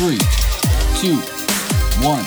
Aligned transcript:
Three, 0.00 0.16
two, 0.98 1.16
one. 2.02 2.24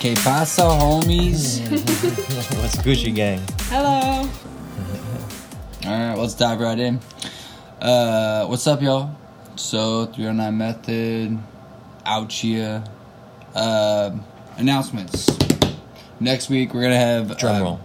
Que 0.00 0.14
pasa, 0.24 0.62
homies? 0.62 1.60
What's 2.56 2.76
Gucci 2.76 3.14
Gang? 3.14 3.42
Hello. 3.68 4.26
Alright, 5.84 6.16
let's 6.16 6.32
dive 6.32 6.58
right 6.58 6.78
in. 6.78 6.98
Uh, 7.82 8.46
what's 8.46 8.66
up, 8.66 8.80
y'all? 8.80 9.10
So, 9.56 10.06
309 10.06 10.56
Method, 10.56 11.38
out 12.06 12.32
here. 12.32 12.82
Uh, 13.54 14.12
announcements. 14.56 15.28
Next 16.18 16.48
week, 16.48 16.72
we're 16.72 16.80
gonna 16.80 16.96
have. 16.96 17.36
Drum 17.36 17.56
uh, 17.56 17.60
roll. 17.60 17.80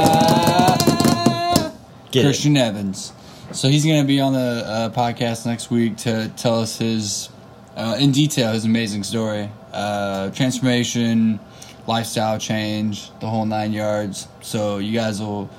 ah, 0.00 1.72
Get 2.10 2.24
Christian 2.26 2.58
Evans. 2.58 3.14
So 3.52 3.68
he's 3.68 3.84
going 3.84 4.00
to 4.00 4.06
be 4.06 4.20
on 4.20 4.32
the 4.32 4.38
uh, 4.64 4.90
podcast 4.90 5.44
next 5.44 5.72
week 5.72 5.96
to 5.98 6.28
tell 6.36 6.60
us 6.60 6.78
his, 6.78 7.28
uh, 7.76 7.96
in 7.98 8.12
detail, 8.12 8.52
his 8.52 8.64
amazing 8.64 9.02
story, 9.02 9.50
uh, 9.72 10.30
transformation, 10.30 11.40
lifestyle 11.88 12.38
change, 12.38 13.10
the 13.18 13.28
whole 13.28 13.44
nine 13.46 13.72
yards. 13.72 14.28
So 14.40 14.78
you 14.78 14.92
guys 14.92 15.20
will 15.20 15.50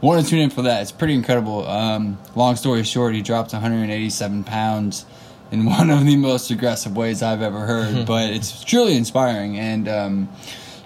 want 0.00 0.24
to 0.24 0.28
tune 0.28 0.40
in 0.40 0.50
for 0.50 0.62
that. 0.62 0.82
It's 0.82 0.90
pretty 0.90 1.14
incredible. 1.14 1.66
Um, 1.68 2.18
long 2.34 2.56
story 2.56 2.82
short, 2.82 3.14
he 3.14 3.22
dropped 3.22 3.52
187 3.52 4.42
pounds 4.42 5.06
in 5.52 5.64
one 5.66 5.90
of 5.90 6.04
the 6.04 6.16
most 6.16 6.50
aggressive 6.50 6.96
ways 6.96 7.22
I've 7.22 7.42
ever 7.42 7.60
heard. 7.60 8.06
but 8.06 8.30
it's 8.30 8.64
truly 8.64 8.96
inspiring, 8.96 9.56
and 9.56 9.88
um, 9.88 10.28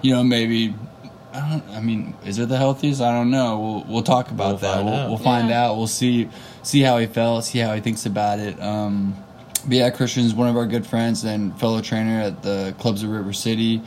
you 0.03 0.13
know 0.13 0.23
maybe 0.23 0.75
I 1.39 1.49
don't. 1.51 1.69
I 1.77 1.81
mean, 1.81 2.15
is 2.25 2.39
it 2.39 2.49
the 2.49 2.57
healthiest? 2.57 3.01
I 3.01 3.13
don't 3.13 3.31
know. 3.31 3.59
We'll 3.61 3.85
we'll 3.95 4.03
talk 4.03 4.31
about 4.31 4.49
We'll 4.49 4.57
that. 4.59 4.75
find 4.77 4.87
we'll, 4.87 4.95
out. 4.95 5.09
we'll 5.09 5.19
find 5.19 5.49
Yeah. 5.49 5.65
out. 5.67 5.77
We'll 5.77 5.87
see 5.87 6.29
see 6.63 6.81
how 6.81 6.99
he 6.99 7.07
felt. 7.07 7.45
See 7.45 7.59
how 7.59 7.75
he 7.75 7.81
thinks 7.81 8.07
about 8.07 8.39
it. 8.39 8.61
Um, 8.61 9.15
but 9.67 9.77
yeah, 9.77 9.91
Christian's 9.91 10.35
one 10.35 10.49
of 10.49 10.57
our 10.57 10.67
good 10.67 10.87
friends 10.87 11.25
and 11.25 11.59
fellow 11.61 11.81
trainer 11.81 12.21
at 12.21 12.43
the 12.43 12.75
clubs 12.79 13.03
of 13.03 13.11
River 13.11 13.33
City. 13.33 13.83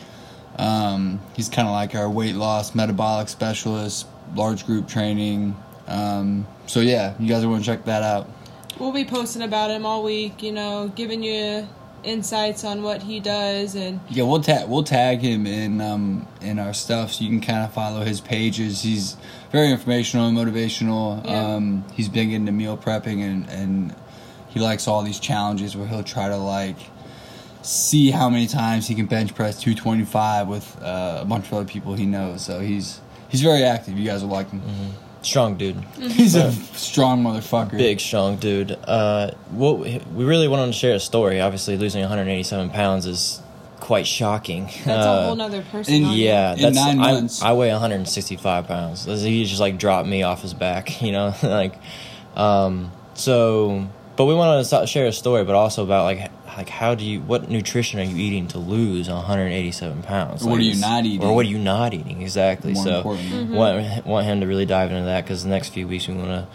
Um, 0.57 1.19
he's 1.35 1.49
kind 1.49 1.67
of 1.67 1.73
like 1.73 1.95
our 1.95 2.09
weight 2.09 2.35
loss 2.35 2.75
metabolic 2.75 3.29
specialist, 3.29 4.05
large 4.35 4.65
group 4.65 4.87
training. 4.87 5.55
Um, 5.87 6.45
so 6.67 6.79
yeah, 6.81 7.13
you 7.19 7.27
guys 7.27 7.45
want 7.45 7.63
to 7.63 7.69
check 7.71 7.85
that 7.85 8.03
out. 8.03 8.29
We'll 8.79 8.91
be 8.91 9.05
posting 9.05 9.41
about 9.41 9.71
him 9.71 9.85
all 9.85 10.03
week, 10.03 10.41
you 10.43 10.51
know, 10.51 10.91
giving 10.95 11.23
you 11.23 11.67
insights 12.03 12.63
on 12.63 12.81
what 12.83 13.03
he 13.03 13.19
does 13.19 13.75
and 13.75 13.99
Yeah, 14.09 14.23
we'll 14.23 14.41
tag 14.41 14.67
we'll 14.67 14.83
tag 14.83 15.19
him 15.19 15.45
in 15.45 15.81
um 15.81 16.27
in 16.41 16.59
our 16.59 16.73
stuff 16.73 17.13
so 17.13 17.23
you 17.23 17.29
can 17.29 17.41
kind 17.41 17.63
of 17.63 17.73
follow 17.73 18.01
his 18.03 18.21
pages. 18.21 18.81
He's 18.81 19.17
very 19.51 19.71
informational 19.71 20.27
and 20.27 20.37
motivational. 20.37 21.25
Yeah. 21.25 21.55
Um, 21.55 21.85
he's 21.93 22.09
big 22.09 22.31
into 22.33 22.51
meal 22.51 22.77
prepping 22.77 23.21
and 23.21 23.49
and 23.49 23.95
he 24.49 24.59
likes 24.59 24.87
all 24.87 25.01
these 25.03 25.19
challenges 25.19 25.77
where 25.77 25.87
he'll 25.87 26.03
try 26.03 26.27
to 26.27 26.37
like 26.37 26.77
see 27.61 28.09
how 28.11 28.29
many 28.29 28.47
times 28.47 28.87
he 28.87 28.95
can 28.95 29.05
bench 29.05 29.35
press 29.35 29.59
225 29.61 30.47
with 30.47 30.81
uh, 30.81 31.19
a 31.21 31.25
bunch 31.25 31.45
of 31.47 31.53
other 31.53 31.65
people 31.65 31.93
he 31.93 32.05
knows. 32.05 32.43
So 32.43 32.59
he's 32.59 32.99
he's 33.29 33.41
very 33.41 33.63
active. 33.63 33.97
You 33.97 34.05
guys 34.05 34.23
will 34.23 34.31
like 34.31 34.49
him. 34.49 34.61
Strong 35.21 35.57
dude. 35.57 35.75
He's 35.99 36.35
a 36.35 36.51
strong 36.51 37.23
motherfucker. 37.23 37.77
Big, 37.77 37.99
strong 37.99 38.37
dude. 38.37 38.71
Uh, 38.71 39.31
what 39.51 39.79
we 39.79 39.99
really 40.25 40.47
wanted 40.47 40.67
to 40.67 40.73
share 40.73 40.95
a 40.95 40.99
story. 40.99 41.39
Obviously, 41.41 41.77
losing 41.77 42.01
187 42.01 42.69
pounds 42.71 43.05
is 43.05 43.41
quite 43.79 44.07
shocking. 44.07 44.65
that's 44.65 44.87
Uh, 44.87 45.19
a 45.21 45.25
whole 45.25 45.35
nother 45.35 45.61
person. 45.71 45.93
you. 45.93 46.07
Yeah, 46.11 46.53
In 46.53 46.61
that's 46.61 46.75
nine 46.75 46.99
I, 46.99 47.11
months. 47.13 47.41
I 47.41 47.53
weigh 47.53 47.71
165 47.71 48.67
pounds. 48.67 49.05
He 49.05 49.45
just 49.45 49.59
like 49.61 49.77
dropped 49.77 50.07
me 50.07 50.23
off 50.23 50.41
his 50.41 50.53
back, 50.53 51.01
you 51.03 51.11
know, 51.11 51.33
like, 51.43 51.75
um, 52.35 52.91
so. 53.13 53.87
But 54.17 54.25
we 54.25 54.35
wanted 54.35 54.63
to 54.67 54.87
share 54.87 55.07
a 55.07 55.11
story, 55.13 55.43
but 55.45 55.55
also 55.55 55.83
about 55.83 56.03
like 56.05 56.31
like 56.61 56.69
how 56.69 56.93
do 56.93 57.03
you 57.03 57.21
what 57.21 57.49
nutrition 57.49 57.99
are 57.99 58.03
you 58.03 58.15
eating 58.15 58.47
to 58.49 58.59
lose 58.59 59.09
187 59.09 60.03
pounds? 60.03 60.43
Or 60.43 60.49
what 60.49 60.51
Like, 60.51 60.59
are 60.59 60.63
you 60.63 60.79
not 60.79 61.05
eating? 61.05 61.27
Or 61.27 61.33
what 61.33 61.47
are 61.47 61.49
you 61.49 61.57
not 61.57 61.95
eating 61.95 62.21
exactly? 62.21 62.73
More 62.73 62.83
so 62.83 62.97
important. 62.97 63.49
want 63.49 64.05
want 64.05 64.25
him 64.27 64.41
to 64.41 64.45
really 64.45 64.67
dive 64.67 64.91
into 64.91 65.05
that 65.05 65.23
because 65.23 65.43
the 65.43 65.49
next 65.49 65.69
few 65.69 65.87
weeks 65.87 66.07
we 66.07 66.13
want 66.13 66.47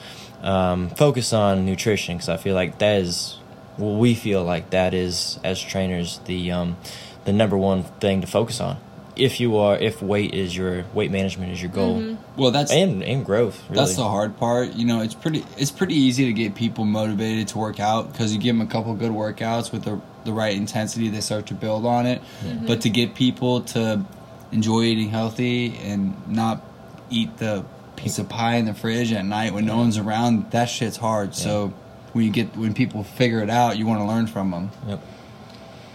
to 0.42 0.48
um, 0.48 0.90
focus 0.90 1.32
on 1.32 1.66
nutrition 1.66 2.16
because 2.16 2.28
I 2.28 2.36
feel 2.36 2.54
like 2.54 2.78
that 2.78 3.00
is 3.00 3.38
well, 3.78 3.96
we 3.96 4.14
feel 4.14 4.44
like 4.44 4.70
that 4.70 4.94
is 4.94 5.40
as 5.42 5.60
trainers 5.60 6.18
the 6.26 6.52
um, 6.52 6.76
the 7.24 7.32
number 7.32 7.56
one 7.56 7.82
thing 7.82 8.20
to 8.20 8.28
focus 8.28 8.60
on 8.60 8.76
if 9.16 9.40
you 9.40 9.56
are 9.56 9.76
if 9.78 10.02
weight 10.02 10.34
is 10.34 10.56
your 10.56 10.84
weight 10.92 11.10
management 11.10 11.52
is 11.52 11.60
your 11.60 11.70
goal 11.70 12.00
mm-hmm. 12.00 12.40
Well, 12.40 12.50
that's 12.50 12.70
and 12.70 13.02
and 13.02 13.24
growth. 13.24 13.62
Really. 13.70 13.76
That's 13.76 13.96
the 13.96 14.04
hard 14.04 14.36
part. 14.36 14.74
You 14.74 14.84
know, 14.84 15.00
it's 15.00 15.14
pretty 15.14 15.42
it's 15.56 15.70
pretty 15.70 15.94
easy 15.94 16.26
to 16.26 16.34
get 16.34 16.54
people 16.54 16.84
motivated 16.84 17.48
to 17.48 17.58
work 17.58 17.80
out 17.80 18.12
because 18.12 18.34
you 18.34 18.38
give 18.38 18.56
them 18.56 18.66
a 18.66 18.70
couple 18.70 18.94
good 18.94 19.10
workouts 19.12 19.72
with 19.72 19.84
the 19.84 20.00
the 20.26 20.32
right 20.32 20.54
intensity, 20.54 21.08
they 21.08 21.20
start 21.20 21.46
to 21.46 21.54
build 21.54 21.86
on 21.86 22.04
it. 22.04 22.20
But 22.66 22.82
to 22.82 22.90
get 22.90 23.14
people 23.14 23.62
to 23.62 24.04
enjoy 24.52 24.82
eating 24.82 25.08
healthy 25.08 25.76
and 25.78 26.28
not 26.28 26.62
eat 27.08 27.38
the 27.38 27.64
piece 27.96 28.18
of 28.18 28.28
pie 28.28 28.56
in 28.56 28.66
the 28.66 28.74
fridge 28.74 29.12
at 29.12 29.24
night 29.24 29.54
when 29.54 29.64
no 29.64 29.78
one's 29.78 29.96
around, 29.96 30.50
that 30.50 30.66
shit's 30.66 30.98
hard. 30.98 31.34
So 31.34 31.72
when 32.12 32.26
you 32.26 32.30
get 32.30 32.54
when 32.56 32.74
people 32.74 33.02
figure 33.04 33.40
it 33.40 33.48
out, 33.48 33.78
you 33.78 33.86
want 33.86 34.00
to 34.00 34.04
learn 34.04 34.26
from 34.26 34.50
them. 34.50 34.70
Yep. 34.86 35.00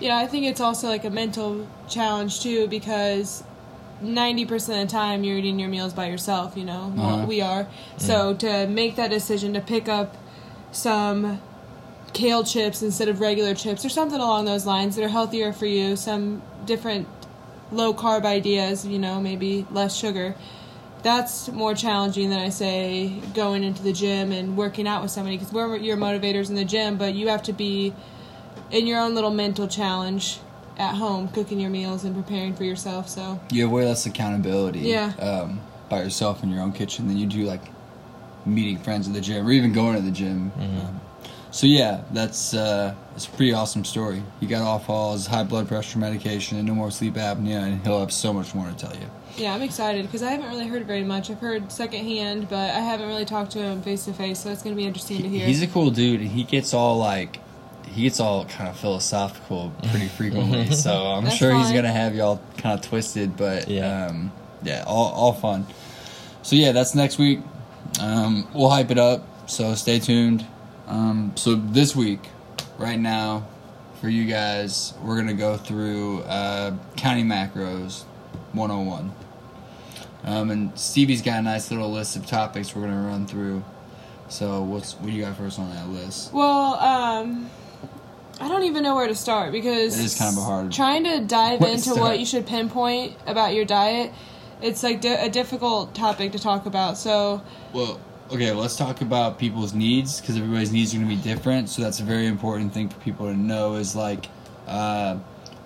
Yeah, 0.02 0.18
I 0.18 0.26
think 0.26 0.46
it's 0.48 0.60
also 0.60 0.88
like 0.88 1.06
a 1.06 1.12
mental 1.12 1.68
challenge 1.88 2.42
too 2.42 2.68
because 2.68 3.44
90% 4.02 4.52
of 4.82 4.88
the 4.88 4.92
time 4.92 5.24
you're 5.24 5.38
eating 5.38 5.60
your 5.60 5.70
meals 5.70 5.94
by 5.94 6.08
yourself, 6.08 6.58
you 6.58 6.66
know. 6.66 6.92
Uh-huh. 6.98 7.26
we 7.28 7.40
are. 7.42 7.68
So 7.98 8.34
to 8.36 8.68
make 8.68 8.96
that 8.96 9.12
decision 9.12 9.54
to 9.54 9.62
pick 9.62 9.88
up 9.88 10.18
some 10.72 11.40
kale 12.14 12.44
chips 12.44 12.82
instead 12.82 13.10
of 13.10 13.20
regular 13.20 13.54
chips 13.54 13.86
or 13.86 13.90
something 13.90 14.20
along 14.20 14.46
those 14.46 14.66
lines 14.66 14.96
that 14.96 15.06
are 15.06 15.10
healthier 15.10 15.54
for 15.54 15.68
you, 15.68 15.96
some 15.96 16.42
different 16.66 17.08
low 17.72 17.94
carb 17.94 18.26
ideas, 18.26 18.86
you 18.86 18.98
know, 18.98 19.22
maybe 19.22 19.68
less 19.70 19.96
sugar. 19.96 20.36
That's 21.04 21.48
more 21.50 21.76
challenging 21.76 22.30
than 22.30 22.40
I 22.40 22.50
say 22.50 23.22
going 23.36 23.64
into 23.64 23.84
the 23.84 23.94
gym 23.94 24.32
and 24.32 24.58
working 24.58 24.88
out 24.88 25.04
with 25.04 25.12
somebody 25.12 25.38
because 25.38 25.54
we're 25.54 25.78
your 25.78 25.98
motivators 25.98 26.50
in 26.50 26.56
the 26.56 26.66
gym, 26.66 26.98
but 26.98 27.14
you 27.14 27.28
have 27.28 27.44
to 27.44 27.54
be 27.54 27.94
in 28.72 28.88
your 28.88 29.00
own 29.00 29.14
little 29.16 29.32
mental 29.32 29.68
challenge 29.68 30.40
at 30.78 30.96
home, 30.96 31.28
cooking 31.30 31.60
your 31.60 31.70
meals 31.70 32.04
and 32.06 32.16
preparing 32.16 32.56
for 32.56 32.64
yourself. 32.64 33.10
So 33.10 33.40
You 33.52 33.64
have 33.64 33.72
way 33.72 33.86
less 33.86 34.06
accountability 34.06 34.80
Yeah. 34.80 35.14
um, 35.20 35.60
by 35.90 36.02
yourself 36.04 36.42
in 36.44 36.50
your 36.50 36.62
own 36.62 36.72
kitchen 36.72 37.08
than 37.08 37.18
you 37.18 37.26
do 37.28 37.44
like 37.44 37.62
meeting 38.46 38.78
friends 38.78 39.08
at 39.08 39.14
the 39.14 39.22
gym 39.22 39.46
or 39.48 39.52
even 39.52 39.74
going 39.74 39.96
to 39.96 40.02
the 40.02 40.12
gym. 40.12 40.52
Um, 40.60 41.00
so 41.52 41.68
yeah, 41.68 42.02
that's 42.14 42.54
uh, 42.54 42.96
it's 43.16 43.28
a 43.28 43.30
pretty 43.32 43.52
awesome 43.54 43.84
story. 43.84 44.24
He 44.40 44.48
got 44.48 44.62
off 44.62 44.90
all 44.90 45.12
his 45.14 45.28
high 45.28 45.44
blood 45.44 45.68
pressure 45.68 46.00
medication 46.00 46.58
and 46.58 46.66
no 46.66 46.74
more 46.74 46.90
sleep 46.92 47.16
apnea, 47.16 47.62
and 47.64 47.82
he'll 47.86 48.00
have 48.00 48.14
so 48.14 48.32
much 48.32 48.56
more 48.56 48.68
to 48.70 48.74
tell 48.76 48.94
you. 48.94 49.06
yeah, 49.38 49.54
I'm 49.54 49.62
excited 49.62 50.04
because 50.06 50.24
I 50.24 50.32
haven't 50.32 50.50
really 50.50 50.68
heard 50.68 50.86
very 50.88 51.04
much. 51.04 51.30
I've 51.30 51.40
heard 51.42 51.70
secondhand, 51.70 52.48
but 52.50 52.70
I 52.72 52.80
haven't 52.80 53.08
really 53.10 53.26
talked 53.26 53.52
to 53.52 53.60
him 53.60 53.82
face 53.82 54.06
to 54.06 54.14
face. 54.14 54.40
So 54.40 54.50
it's 54.50 54.64
going 54.64 54.76
to 54.76 54.82
be 54.82 54.88
interesting 54.88 55.22
to 55.24 55.28
hear. 55.28 55.46
He's 55.46 55.62
a 55.62 55.68
cool 55.68 55.92
dude, 55.92 56.22
and 56.22 56.30
he 56.32 56.46
gets 56.46 56.74
all 56.74 56.98
like. 56.98 57.40
He 57.88 58.04
gets 58.04 58.20
all 58.20 58.46
kind 58.46 58.70
of 58.70 58.78
philosophical 58.78 59.72
pretty 59.90 60.08
frequently, 60.18 60.72
so 60.72 60.92
I'm 61.08 61.26
That's 61.26 61.36
sure 61.36 61.54
he's 61.54 61.72
gonna 61.72 61.92
have 61.92 62.16
y'all 62.16 62.42
kind 62.58 62.80
of 62.80 62.86
twisted, 62.86 63.36
but 63.38 63.68
Yeah. 63.68 64.08
um, 64.08 64.32
yeah, 64.64 64.84
all 64.88 65.12
all 65.12 65.34
fun. 65.34 65.66
So 66.44 66.56
yeah, 66.56 66.72
that's 66.72 66.96
next 66.96 67.18
week. 67.18 67.40
Um, 68.00 68.48
we'll 68.54 68.70
hype 68.70 68.92
it 68.92 68.98
up, 68.98 69.28
so 69.50 69.76
stay 69.76 70.00
tuned. 70.00 70.46
Um, 70.88 71.34
so 71.36 71.56
this 71.56 71.96
week, 71.96 72.22
right 72.78 73.00
now, 73.00 73.46
for 74.00 74.08
you 74.10 74.26
guys, 74.26 74.94
we're 75.04 75.18
gonna 75.18 75.34
go 75.34 75.58
through 75.58 76.22
uh, 76.24 76.72
counting 76.96 77.26
macros 77.28 78.04
101. 78.54 79.12
Um, 80.24 80.52
and 80.52 80.78
Stevie's 80.80 81.22
got 81.22 81.40
a 81.40 81.42
nice 81.42 81.72
little 81.72 81.92
list 81.92 82.16
of 82.16 82.26
topics 82.26 82.76
we're 82.76 82.84
gonna 82.84 83.08
run 83.08 83.26
through. 83.28 83.64
So 84.30 84.62
what's 84.62 84.94
what 84.94 85.12
you 85.12 85.24
got 85.24 85.36
first 85.36 85.60
on 85.60 85.70
that 85.72 85.90
list? 85.90 86.32
well, 86.34 86.76
um, 86.76 87.50
I 88.42 88.48
don't 88.48 88.64
even 88.64 88.84
know 88.84 88.96
where 88.96 89.08
to 89.08 89.16
start 89.16 89.52
because 89.52 90.00
It 90.00 90.04
is 90.06 90.18
kind 90.18 90.32
of 90.36 90.42
a 90.42 90.46
hard- 90.46 90.72
trying 90.72 91.04
to 91.04 91.22
dive 91.22 91.62
into 91.62 91.96
what 91.96 92.20
you 92.20 92.26
should 92.26 92.48
pinpoint 92.48 93.14
about 93.28 93.54
your 93.54 93.66
diet. 93.66 94.12
It's 94.62 94.84
like 94.84 95.02
di- 95.02 95.14
a 95.14 95.30
difficult 95.30 95.94
topic 95.94 96.32
to 96.34 96.40
talk 96.40 96.66
about. 96.66 96.98
So 96.98 97.42
Well, 97.74 98.00
okay, 98.32 98.52
let's 98.52 98.76
talk 98.76 99.02
about 99.02 99.38
people's 99.38 99.74
needs 99.74 100.20
because 100.22 100.38
everybody's 100.38 100.72
needs 100.72 100.94
are 100.94 100.98
going 100.98 101.10
to 101.10 101.16
be 101.16 101.22
different. 101.22 101.70
So 101.70 101.82
that's 101.82 102.00
a 102.00 102.04
very 102.04 102.28
important 102.28 102.74
thing 102.74 102.90
for 102.90 103.00
people 103.00 103.28
to 103.28 103.36
know. 103.36 103.76
Is 103.76 103.96
like, 103.96 104.28
uh, 104.68 105.18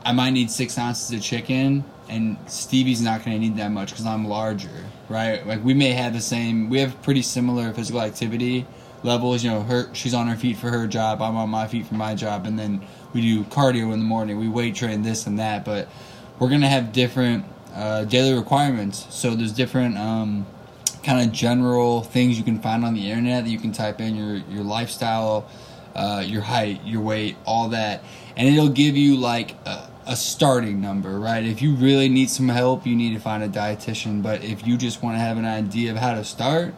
I 0.04 0.12
might 0.12 0.32
need 0.32 0.52
six 0.52 0.78
ounces 0.78 1.12
of 1.12 1.22
chicken, 1.22 1.84
and 2.10 2.38
Stevie's 2.48 3.02
not 3.02 3.24
going 3.26 3.36
to 3.38 3.40
need 3.40 3.56
that 3.58 3.72
much 3.72 3.90
because 3.92 4.06
I'm 4.06 4.28
larger, 4.28 4.86
right? 5.10 5.46
Like 5.48 5.64
we 5.64 5.74
may 5.74 5.92
have 5.92 6.14
the 6.14 6.22
same, 6.22 6.70
we 6.70 6.80
have 6.80 7.02
pretty 7.02 7.22
similar 7.22 7.74
physical 7.74 8.02
activity 8.02 8.66
levels. 9.06 9.44
You 9.44 9.52
know, 9.52 9.62
her 9.62 9.94
she's 9.94 10.14
on 10.14 10.28
her 10.28 10.36
feet 10.36 10.58
for 10.58 10.70
her 10.70 10.88
job, 10.88 11.22
I'm 11.22 11.36
on 11.38 11.50
my 11.50 11.68
feet 11.68 11.86
for 11.86 11.96
my 11.96 12.16
job, 12.16 12.46
and 12.46 12.58
then 12.60 12.86
we 13.14 13.22
do 13.22 13.44
cardio 13.46 13.94
in 13.94 14.00
the 14.00 14.06
morning. 14.06 14.38
We 14.38 14.50
weight 14.50 14.76
train 14.76 15.02
this 15.04 15.28
and 15.28 15.40
that, 15.40 15.64
but 15.64 15.88
we're 16.40 16.50
gonna 16.50 16.68
have 16.68 16.92
different 16.92 17.46
uh, 17.74 18.06
daily 18.06 18.34
requirements. 18.34 19.08
So 19.10 19.36
there's 19.36 19.54
different 19.54 19.98
um, 19.98 20.46
kind 21.04 21.26
of 21.26 21.34
general 21.34 22.02
things 22.02 22.38
you 22.38 22.44
can 22.44 22.60
find 22.60 22.84
on 22.84 22.94
the 22.94 23.10
internet 23.10 23.46
that 23.46 23.50
you 23.50 23.60
can 23.60 23.72
type 23.72 24.02
in 24.02 24.16
your 24.16 24.36
your 24.50 24.64
lifestyle, 24.64 25.48
uh, 25.96 26.24
your 26.26 26.42
height, 26.42 26.84
your 26.84 27.02
weight, 27.02 27.38
all 27.46 27.70
that, 27.70 28.04
and 28.36 28.48
it'll 28.48 28.70
give 28.70 28.98
you 28.98 29.16
like 29.16 29.52
a, 29.66 29.90
a 30.08 30.16
starting 30.16 30.82
number, 30.82 31.20
right? 31.20 31.44
If 31.44 31.62
you 31.62 31.76
really 31.76 32.10
need 32.10 32.30
some 32.30 32.50
help, 32.50 32.86
you 32.86 32.96
need 32.96 33.14
to 33.14 33.20
find 33.20 33.44
a 33.44 33.48
dietitian. 33.48 34.22
But 34.22 34.44
if 34.44 34.66
you 34.66 34.78
just 34.78 35.02
want 35.02 35.16
to 35.16 35.20
have 35.20 35.38
an 35.38 35.46
idea 35.46 35.92
of 35.92 35.98
how 35.98 36.16
to 36.16 36.24
start, 36.24 36.74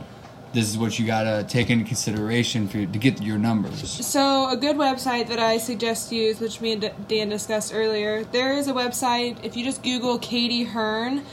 this 0.57 0.71
is 0.71 0.77
what 0.77 0.97
you 0.97 1.05
gotta 1.05 1.45
take 1.47 1.69
into 1.69 1.85
consideration 1.85 2.67
for 2.67 2.83
to 2.83 2.97
get 2.97 3.21
your 3.21 3.37
numbers. 3.37 4.03
So, 4.03 4.49
a 4.49 4.57
good 4.57 4.75
website 4.75 5.27
that 5.27 5.37
I 5.37 5.59
suggest 5.59 6.11
use, 6.11 6.39
which 6.39 6.61
me 6.61 6.71
and 6.71 6.91
Dan 7.07 7.29
discussed 7.29 7.71
earlier, 7.75 8.23
there 8.23 8.53
is 8.53 8.67
a 8.67 8.73
website. 8.73 9.37
If 9.45 9.55
you 9.55 9.63
just 9.63 9.83
Google 9.83 10.17
Katy 10.17 10.63
Hearn 10.63 11.23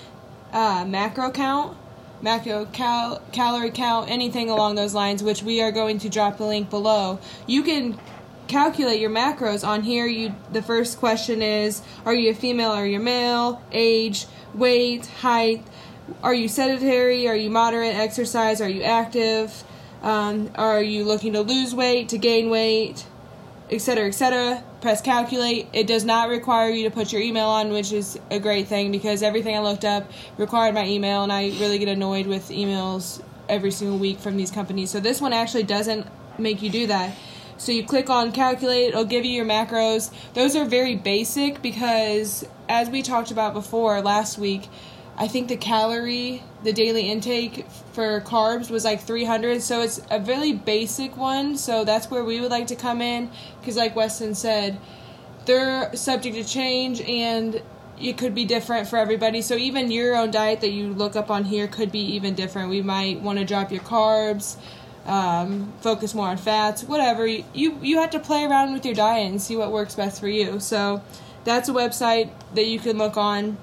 uh, 0.53 0.85
macro 0.87 1.31
count, 1.31 1.75
macro 2.21 2.67
cal- 2.67 3.23
calorie 3.33 3.71
count, 3.71 4.11
anything 4.11 4.51
along 4.51 4.75
those 4.75 4.93
lines, 4.93 5.23
which 5.23 5.43
we 5.43 5.63
are 5.63 5.73
going 5.73 5.99
to 6.01 6.11
drop 6.11 6.37
the 6.37 6.45
link 6.45 6.69
below, 6.69 7.19
you 7.47 7.63
can 7.63 7.99
calculate 8.47 9.01
your 9.01 9.11
macros 9.11 9.67
on 9.67 9.85
here. 9.85 10.05
You 10.05 10.35
the 10.53 10.61
first 10.61 10.99
question 10.99 11.41
is: 11.41 11.81
Are 12.05 12.15
you 12.15 12.33
a 12.33 12.35
female? 12.35 12.73
Are 12.73 12.87
you 12.87 13.01
male? 13.01 13.63
Age, 13.73 14.27
weight, 14.53 15.07
height 15.07 15.65
are 16.23 16.35
you 16.35 16.49
sedentary? 16.49 17.29
Are 17.29 17.37
you 17.37 17.51
moderate 17.51 17.95
exercise? 17.95 18.61
Are 18.61 18.69
you 18.69 18.83
active? 18.83 19.65
Um, 20.03 20.51
are 20.55 20.83
you 20.83 21.05
looking 21.05 21.33
to 21.33 21.41
lose 21.41 21.75
weight, 21.75 22.11
to 22.11 22.19
gain 22.19 22.51
weight, 22.51 23.07
etc., 23.71 24.09
etc.? 24.09 24.63
Press 24.83 25.01
calculate. 25.01 25.67
It 25.73 25.87
does 25.87 26.05
not 26.05 26.29
require 26.29 26.69
you 26.69 26.85
to 26.85 26.95
put 26.95 27.13
your 27.13 27.23
email 27.23 27.49
on, 27.49 27.71
which 27.71 27.91
is 27.93 28.19
a 28.31 28.39
great 28.39 28.69
thing 28.69 28.93
because 28.93 29.23
everything 29.23 29.57
I 29.57 29.61
looked 29.61 29.85
up 29.85 30.11
required 30.37 30.75
my 30.75 30.87
email, 30.87 31.23
and 31.23 31.33
I 31.33 31.49
really 31.59 31.79
get 31.79 31.89
annoyed 31.89 32.27
with 32.27 32.51
emails 32.51 33.23
every 33.49 33.71
single 33.71 33.99
week 33.99 34.19
from 34.19 34.37
these 34.37 34.51
companies. 34.51 34.91
So 34.91 35.01
this 35.01 35.21
one 35.21 35.33
actually 35.33 35.63
doesn't 35.63 36.07
make 36.39 36.61
you 36.61 36.71
do 36.71 36.87
that. 36.89 37.17
So 37.57 37.73
you 37.73 37.85
click 37.85 38.11
on 38.11 38.33
calculate, 38.33 38.89
it'll 38.89 39.05
give 39.05 39.25
you 39.25 39.33
your 39.33 39.47
macros. 39.47 40.13
Those 40.35 40.57
are 40.57 40.65
very 40.65 40.97
basic 40.97 41.63
because, 41.63 42.45
as 42.69 42.91
we 42.91 43.03
talked 43.03 43.31
about 43.31 43.55
before 43.55 44.03
last 44.03 44.39
week, 44.39 44.69
I 45.17 45.29
think 45.29 45.49
the 45.49 45.57
calorie, 45.57 46.43
the 46.65 46.73
daily 46.73 47.09
intake 47.09 47.67
for 47.93 48.21
carbs 48.21 48.71
was 48.71 48.85
like 48.85 49.01
300. 49.03 49.63
So 49.63 49.81
it's 49.81 50.01
a 50.11 50.21
really 50.21 50.53
basic 50.53 51.17
one. 51.17 51.57
So 51.57 51.85
that's 51.85 52.11
where 52.11 52.25
we 52.25 52.41
would 52.41 52.51
like 52.51 52.67
to 52.69 52.77
come 52.77 53.01
in. 53.01 53.31
Because, 53.61 53.77
like 53.77 53.95
Westin 53.95 54.35
said, 54.35 54.79
they're 55.47 55.95
subject 55.95 56.37
to 56.37 56.45
change 56.45 57.01
and 57.03 57.63
it 58.01 58.19
could 58.19 58.35
be 58.35 58.45
different 58.45 58.89
for 58.89 58.97
everybody. 58.97 59.41
So 59.41 59.55
even 59.55 59.91
your 59.91 60.17
own 60.17 60.31
diet 60.31 60.61
that 60.63 60.71
you 60.71 60.89
look 60.93 61.17
up 61.17 61.31
on 61.31 61.45
here 61.45 61.69
could 61.69 61.93
be 61.93 62.01
even 62.15 62.35
different. 62.35 62.71
We 62.71 62.83
might 62.83 63.21
want 63.21 63.39
to 63.39 63.45
drop 63.45 63.71
your 63.71 63.83
carbs, 63.83 64.57
um, 65.07 65.73
focus 65.81 66.15
more 66.15 66.29
on 66.29 66.37
fats, 66.37 66.83
whatever. 66.83 67.27
You, 67.27 67.45
you 67.53 67.79
you 67.83 67.99
have 68.01 68.11
to 68.11 68.19
play 68.19 68.45
around 68.45 68.73
with 68.73 68.85
your 68.85 68.95
diet 68.95 69.31
and 69.31 69.41
see 69.41 69.57
what 69.57 69.71
works 69.71 69.95
best 69.95 70.21
for 70.21 70.29
you. 70.29 70.59
So 70.61 71.03
that's 71.45 71.69
a 71.69 71.73
website 71.73 72.31
that 72.55 72.67
you 72.67 72.81
can 72.81 72.99
look 72.99 73.17
on. 73.17 73.59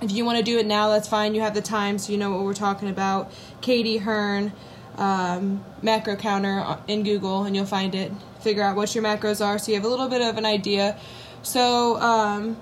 If 0.00 0.12
you 0.12 0.24
want 0.24 0.38
to 0.38 0.44
do 0.44 0.58
it 0.58 0.66
now, 0.66 0.90
that's 0.90 1.08
fine. 1.08 1.34
You 1.34 1.40
have 1.40 1.54
the 1.54 1.62
time, 1.62 1.98
so 1.98 2.12
you 2.12 2.18
know 2.18 2.30
what 2.30 2.44
we're 2.44 2.54
talking 2.54 2.88
about. 2.88 3.32
Katy 3.60 3.98
Hearn, 3.98 4.52
um, 4.96 5.64
macro 5.82 6.14
counter 6.16 6.78
in 6.86 7.02
Google, 7.02 7.44
and 7.44 7.56
you'll 7.56 7.66
find 7.66 7.94
it. 7.94 8.12
Figure 8.40 8.62
out 8.62 8.76
what 8.76 8.94
your 8.94 9.02
macros 9.02 9.44
are, 9.44 9.58
so 9.58 9.72
you 9.72 9.76
have 9.76 9.84
a 9.84 9.88
little 9.88 10.08
bit 10.08 10.22
of 10.22 10.38
an 10.38 10.46
idea. 10.46 10.96
So, 11.42 12.00
um, 12.00 12.56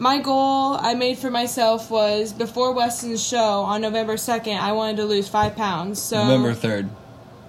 my 0.00 0.18
goal 0.18 0.78
I 0.80 0.94
made 0.94 1.18
for 1.18 1.30
myself 1.30 1.90
was 1.90 2.32
before 2.32 2.72
Westin's 2.72 3.22
show 3.22 3.60
on 3.60 3.82
November 3.82 4.16
second. 4.16 4.56
I 4.56 4.72
wanted 4.72 4.96
to 4.96 5.04
lose 5.04 5.28
five 5.28 5.56
pounds. 5.56 6.00
So 6.00 6.16
November 6.16 6.54
third. 6.54 6.88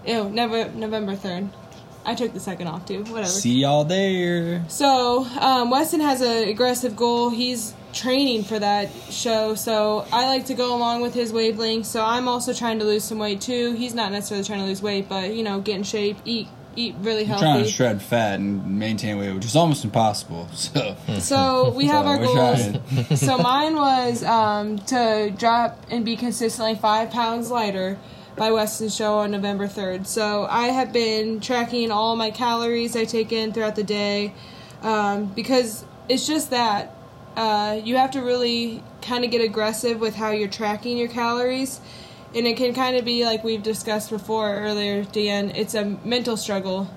Ew, 0.06 0.30
never 0.30 0.70
November 0.70 1.16
third. 1.16 1.50
I 2.04 2.14
took 2.14 2.34
the 2.34 2.40
second 2.42 2.68
off 2.68 2.86
too. 2.86 3.04
Whatever. 3.04 3.28
See 3.28 3.54
y'all 3.62 3.86
there. 3.86 4.66
So 4.68 5.24
um, 5.40 5.72
Westin 5.72 6.02
has 6.02 6.22
an 6.22 6.50
aggressive 6.50 6.96
goal. 6.96 7.30
He's 7.30 7.74
training 7.94 8.44
for 8.44 8.60
that 8.60 8.90
show, 9.10 9.56
so 9.56 10.06
I 10.12 10.28
like 10.28 10.46
to 10.48 10.54
go 10.54 10.76
along 10.76 11.02
with 11.02 11.14
his 11.14 11.32
wavelength. 11.34 11.86
So 11.86 12.04
I'm 12.04 12.28
also 12.28 12.54
trying 12.54 12.80
to 12.80 12.86
lose 12.86 13.04
some 13.04 13.20
weight 13.20 13.42
too. 13.42 13.74
He's 13.74 13.94
not 13.94 14.12
necessarily 14.12 14.46
trying 14.46 14.60
to 14.60 14.66
lose 14.66 14.82
weight, 14.82 15.08
but 15.10 15.34
you 15.34 15.44
know, 15.44 15.62
get 15.62 15.76
in 15.76 15.84
shape, 15.84 16.18
eat 16.26 16.48
eat 16.76 16.96
really 17.02 17.26
healthy. 17.26 17.44
trying 17.44 17.64
to 17.64 17.70
shred 17.70 18.02
fat 18.02 18.40
and 18.40 18.80
maintain 18.80 19.18
weight, 19.18 19.34
which 19.34 19.46
is 19.46 19.56
almost 19.56 19.84
impossible. 19.84 20.48
So, 20.62 20.96
so 21.20 21.70
we 21.72 21.88
have 21.88 22.06
So 22.06 22.10
our 22.10 22.18
goals. 22.18 23.20
so 23.20 23.38
mine 23.38 23.76
was 23.76 24.24
um, 24.24 24.80
to 24.80 25.34
drop 25.38 25.84
and 25.90 26.06
be 26.06 26.16
consistently 26.16 26.76
five 26.76 27.12
pounds 27.12 27.52
lighter 27.52 27.98
by 28.38 28.52
Westin's 28.52 28.96
show 28.96 29.20
on 29.20 29.32
November 29.32 29.68
3rd. 29.68 30.08
So 30.08 30.46
I 30.50 30.68
have 30.68 30.94
been 30.94 31.42
tracking 31.42 31.92
all 31.92 32.16
my 32.16 32.32
calories 32.32 32.96
I 32.96 33.06
take 33.06 33.32
in 33.32 33.52
throughout 33.54 33.76
the 33.76 33.84
day 33.84 34.34
um, 34.82 35.26
because 35.26 35.84
it's 36.08 36.26
just 36.26 36.52
that 36.52 36.96
uh, 37.36 37.80
you 37.84 37.98
have 37.98 38.12
to 38.12 38.22
really 38.22 38.84
kind 39.02 39.24
of 39.24 39.32
get 39.32 39.42
aggressive 39.42 40.00
with 40.00 40.16
how 40.16 40.32
you're 40.32 40.50
tracking 40.50 40.98
your 40.98 41.08
calories. 41.08 41.80
And 42.34 42.48
it 42.48 42.56
can 42.56 42.74
kind 42.74 42.96
of 42.96 43.04
be 43.04 43.26
like 43.26 43.44
we've 43.44 43.64
discussed 43.64 44.10
before 44.10 44.54
earlier, 44.54 45.04
Dan. 45.04 45.52
It's 45.52 45.74
a 45.74 45.86
mental 45.86 46.38
struggle 46.38 46.90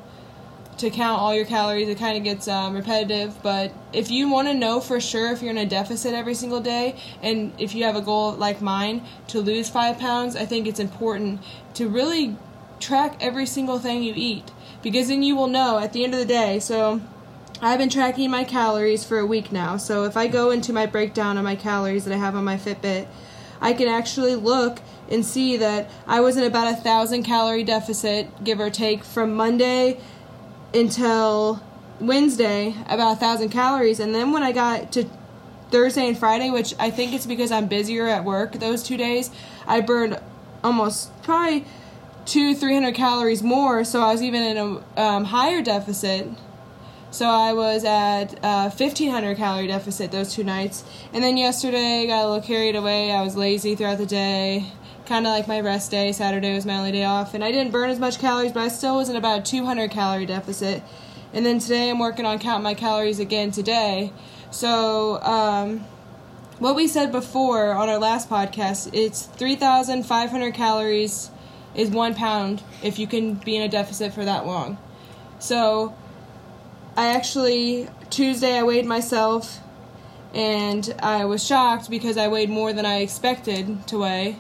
to 0.78 0.90
count 0.90 1.20
all 1.20 1.34
your 1.34 1.44
calories. 1.44 1.88
It 1.88 1.98
kind 1.98 2.16
of 2.16 2.24
gets 2.24 2.48
um, 2.48 2.74
repetitive, 2.74 3.40
but 3.42 3.72
if 3.92 4.10
you 4.10 4.28
want 4.28 4.48
to 4.48 4.54
know 4.54 4.80
for 4.80 5.00
sure 5.00 5.32
if 5.32 5.40
you're 5.40 5.50
in 5.50 5.58
a 5.58 5.66
deficit 5.66 6.14
every 6.14 6.34
single 6.34 6.60
day, 6.60 6.96
and 7.22 7.52
if 7.58 7.74
you 7.74 7.84
have 7.84 7.96
a 7.96 8.00
goal 8.00 8.32
like 8.32 8.60
mine 8.60 9.04
to 9.28 9.40
lose 9.40 9.68
five 9.68 9.98
pounds, 9.98 10.36
I 10.36 10.46
think 10.46 10.66
it's 10.66 10.80
important 10.80 11.40
to 11.74 11.88
really 11.88 12.36
track 12.80 13.16
every 13.20 13.46
single 13.46 13.78
thing 13.78 14.02
you 14.02 14.12
eat 14.16 14.50
because 14.82 15.08
then 15.08 15.22
you 15.22 15.36
will 15.36 15.46
know 15.46 15.78
at 15.78 15.92
the 15.92 16.04
end 16.04 16.12
of 16.12 16.20
the 16.20 16.26
day. 16.26 16.58
So 16.58 17.00
I've 17.64 17.78
been 17.78 17.88
tracking 17.88 18.30
my 18.30 18.44
calories 18.44 19.04
for 19.04 19.18
a 19.18 19.24
week 19.24 19.50
now. 19.50 19.78
So 19.78 20.04
if 20.04 20.18
I 20.18 20.26
go 20.26 20.50
into 20.50 20.70
my 20.74 20.84
breakdown 20.84 21.38
of 21.38 21.44
my 21.44 21.56
calories 21.56 22.04
that 22.04 22.12
I 22.12 22.18
have 22.18 22.36
on 22.36 22.44
my 22.44 22.58
Fitbit, 22.58 23.06
I 23.58 23.72
can 23.72 23.88
actually 23.88 24.34
look 24.34 24.80
and 25.10 25.24
see 25.24 25.56
that 25.56 25.88
I 26.06 26.20
was 26.20 26.36
in 26.36 26.44
about 26.44 26.70
a 26.70 26.76
thousand 26.76 27.22
calorie 27.22 27.64
deficit, 27.64 28.44
give 28.44 28.60
or 28.60 28.68
take, 28.68 29.02
from 29.02 29.34
Monday 29.34 29.98
until 30.74 31.62
Wednesday, 32.00 32.74
about 32.86 33.16
a 33.16 33.16
thousand 33.16 33.48
calories. 33.48 33.98
And 33.98 34.14
then 34.14 34.30
when 34.30 34.42
I 34.42 34.52
got 34.52 34.92
to 34.92 35.08
Thursday 35.70 36.06
and 36.06 36.18
Friday, 36.18 36.50
which 36.50 36.74
I 36.78 36.90
think 36.90 37.14
it's 37.14 37.24
because 37.24 37.50
I'm 37.50 37.66
busier 37.66 38.06
at 38.06 38.24
work 38.24 38.52
those 38.52 38.82
two 38.82 38.98
days, 38.98 39.30
I 39.66 39.80
burned 39.80 40.20
almost 40.62 41.10
probably 41.22 41.64
two, 42.26 42.54
three 42.54 42.74
hundred 42.74 42.94
calories 42.94 43.42
more. 43.42 43.84
So 43.84 44.02
I 44.02 44.12
was 44.12 44.22
even 44.22 44.42
in 44.42 44.56
a 44.58 45.00
um, 45.00 45.24
higher 45.24 45.62
deficit. 45.62 46.28
So 47.14 47.28
I 47.28 47.52
was 47.52 47.84
at 47.84 48.34
uh, 48.42 48.70
1500 48.70 49.36
calorie 49.36 49.68
deficit 49.68 50.10
those 50.10 50.34
two 50.34 50.42
nights. 50.42 50.82
And 51.12 51.22
then 51.22 51.36
yesterday 51.36 52.08
got 52.08 52.24
a 52.24 52.28
little 52.28 52.42
carried 52.44 52.74
away. 52.74 53.12
I 53.12 53.22
was 53.22 53.36
lazy 53.36 53.76
throughout 53.76 53.98
the 53.98 54.06
day. 54.06 54.72
Kind 55.06 55.24
of 55.24 55.30
like 55.30 55.46
my 55.46 55.60
rest 55.60 55.92
day. 55.92 56.10
Saturday 56.10 56.52
was 56.56 56.66
my 56.66 56.76
only 56.76 56.90
day 56.90 57.04
off. 57.04 57.32
And 57.32 57.44
I 57.44 57.52
didn't 57.52 57.70
burn 57.70 57.88
as 57.88 58.00
much 58.00 58.18
calories, 58.18 58.50
but 58.50 58.64
I 58.64 58.68
still 58.68 58.96
was 58.96 59.08
in 59.08 59.14
about 59.14 59.38
a 59.38 59.42
200 59.42 59.92
calorie 59.92 60.26
deficit. 60.26 60.82
And 61.32 61.46
then 61.46 61.60
today 61.60 61.88
I'm 61.88 62.00
working 62.00 62.26
on 62.26 62.40
counting 62.40 62.64
my 62.64 62.74
calories 62.74 63.20
again 63.20 63.52
today. 63.52 64.12
So, 64.50 65.22
um, 65.22 65.84
what 66.58 66.74
we 66.74 66.88
said 66.88 67.12
before 67.12 67.74
on 67.74 67.88
our 67.88 67.98
last 67.98 68.28
podcast, 68.28 68.90
it's 68.92 69.26
3,500 69.26 70.52
calories 70.52 71.30
is 71.76 71.90
one 71.90 72.16
pound 72.16 72.64
if 72.82 72.98
you 72.98 73.06
can 73.06 73.34
be 73.34 73.54
in 73.54 73.62
a 73.62 73.68
deficit 73.68 74.12
for 74.12 74.24
that 74.24 74.46
long. 74.46 74.78
So, 75.38 75.94
I 76.96 77.08
actually 77.08 77.88
Tuesday 78.10 78.56
I 78.56 78.62
weighed 78.62 78.86
myself 78.86 79.58
and 80.32 80.94
I 81.00 81.24
was 81.24 81.44
shocked 81.44 81.90
because 81.90 82.16
I 82.16 82.28
weighed 82.28 82.50
more 82.50 82.72
than 82.72 82.86
I 82.86 82.98
expected 82.98 83.86
to 83.88 83.98
weigh. 83.98 84.36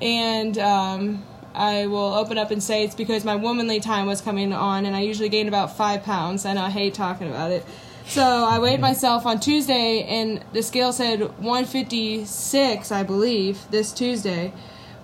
And 0.00 0.58
um, 0.58 1.24
I 1.54 1.86
will 1.86 2.14
open 2.14 2.38
up 2.38 2.50
and 2.50 2.62
say 2.62 2.84
it's 2.84 2.94
because 2.94 3.24
my 3.24 3.36
womanly 3.36 3.80
time 3.80 4.06
was 4.06 4.20
coming 4.20 4.52
on 4.52 4.86
and 4.86 4.96
I 4.96 5.00
usually 5.00 5.28
gain 5.28 5.48
about 5.48 5.76
five 5.76 6.02
pounds. 6.02 6.44
I 6.44 6.54
know 6.54 6.62
I 6.62 6.70
hate 6.70 6.94
talking 6.94 7.28
about 7.28 7.50
it. 7.50 7.64
So 8.06 8.22
I 8.22 8.58
weighed 8.58 8.80
myself 8.80 9.26
on 9.26 9.40
Tuesday 9.40 10.02
and 10.02 10.44
the 10.52 10.62
scale 10.62 10.92
said 10.92 11.20
156, 11.38 12.92
I 12.92 13.02
believe, 13.02 13.70
this 13.70 13.92
Tuesday, 13.92 14.52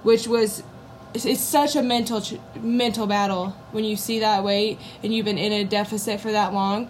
which 0.02 0.26
was 0.26 0.62
it's, 1.14 1.24
it's 1.24 1.40
such 1.40 1.76
a 1.76 1.82
mental 1.82 2.20
ch- 2.20 2.38
mental 2.60 3.06
battle 3.06 3.50
when 3.72 3.84
you 3.84 3.96
see 3.96 4.20
that 4.20 4.44
weight 4.44 4.78
and 5.02 5.14
you've 5.14 5.24
been 5.24 5.38
in 5.38 5.52
a 5.52 5.64
deficit 5.64 6.20
for 6.20 6.32
that 6.32 6.52
long. 6.52 6.88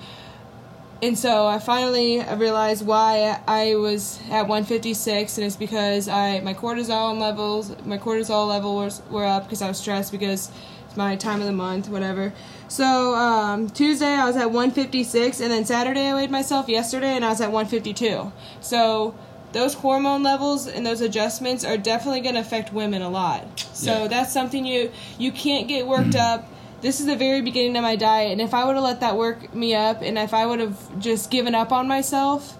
And 1.01 1.17
so 1.17 1.47
I 1.47 1.61
finally 1.61 2.25
realized 2.37 2.85
why 2.85 3.41
I 3.47 3.77
was 3.77 4.19
at 4.31 4.49
156, 4.49 5.39
and 5.39 5.47
it's 5.47 5.55
because 5.55 6.09
I 6.09 6.41
my 6.41 6.55
cortisol 6.55 7.17
levels, 7.19 7.75
my 7.85 7.99
cortisol 7.99 8.49
levels 8.49 9.01
were 9.09 9.25
up 9.25 9.45
because 9.45 9.63
I 9.63 9.69
was 9.69 9.79
stressed 9.79 10.11
because 10.11 10.51
it's 10.87 10.97
my 10.97 11.15
time 11.15 11.41
of 11.41 11.47
the 11.47 11.53
month, 11.53 11.89
whatever. 11.89 12.33
So 12.67 13.15
um, 13.15 13.71
Tuesday 13.71 14.13
I 14.13 14.27
was 14.27 14.37
at 14.37 14.51
156, 14.51 15.41
and 15.41 15.53
then 15.53 15.65
Saturday 15.65 16.09
I 16.09 16.15
weighed 16.15 16.33
myself 16.33 16.69
yesterday, 16.69 17.15
and 17.15 17.25
I 17.25 17.29
was 17.29 17.41
at 17.41 17.53
152. 17.53 18.33
So 18.61 19.15
those 19.53 19.75
hormone 19.75 20.23
levels 20.23 20.67
and 20.67 20.85
those 20.85 21.01
adjustments 21.01 21.65
are 21.65 21.77
definitely 21.77 22.21
going 22.21 22.35
to 22.35 22.41
affect 22.41 22.73
women 22.73 23.03
a 23.03 23.09
lot. 23.09 23.67
So 23.73 24.03
Yeah. 24.03 24.09
that's 24.09 24.33
something 24.33 24.65
you 24.67 24.91
you 25.19 25.33
can't 25.33 25.69
get 25.69 25.87
worked 25.87 26.11
mm-hmm. 26.11 26.41
up. 26.41 26.49
This 26.81 27.01
is 27.01 27.07
the 27.07 27.17
very 27.17 27.41
beginning 27.41 27.77
of 27.77 27.83
my 27.83 27.97
diet, 27.97 28.31
and 28.31 28.41
if 28.41 28.55
I 28.55 28.65
would 28.65 28.77
have 28.77 28.85
let 28.85 29.01
that 29.01 29.17
work 29.17 29.53
me 29.53 29.75
up, 29.75 30.01
and 30.01 30.17
if 30.17 30.33
I 30.33 30.47
would 30.47 30.61
have 30.61 31.01
just 31.01 31.29
given 31.29 31.55
up 31.55 31.73
on 31.73 31.89
myself 31.89 32.57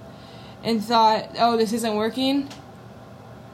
and 0.65 0.83
thought, 0.83 1.29
"Oh, 1.39 1.57
this 1.57 1.73
isn't 1.73 1.95
working," 1.95 2.49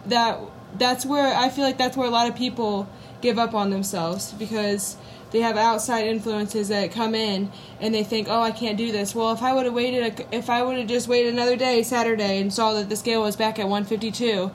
that 0.07 0.41
that's 0.79 1.05
where 1.05 1.35
I 1.37 1.50
feel 1.50 1.64
like 1.64 1.76
that's 1.76 1.97
where 1.97 2.07
a 2.07 2.11
lot 2.11 2.29
of 2.29 2.35
people 2.35 2.88
give 3.21 3.38
up 3.38 3.55
on 3.55 3.71
themselves 3.71 4.33
because 4.33 4.97
they 5.35 5.41
have 5.41 5.57
outside 5.57 6.07
influences 6.07 6.69
that 6.69 6.93
come 6.93 7.12
in 7.12 7.50
and 7.81 7.93
they 7.93 8.05
think, 8.05 8.29
"Oh, 8.31 8.41
I 8.41 8.53
can't 8.53 8.79
do 8.79 8.93
this." 8.93 9.17
Well, 9.17 9.33
if 9.33 9.43
I 9.43 9.53
would 9.53 9.64
have 9.64 9.75
waited, 9.75 10.21
a, 10.21 10.37
if 10.37 10.49
I 10.49 10.62
would 10.62 10.79
have 10.79 10.87
just 10.87 11.09
waited 11.09 11.35
another 11.35 11.57
day, 11.57 11.83
Saturday, 11.83 12.41
and 12.41 12.55
saw 12.55 12.73
that 12.75 12.88
the 12.88 12.95
scale 12.95 13.23
was 13.23 13.35
back 13.35 13.59
at 13.59 13.69
152, 13.69 14.53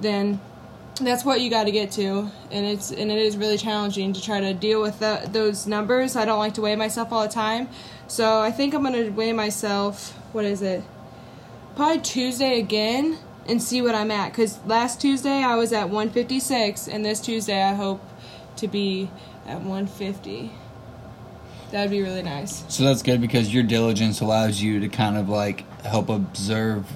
then 0.00 0.40
that's 1.00 1.24
what 1.24 1.40
you 1.40 1.50
got 1.50 1.64
to 1.64 1.72
get 1.72 1.90
to, 1.92 2.30
and 2.52 2.64
it's 2.64 2.92
and 2.92 3.10
it 3.10 3.18
is 3.18 3.36
really 3.36 3.58
challenging 3.58 4.12
to 4.12 4.22
try 4.22 4.38
to 4.38 4.54
deal 4.54 4.80
with 4.80 5.00
that, 5.00 5.32
those 5.32 5.66
numbers. 5.66 6.14
I 6.14 6.24
don't 6.24 6.38
like 6.38 6.54
to 6.54 6.60
weigh 6.60 6.76
myself 6.76 7.12
all 7.12 7.22
the 7.22 7.34
time, 7.34 7.68
so 8.06 8.40
I 8.40 8.52
think 8.52 8.72
I'm 8.72 8.84
gonna 8.84 9.10
weigh 9.10 9.32
myself. 9.32 10.12
What 10.30 10.44
is 10.44 10.62
it? 10.62 10.84
Probably 11.74 12.00
Tuesday 12.00 12.60
again 12.60 13.18
and 13.48 13.60
see 13.60 13.82
what 13.82 13.96
I'm 13.96 14.12
at. 14.12 14.32
Cause 14.32 14.60
last 14.64 15.00
Tuesday 15.00 15.42
I 15.42 15.56
was 15.56 15.72
at 15.72 15.88
156, 15.88 16.86
and 16.86 17.04
this 17.04 17.20
Tuesday 17.20 17.64
I 17.64 17.74
hope 17.74 18.00
to 18.58 18.68
be 18.68 19.10
at 19.46 19.58
150. 19.58 20.50
That'd 21.70 21.90
be 21.90 22.02
really 22.02 22.22
nice. 22.22 22.64
So 22.68 22.84
that's 22.84 23.02
good 23.02 23.20
because 23.20 23.52
your 23.52 23.62
diligence 23.64 24.20
allows 24.20 24.60
you 24.62 24.80
to 24.80 24.88
kind 24.88 25.16
of 25.16 25.28
like 25.28 25.64
help 25.82 26.08
observe 26.08 26.86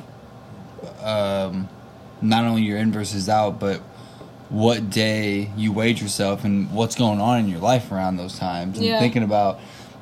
um, 1.02 1.68
not 2.22 2.44
only 2.44 2.62
your 2.62 2.78
in 2.78 2.92
versus 2.92 3.28
out, 3.28 3.58
but 3.58 3.80
what 4.48 4.90
day 4.90 5.50
you 5.56 5.72
weighed 5.72 6.00
yourself 6.00 6.44
and 6.44 6.70
what's 6.72 6.94
going 6.94 7.20
on 7.20 7.38
in 7.40 7.48
your 7.48 7.60
life 7.60 7.90
around 7.92 8.16
those 8.16 8.38
times. 8.38 8.78
And 8.78 8.86
Yeah. 8.86 8.98
thinking 8.98 9.22
about 9.22 9.58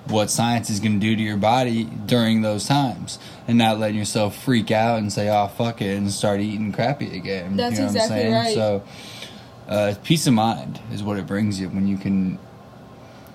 what 0.07 0.31
science 0.31 0.71
is 0.71 0.81
going 0.81 0.99
to 0.99 1.07
do 1.07 1.15
to 1.17 1.23
your 1.23 1.37
body 1.37 1.85
during 1.85 2.41
those 2.41 2.67
times 2.67 3.19
and 3.47 3.59
not 3.59 3.79
letting 3.79 3.97
yourself 3.99 4.35
freak 4.37 4.71
out 4.71 4.99
and 4.99 5.13
say, 5.13 5.29
oh, 5.29 5.49
fuck 5.49 5.83
it, 5.83 5.97
and 5.97 6.11
start 6.11 6.41
eating 6.41 6.73
crappy 6.73 7.15
again. 7.15 7.57
That's 7.57 7.75
you 7.75 7.81
know 7.83 7.87
exactly 7.89 8.17
what 8.17 8.25
I'm 8.25 8.31
saying? 8.33 8.35
right. 8.35 8.55
So 8.55 8.83
uh, 9.69 9.95
peace 10.03 10.27
of 10.27 10.35
mind 10.35 10.81
is 10.93 11.03
what 11.03 11.19
it 11.19 11.27
brings 11.27 11.61
you 11.61 11.69
when 11.69 11.87
you 11.87 11.97
can 11.97 12.39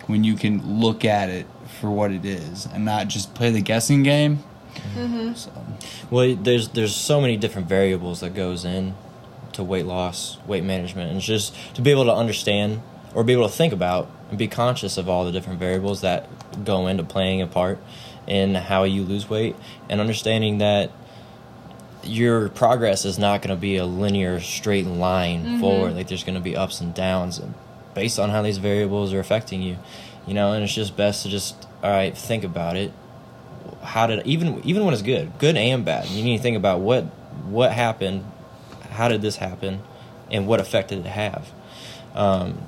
when 0.07 0.23
you 0.23 0.35
can 0.35 0.79
look 0.79 1.05
at 1.05 1.29
it 1.29 1.45
for 1.79 1.89
what 1.89 2.11
it 2.11 2.25
is 2.25 2.65
and 2.65 2.83
not 2.83 3.07
just 3.07 3.33
play 3.33 3.51
the 3.51 3.61
guessing 3.61 4.03
game. 4.03 4.39
Mm-hmm. 4.95 5.33
So, 5.33 5.51
Well, 6.09 6.35
there's 6.35 6.69
there's 6.69 6.95
so 6.95 7.21
many 7.21 7.37
different 7.37 7.67
variables 7.67 8.19
that 8.21 8.33
goes 8.33 8.65
in 8.65 8.95
to 9.53 9.63
weight 9.63 9.85
loss, 9.85 10.39
weight 10.47 10.63
management, 10.63 11.09
and 11.09 11.17
it's 11.17 11.25
just 11.25 11.55
to 11.75 11.81
be 11.81 11.91
able 11.91 12.05
to 12.05 12.13
understand 12.13 12.81
or 13.13 13.23
be 13.23 13.33
able 13.33 13.47
to 13.47 13.53
think 13.53 13.71
about 13.71 14.09
and 14.29 14.39
be 14.39 14.47
conscious 14.47 14.97
of 14.97 15.07
all 15.07 15.25
the 15.25 15.31
different 15.31 15.59
variables 15.59 16.01
that 16.01 16.27
go 16.65 16.87
into 16.87 17.03
playing 17.03 17.41
a 17.41 17.47
part 17.47 17.77
in 18.25 18.55
how 18.55 18.83
you 18.83 19.03
lose 19.03 19.29
weight 19.29 19.55
and 19.89 20.01
understanding 20.01 20.57
that 20.57 20.91
your 22.03 22.49
progress 22.49 23.05
is 23.05 23.17
not 23.17 23.41
going 23.41 23.55
to 23.55 23.59
be 23.59 23.77
a 23.77 23.85
linear 23.85 24.39
straight 24.39 24.85
line 24.85 25.59
forward 25.59 25.95
like 25.95 26.07
there's 26.07 26.23
going 26.23 26.35
to 26.35 26.41
be 26.41 26.55
ups 26.55 26.81
and 26.81 26.93
downs 26.93 27.41
based 27.93 28.19
on 28.19 28.29
how 28.29 28.41
these 28.41 28.57
variables 28.57 29.13
are 29.13 29.19
affecting 29.19 29.61
you 29.61 29.77
you 30.27 30.33
know 30.33 30.51
and 30.53 30.63
it's 30.63 30.73
just 30.73 30.95
best 30.97 31.23
to 31.23 31.29
just 31.29 31.67
all 31.83 31.89
right 31.91 32.17
think 32.17 32.43
about 32.43 32.75
it 32.75 32.91
how 33.81 34.07
did 34.07 34.25
even 34.25 34.61
even 34.65 34.83
when 34.85 34.93
it's 34.93 35.03
good, 35.03 35.37
good 35.39 35.57
and 35.57 35.83
bad, 35.83 36.07
you 36.07 36.23
need 36.23 36.37
to 36.37 36.43
think 36.43 36.55
about 36.57 36.79
what 36.79 37.03
what 37.49 37.71
happened, 37.71 38.23
how 38.91 39.07
did 39.09 39.21
this 39.21 39.35
happen, 39.37 39.81
and 40.31 40.47
what 40.47 40.59
effect 40.61 40.89
did 40.89 40.99
it 40.99 41.05
have. 41.05 41.51
Um, 42.15 42.59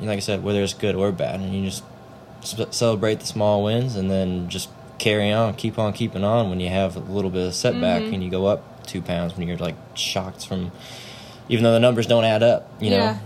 like 0.00 0.16
I 0.16 0.20
said, 0.20 0.42
whether 0.42 0.62
it's 0.62 0.72
good 0.74 0.94
or 0.94 1.12
bad, 1.12 1.40
and 1.40 1.54
you 1.54 1.64
just 1.64 1.84
celebrate 2.74 3.20
the 3.20 3.26
small 3.26 3.62
wins, 3.62 3.94
and 3.96 4.10
then 4.10 4.48
just 4.48 4.70
carry 4.98 5.30
on, 5.32 5.54
keep 5.54 5.78
on 5.78 5.92
keeping 5.92 6.24
on 6.24 6.48
when 6.48 6.60
you 6.60 6.68
have 6.70 6.96
a 6.96 7.00
little 7.00 7.30
bit 7.30 7.46
of 7.48 7.54
setback 7.54 8.02
Mhm. 8.02 8.14
and 8.14 8.24
you 8.24 8.30
go 8.30 8.46
up 8.46 8.62
two 8.86 9.02
pounds 9.02 9.36
when 9.36 9.48
you're 9.48 9.56
like 9.56 9.76
shocked 9.94 10.46
from, 10.46 10.72
even 11.48 11.64
though 11.64 11.72
the 11.72 11.80
numbers 11.80 12.06
don't 12.06 12.24
add 12.24 12.42
up, 12.42 12.70
you 12.80 12.90
know. 12.90 12.96
yeah. 12.96 13.18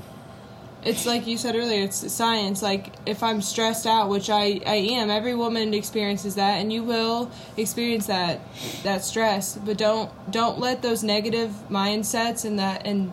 It's 0.85 1.07
like 1.07 1.27
you 1.27 1.37
said 1.37 1.57
earlier, 1.57 1.83
it's 1.83 2.11
science. 2.13 2.63
Like 2.63 2.93
if 3.05 3.23
I'm 3.23 3.43
stressed 3.43 3.87
out, 3.87 4.09
which 4.09 4.31
I, 4.31 4.61
I 4.65 4.77
am, 4.77 5.11
every 5.11 5.35
woman 5.35 5.75
experiences 5.75 6.37
that 6.37 6.59
and 6.59 6.73
you 6.73 6.85
will 6.85 7.31
experience 7.57 8.07
that 8.07 8.41
that 8.85 9.05
stress. 9.05 9.57
But 9.57 9.77
don't 9.77 10.11
don't 10.31 10.61
let 10.61 10.83
those 10.83 11.03
negative 11.03 11.51
mindsets 11.69 12.45
and 12.45 12.59
that 12.59 12.87
and 12.87 13.11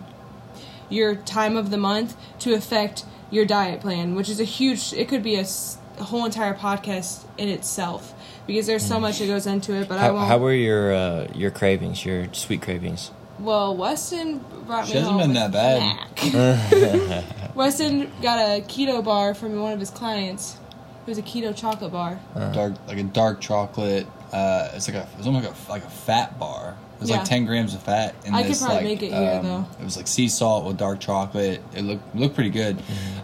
your 0.90 1.16
time 1.16 1.58
of 1.58 1.72
the 1.72 1.78
month 1.78 2.16
to 2.40 2.54
affect 2.54 3.04
your 3.32 3.46
diet 3.46 3.82
plan, 3.82 4.14
which 4.14 4.30
is 4.30 4.40
a 4.40 4.46
huge 4.46 4.94
it 4.94 5.10
could 5.10 5.24
be 5.24 5.36
a 5.36 5.46
whole 6.04 6.24
entire 6.24 6.54
podcast 6.54 7.25
in 7.38 7.50
itself 7.50 8.14
because 8.48 8.68
there's 8.68 8.86
so 8.86 9.00
much 9.00 9.20
that 9.20 9.28
goes 9.28 9.48
into 9.48 9.74
it, 9.74 9.88
but 9.88 9.98
I 9.98 10.02
How, 10.02 10.14
won't 10.14 10.28
how 10.28 10.38
were 10.38 10.54
your 10.54 10.94
uh, 10.94 11.28
your 11.34 11.52
cravings, 11.52 12.06
your 12.06 12.28
sweet 12.34 12.62
cravings? 12.62 13.12
Well, 13.40 13.75
Westin 13.75 14.40
brought 14.66 14.86
me 14.86 14.92
She 14.92 14.98
hasn't 14.98 15.20
home 15.20 15.34
been 15.34 15.34
that 15.34 15.52
bad. 15.52 16.08
Westin 17.56 18.10
got 18.22 18.40
a 18.40 18.62
keto 18.62 19.04
bar 19.04 19.34
from 19.34 19.60
one 19.60 19.74
of 19.74 19.80
his 19.80 19.90
clients. 19.90 20.58
It 21.06 21.10
was 21.10 21.18
a 21.18 21.22
keto 21.22 21.56
chocolate 21.56 21.92
bar. 21.92 22.20
dark, 22.34 22.74
like 22.88 22.98
a 22.98 23.04
dark 23.04 23.42
chocolate. 23.42 24.08
Uh, 24.32 24.70
it's 24.74 24.88
like 24.88 24.98
a, 24.98 25.02
it 25.02 25.18
was 25.18 25.28
almost 25.28 25.46
like 25.46 25.56
a, 25.56 25.72
like 25.72 25.84
a 25.84 25.90
fat 25.90 26.40
bar. 26.40 26.78
It 26.96 27.02
was 27.02 27.10
Yeah. 27.10 27.18
like 27.18 27.25
ten 27.25 27.46
grams 27.46 27.74
of 27.74 27.84
fat. 27.84 28.16
In 28.25 28.34
I 28.34 28.42
could 28.44 28.52
this, 28.52 28.60
probably 28.62 28.75
like, 28.78 28.84
make 28.86 29.04
it 29.04 29.14
here, 29.14 29.40
um, 29.40 29.46
though. 29.46 29.66
It 29.82 29.84
was 29.84 29.98
like 29.98 30.08
sea 30.08 30.30
salt 30.30 30.66
with 30.66 30.78
dark 30.78 31.00
chocolate. 31.00 31.62
It 31.74 31.82
looked 31.84 32.16
looked 32.16 32.36
pretty 32.36 32.50
good. 32.52 32.78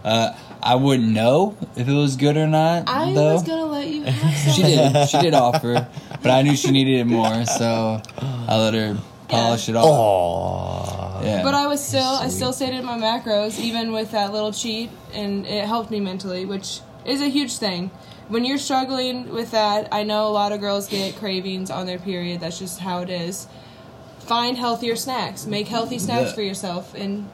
Uh, 0.04 0.32
I 0.62 0.74
wouldn't 0.74 1.08
know 1.08 1.56
if 1.74 1.88
it 1.88 1.92
was 1.92 2.16
good 2.16 2.36
or 2.36 2.46
not. 2.46 2.84
I 2.88 3.12
though. 3.14 3.32
was 3.32 3.42
gonna 3.42 3.66
let 3.66 3.88
you 3.88 4.04
have 4.04 4.36
some. 4.38 4.52
She 4.52 4.62
did. 4.62 5.08
She 5.08 5.18
did 5.20 5.34
offer, 5.34 5.88
but 6.22 6.30
I 6.30 6.42
knew 6.42 6.54
she 6.54 6.70
needed 6.70 7.00
it 7.00 7.04
more, 7.06 7.44
so 7.46 8.00
I 8.20 8.56
let 8.58 8.74
her 8.74 8.98
polish 9.28 9.68
it 9.70 9.76
off. 9.76 9.86
Oh, 9.86 11.20
Yeah. 11.24 11.42
But 11.42 11.54
I 11.54 11.66
was 11.66 11.82
still, 11.82 12.02
I 12.04 12.28
still 12.28 12.52
stayed 12.52 12.74
in 12.74 12.84
my 12.84 12.98
macros, 12.98 13.58
even 13.58 13.92
with 13.92 14.10
that 14.10 14.32
little 14.32 14.52
cheat, 14.52 14.90
and 15.14 15.46
it 15.46 15.64
helped 15.64 15.90
me 15.90 16.00
mentally, 16.00 16.44
which 16.44 16.80
is 17.06 17.20
a 17.22 17.28
huge 17.28 17.56
thing. 17.56 17.90
When 18.32 18.46
you're 18.46 18.56
struggling 18.56 19.28
with 19.28 19.50
that, 19.50 19.88
I 19.92 20.04
know 20.04 20.26
a 20.26 20.32
lot 20.32 20.52
of 20.52 20.60
girls 20.60 20.88
get 20.88 21.16
cravings 21.16 21.70
on 21.70 21.84
their 21.84 21.98
period. 21.98 22.40
That's 22.40 22.58
just 22.58 22.78
how 22.78 23.00
it 23.00 23.10
is. 23.10 23.46
Find 24.20 24.56
healthier 24.56 24.96
snacks. 24.96 25.44
Make 25.44 25.68
healthy 25.68 25.98
snacks 25.98 26.30
Yeah. 26.30 26.34
for 26.36 26.40
yourself, 26.40 26.94
and 26.94 27.28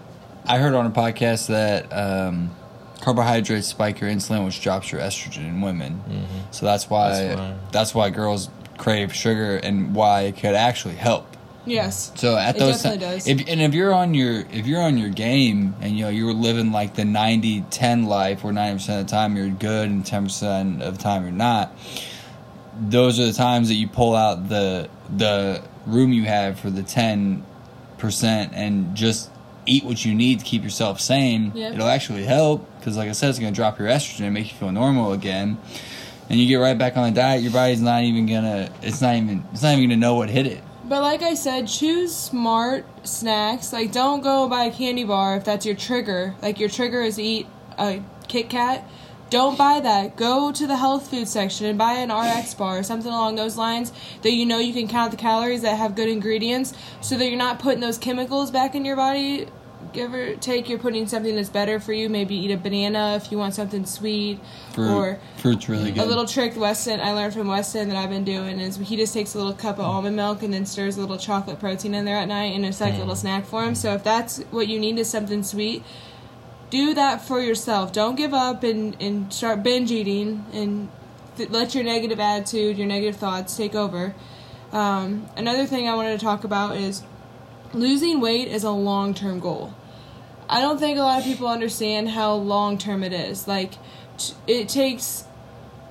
I 0.45 0.59
heard 0.59 0.75
on 0.75 0.87
a 0.87 0.91
podcast 0.91 1.47
that 1.47 1.87
um, 1.97 2.51
carbohydrates 3.01 3.69
spike 3.69 4.01
your 4.01 4.11
insulin, 4.11 4.45
which 4.45 4.61
drops 4.61 4.91
your 4.91 5.01
estrogen 5.01 5.47
in 5.47 5.61
women. 5.61 6.03
So 6.51 6.67
that's 6.67 6.91
why, 6.91 7.11
That's 7.13 7.37
why. 7.39 7.55
that's 7.71 7.95
why 7.95 8.11
girls 8.11 8.51
crave 8.77 9.15
sugar 9.15 9.55
and 9.57 9.95
why 9.95 10.23
it 10.23 10.37
could 10.37 10.57
actually 10.57 10.97
help. 10.97 11.37
Yes, 11.71 12.13
So 12.17 12.37
at 12.37 12.57
It 12.57 12.59
those 12.59 12.83
definitely 12.83 12.99
does. 13.07 13.27
if 13.29 13.49
and 13.49 13.61
if 13.61 13.75
you're 13.75 13.93
on 13.95 14.15
your 14.15 14.41
if 14.53 14.67
you're 14.67 14.81
on 14.83 14.99
your 14.99 15.11
game 15.11 15.75
and 15.81 15.97
you 15.97 16.05
know 16.05 16.11
you're 16.11 16.33
living 16.33 16.73
like 16.73 16.95
the 16.95 17.03
90-10 17.03 18.07
life 18.07 18.43
where 18.45 18.53
ninety 18.53 18.79
percent 18.79 19.01
of 19.01 19.07
the 19.07 19.11
time 19.11 19.37
you're 19.37 19.49
good 19.49 19.89
and 19.91 20.05
ten 20.05 20.25
percent 20.25 20.83
of 20.83 20.97
the 20.99 21.03
time 21.03 21.23
you're 21.23 21.33
not, 21.33 21.73
those 22.81 23.19
are 23.21 23.27
the 23.27 23.33
times 23.33 23.69
that 23.69 23.75
you 23.75 23.89
pull 23.89 24.15
out 24.15 24.49
the 24.49 24.89
the 25.17 25.63
room 25.87 26.13
you 26.13 26.25
have 26.25 26.59
for 26.61 26.71
the 26.71 26.83
ten 26.83 27.45
percent 27.99 28.53
and 28.55 28.95
just 28.95 29.31
eat 29.67 29.85
what 29.85 30.05
you 30.05 30.15
need 30.15 30.39
to 30.39 30.45
keep 30.45 30.63
yourself 30.63 31.01
sane. 31.01 31.53
Yep. 31.55 31.75
It'll 31.75 31.89
actually 31.89 32.25
help 32.25 32.67
because, 32.79 32.97
like 32.97 33.09
I 33.09 33.13
said, 33.13 33.29
it's 33.31 33.39
going 33.39 33.53
to 33.53 33.57
drop 33.57 33.79
your 33.79 33.89
estrogen 33.89 34.23
and 34.23 34.33
make 34.33 34.51
you 34.51 34.57
feel 34.59 34.73
normal 34.73 35.13
again. 35.13 35.59
And 36.31 36.39
you 36.39 36.47
get 36.47 36.57
right 36.57 36.77
back 36.77 36.97
on 36.97 37.13
the 37.13 37.21
diet, 37.21 37.43
your 37.43 37.53
body's 37.53 37.81
not 37.81 38.03
even 38.03 38.27
gonna. 38.27 38.71
It's 38.83 39.01
not 39.01 39.17
even. 39.17 39.45
It's 39.53 39.63
not 39.63 39.75
even 39.77 39.89
gonna 39.91 39.97
know 40.01 40.15
what 40.15 40.29
hit 40.31 40.47
it. 40.47 40.63
But 40.89 41.03
like 41.03 41.21
I 41.21 41.35
said, 41.35 41.69
choose 41.69 42.17
smart 42.17 42.87
snacks. 43.07 43.75
Like 43.75 43.93
don't 43.93 44.23
go 44.23 44.49
buy 44.49 44.65
a 44.65 44.73
candy 44.73 45.05
bar 45.05 45.37
if 45.37 45.45
that's 45.45 45.67
your 45.67 45.75
trigger. 45.75 46.35
Like 46.41 46.59
your 46.59 46.71
trigger 46.71 47.03
is 47.03 47.19
eat 47.19 47.47
a 47.79 48.03
Kit 48.27 48.49
Kat. 48.49 48.89
Don't 49.29 49.59
buy 49.59 49.81
that. 49.81 50.17
Go 50.17 50.51
to 50.51 50.67
the 50.67 50.77
health 50.77 51.11
food 51.11 51.29
section 51.29 51.67
and 51.67 51.77
buy 51.77 51.93
an 51.95 52.11
RX 52.11 52.55
bar 52.55 52.79
or 52.79 52.83
something 52.83 53.13
along 53.13 53.35
those 53.35 53.59
lines 53.59 53.93
that 54.23 54.33
you 54.33 54.47
know 54.47 54.59
you 54.59 54.73
can 54.73 54.89
count 54.89 55.11
the 55.11 55.19
calories 55.19 55.61
that 55.61 55.77
have 55.77 55.95
good 55.95 56.09
ingredients 56.09 56.73
so 57.03 57.19
that 57.19 57.29
you're 57.29 57.37
not 57.37 57.59
putting 57.59 57.81
those 57.81 57.99
chemicals 57.99 58.51
back 58.51 58.75
in 58.75 58.87
your 58.87 58.97
body. 58.97 59.47
Give 59.93 60.13
or 60.13 60.35
take, 60.37 60.69
you're 60.69 60.79
putting 60.79 61.07
something 61.07 61.37
that's 61.37 61.49
better 61.49 61.81
for 61.81 61.93
you. 61.93 62.09
Maybe 62.09 62.35
eat 62.35 62.51
a 62.51 62.57
banana 62.57 63.15
if 63.17 63.33
you 63.33 63.39
want 63.39 63.55
something 63.55 63.87
sweet. 63.87 64.41
Fruit. 64.73 64.91
Or 64.91 65.19
Fruit's 65.39 65.69
really 65.69 65.93
good. 65.93 66.03
a 66.03 66.07
little 66.07 66.27
trick 66.27 66.55
Westin 66.55 67.01
I 67.01 67.13
learned 67.13 67.33
from 67.33 67.47
Westin 67.47 67.87
that 67.87 67.97
I've 67.97 68.11
been 68.11 68.25
doing 68.25 68.61
is 68.61 68.77
he 68.77 68.97
just 68.97 69.15
takes 69.15 69.35
a 69.35 69.39
little 69.39 69.55
cup 69.55 69.79
of 69.79 69.85
almond 69.85 70.17
milk 70.17 70.43
and 70.43 70.53
then 70.53 70.67
stirs 70.67 70.97
a 70.97 71.01
little 71.01 71.17
chocolate 71.17 71.59
protein 71.59 71.95
in 71.95 72.05
there 72.05 72.17
at 72.17 72.29
night 72.29 72.55
and 72.55 72.67
it's 72.67 72.81
like 72.81 72.95
a 72.95 72.99
little 72.99 73.17
snack 73.17 73.47
for 73.47 73.65
him. 73.65 73.75
So 73.75 73.95
if 73.95 74.05
that's 74.05 74.39
what 74.51 74.69
you 74.69 74.79
need 74.79 74.99
is 74.99 75.09
something 75.09 75.43
sweet, 75.43 75.85
do 76.71 76.93
that 76.95 77.23
for 77.23 77.41
yourself. 77.41 77.93
Don't 77.93 78.17
give 78.17 78.35
up 78.35 78.63
and, 78.63 79.01
and 79.01 79.33
start 79.33 79.63
binge 79.63 79.91
eating 79.91 80.45
and 80.53 80.89
th- 81.37 81.51
let 81.51 81.75
your 81.75 81.85
negative 81.85 82.21
attitude, 82.21 82.77
your 82.77 82.87
negative 82.87 83.17
thoughts 83.17 83.57
take 83.57 83.75
over. 83.75 84.15
Um, 84.73 85.29
another 85.37 85.65
thing 85.65 85.89
I 85.89 85.95
wanted 85.95 86.19
to 86.19 86.25
talk 86.25 86.45
about 86.45 86.77
is 86.77 87.03
losing 87.73 88.21
weight 88.21 88.49
is 88.49 88.65
a 88.65 88.71
long 88.71 89.15
term 89.15 89.41
goal. 89.41 89.75
I 90.49 90.61
don't 90.61 90.79
think 90.79 90.99
a 90.99 91.03
lot 91.03 91.19
of 91.19 91.25
people 91.25 91.47
understand 91.47 92.09
how 92.11 92.35
long 92.35 92.79
term 92.79 93.05
it 93.05 93.13
is. 93.13 93.47
Like, 93.47 93.75
it 94.47 94.69
takes 94.69 95.25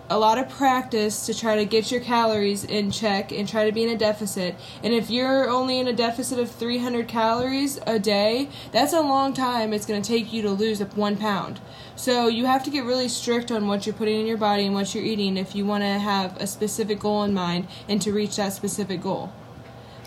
a 0.10 0.18
lot 0.18 0.38
of 0.38 0.50
practice 0.50 1.26
to 1.26 1.34
try 1.38 1.58
to 1.58 1.66
get 1.66 1.92
your 1.92 2.00
calories 2.00 2.64
in 2.64 2.92
check 2.92 3.32
and 3.32 3.48
try 3.48 3.66
to 3.66 3.72
be 3.72 3.84
in 3.84 3.90
a 3.90 3.98
deficit. 3.98 4.56
And 4.82 4.94
if 4.94 5.10
you're 5.10 5.50
only 5.50 5.80
in 5.80 5.88
a 5.88 5.94
deficit 5.94 6.40
of 6.40 6.50
300 6.50 7.08
calories 7.08 7.80
a 7.86 8.00
day, 8.00 8.50
that's 8.72 8.94
a 8.94 9.02
long 9.02 9.34
time 9.34 9.74
it's 9.74 9.86
going 9.86 10.02
to 10.02 10.08
take 10.08 10.32
you 10.32 10.42
to 10.44 10.50
lose 10.50 10.82
one 10.82 11.18
pound. 11.18 11.60
So 11.96 12.28
you 12.28 12.46
have 12.46 12.64
to 12.64 12.70
get 12.70 12.86
really 12.86 13.10
strict 13.10 13.52
on 13.52 13.68
what 13.68 13.86
you're 13.86 13.96
putting 13.96 14.20
in 14.20 14.26
your 14.26 14.38
body 14.38 14.66
and 14.66 14.74
what 14.74 14.96
you're 14.96 15.04
eating 15.04 15.36
if 15.36 15.56
you 15.56 15.66
want 15.66 15.84
to 15.84 16.00
have 16.00 16.38
a 16.38 16.48
specific 16.48 17.00
goal 17.00 17.24
in 17.24 17.34
mind 17.34 17.68
and 17.90 18.02
to 18.02 18.14
reach 18.14 18.38
that 18.38 18.54
specific 18.54 19.02
goal. 19.02 19.34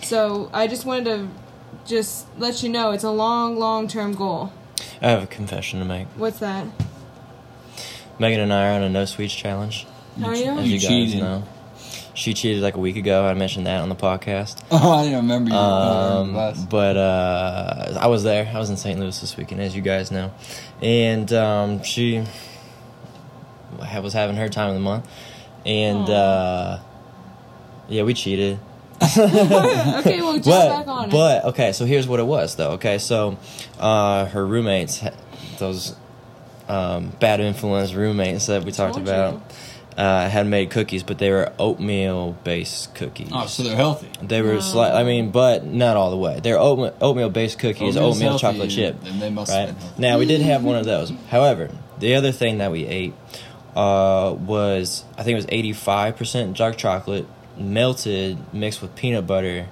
So 0.02 0.50
I 0.52 0.66
just 0.66 0.86
wanted 0.86 1.04
to 1.04 1.28
just 1.86 2.26
let 2.38 2.62
you 2.62 2.68
know 2.68 2.92
it's 2.92 3.04
a 3.04 3.10
long, 3.10 3.58
long 3.58 3.88
term 3.88 4.14
goal. 4.14 4.52
I 5.02 5.08
have 5.10 5.22
a 5.22 5.26
confession 5.26 5.78
to 5.80 5.84
make. 5.84 6.06
What's 6.16 6.38
that? 6.40 6.66
Megan 8.18 8.40
and 8.40 8.52
I 8.52 8.68
are 8.70 8.72
on 8.74 8.82
a 8.82 8.88
no 8.88 9.04
sweets 9.06 9.34
challenge. 9.34 9.86
How 10.18 10.28
are 10.28 10.34
you? 10.36 10.50
As 10.50 10.66
You 10.66 10.74
you, 10.74 10.78
guys 10.80 10.88
cheated. 10.88 11.20
know, 11.20 11.44
she 12.12 12.34
cheated 12.34 12.62
like 12.62 12.74
a 12.74 12.78
week 12.80 12.96
ago. 12.96 13.24
I 13.26 13.32
mentioned 13.34 13.66
that 13.66 13.80
on 13.80 13.88
the 13.88 13.94
podcast. 13.94 14.62
Oh, 14.70 14.92
I 14.92 15.04
didn't 15.04 15.18
remember 15.20 15.50
you. 15.50 15.56
Um, 15.56 16.66
but 16.68 16.96
uh, 16.96 17.98
I 17.98 18.06
was 18.08 18.22
there. 18.24 18.50
I 18.54 18.58
was 18.58 18.68
in 18.70 18.76
St. 18.76 18.98
Louis 19.00 19.18
this 19.18 19.36
weekend, 19.36 19.60
as 19.62 19.74
you 19.74 19.80
guys 19.82 20.10
know, 20.10 20.32
and 20.82 21.32
um, 21.32 21.82
she 21.82 22.24
was 23.78 24.12
having 24.12 24.36
her 24.36 24.48
time 24.48 24.68
of 24.68 24.74
the 24.74 24.80
month, 24.80 25.08
and 25.64 26.08
uh, 26.10 26.78
yeah, 27.88 28.02
we 28.02 28.12
cheated. 28.14 28.58
okay, 29.18 30.20
well, 30.20 30.34
just 30.38 30.48
back 30.48 30.86
But 30.86 30.92
on 30.92 31.04
it. 31.08 31.10
but 31.10 31.44
okay, 31.46 31.72
so 31.72 31.84
here's 31.84 32.06
what 32.06 32.20
it 32.20 32.26
was 32.26 32.56
though. 32.56 32.72
Okay, 32.72 32.98
so 32.98 33.38
uh, 33.78 34.26
her 34.26 34.46
roommates, 34.46 35.02
those 35.58 35.94
um, 36.68 37.10
bad 37.20 37.40
influence 37.40 37.94
roommates 37.94 38.46
that 38.46 38.64
we 38.64 38.72
talked 38.72 38.94
Told 38.94 39.08
about, 39.08 39.42
uh, 39.96 40.28
had 40.28 40.46
made 40.46 40.70
cookies, 40.70 41.02
but 41.02 41.18
they 41.18 41.30
were 41.30 41.52
oatmeal 41.58 42.32
based 42.44 42.94
cookies. 42.94 43.30
oh, 43.32 43.46
so 43.46 43.62
they're 43.62 43.74
healthy. 43.76 44.08
They 44.22 44.42
were 44.42 44.60
slight. 44.60 44.92
I 44.92 45.02
mean, 45.04 45.30
but 45.30 45.64
not 45.64 45.96
all 45.96 46.10
the 46.10 46.16
way. 46.16 46.40
They're 46.40 46.58
oatmeal, 46.58 46.94
oatmeal 47.00 47.30
based 47.30 47.58
cookies, 47.58 47.96
Oatmeal's 47.96 48.16
oatmeal 48.16 48.28
healthy, 48.38 48.42
chocolate 48.42 48.70
chip. 48.70 49.00
then 49.02 49.18
they 49.18 49.30
must 49.30 49.50
have 49.52 49.68
right 49.70 49.78
been 49.78 50.00
now, 50.02 50.18
we 50.18 50.26
did 50.26 50.42
have 50.42 50.62
one 50.62 50.76
of 50.76 50.84
those. 50.84 51.10
However, 51.30 51.70
the 51.98 52.14
other 52.14 52.32
thing 52.32 52.58
that 52.58 52.70
we 52.70 52.86
ate 52.86 53.14
uh, 53.74 54.34
was 54.38 55.04
I 55.18 55.22
think 55.22 55.32
it 55.32 55.36
was 55.36 55.46
eighty 55.48 55.72
five 55.72 56.16
percent 56.16 56.56
dark 56.56 56.76
chocolate 56.76 57.26
melted 57.60 58.38
mixed 58.52 58.82
with 58.82 58.94
peanut 58.96 59.26
butter, 59.26 59.66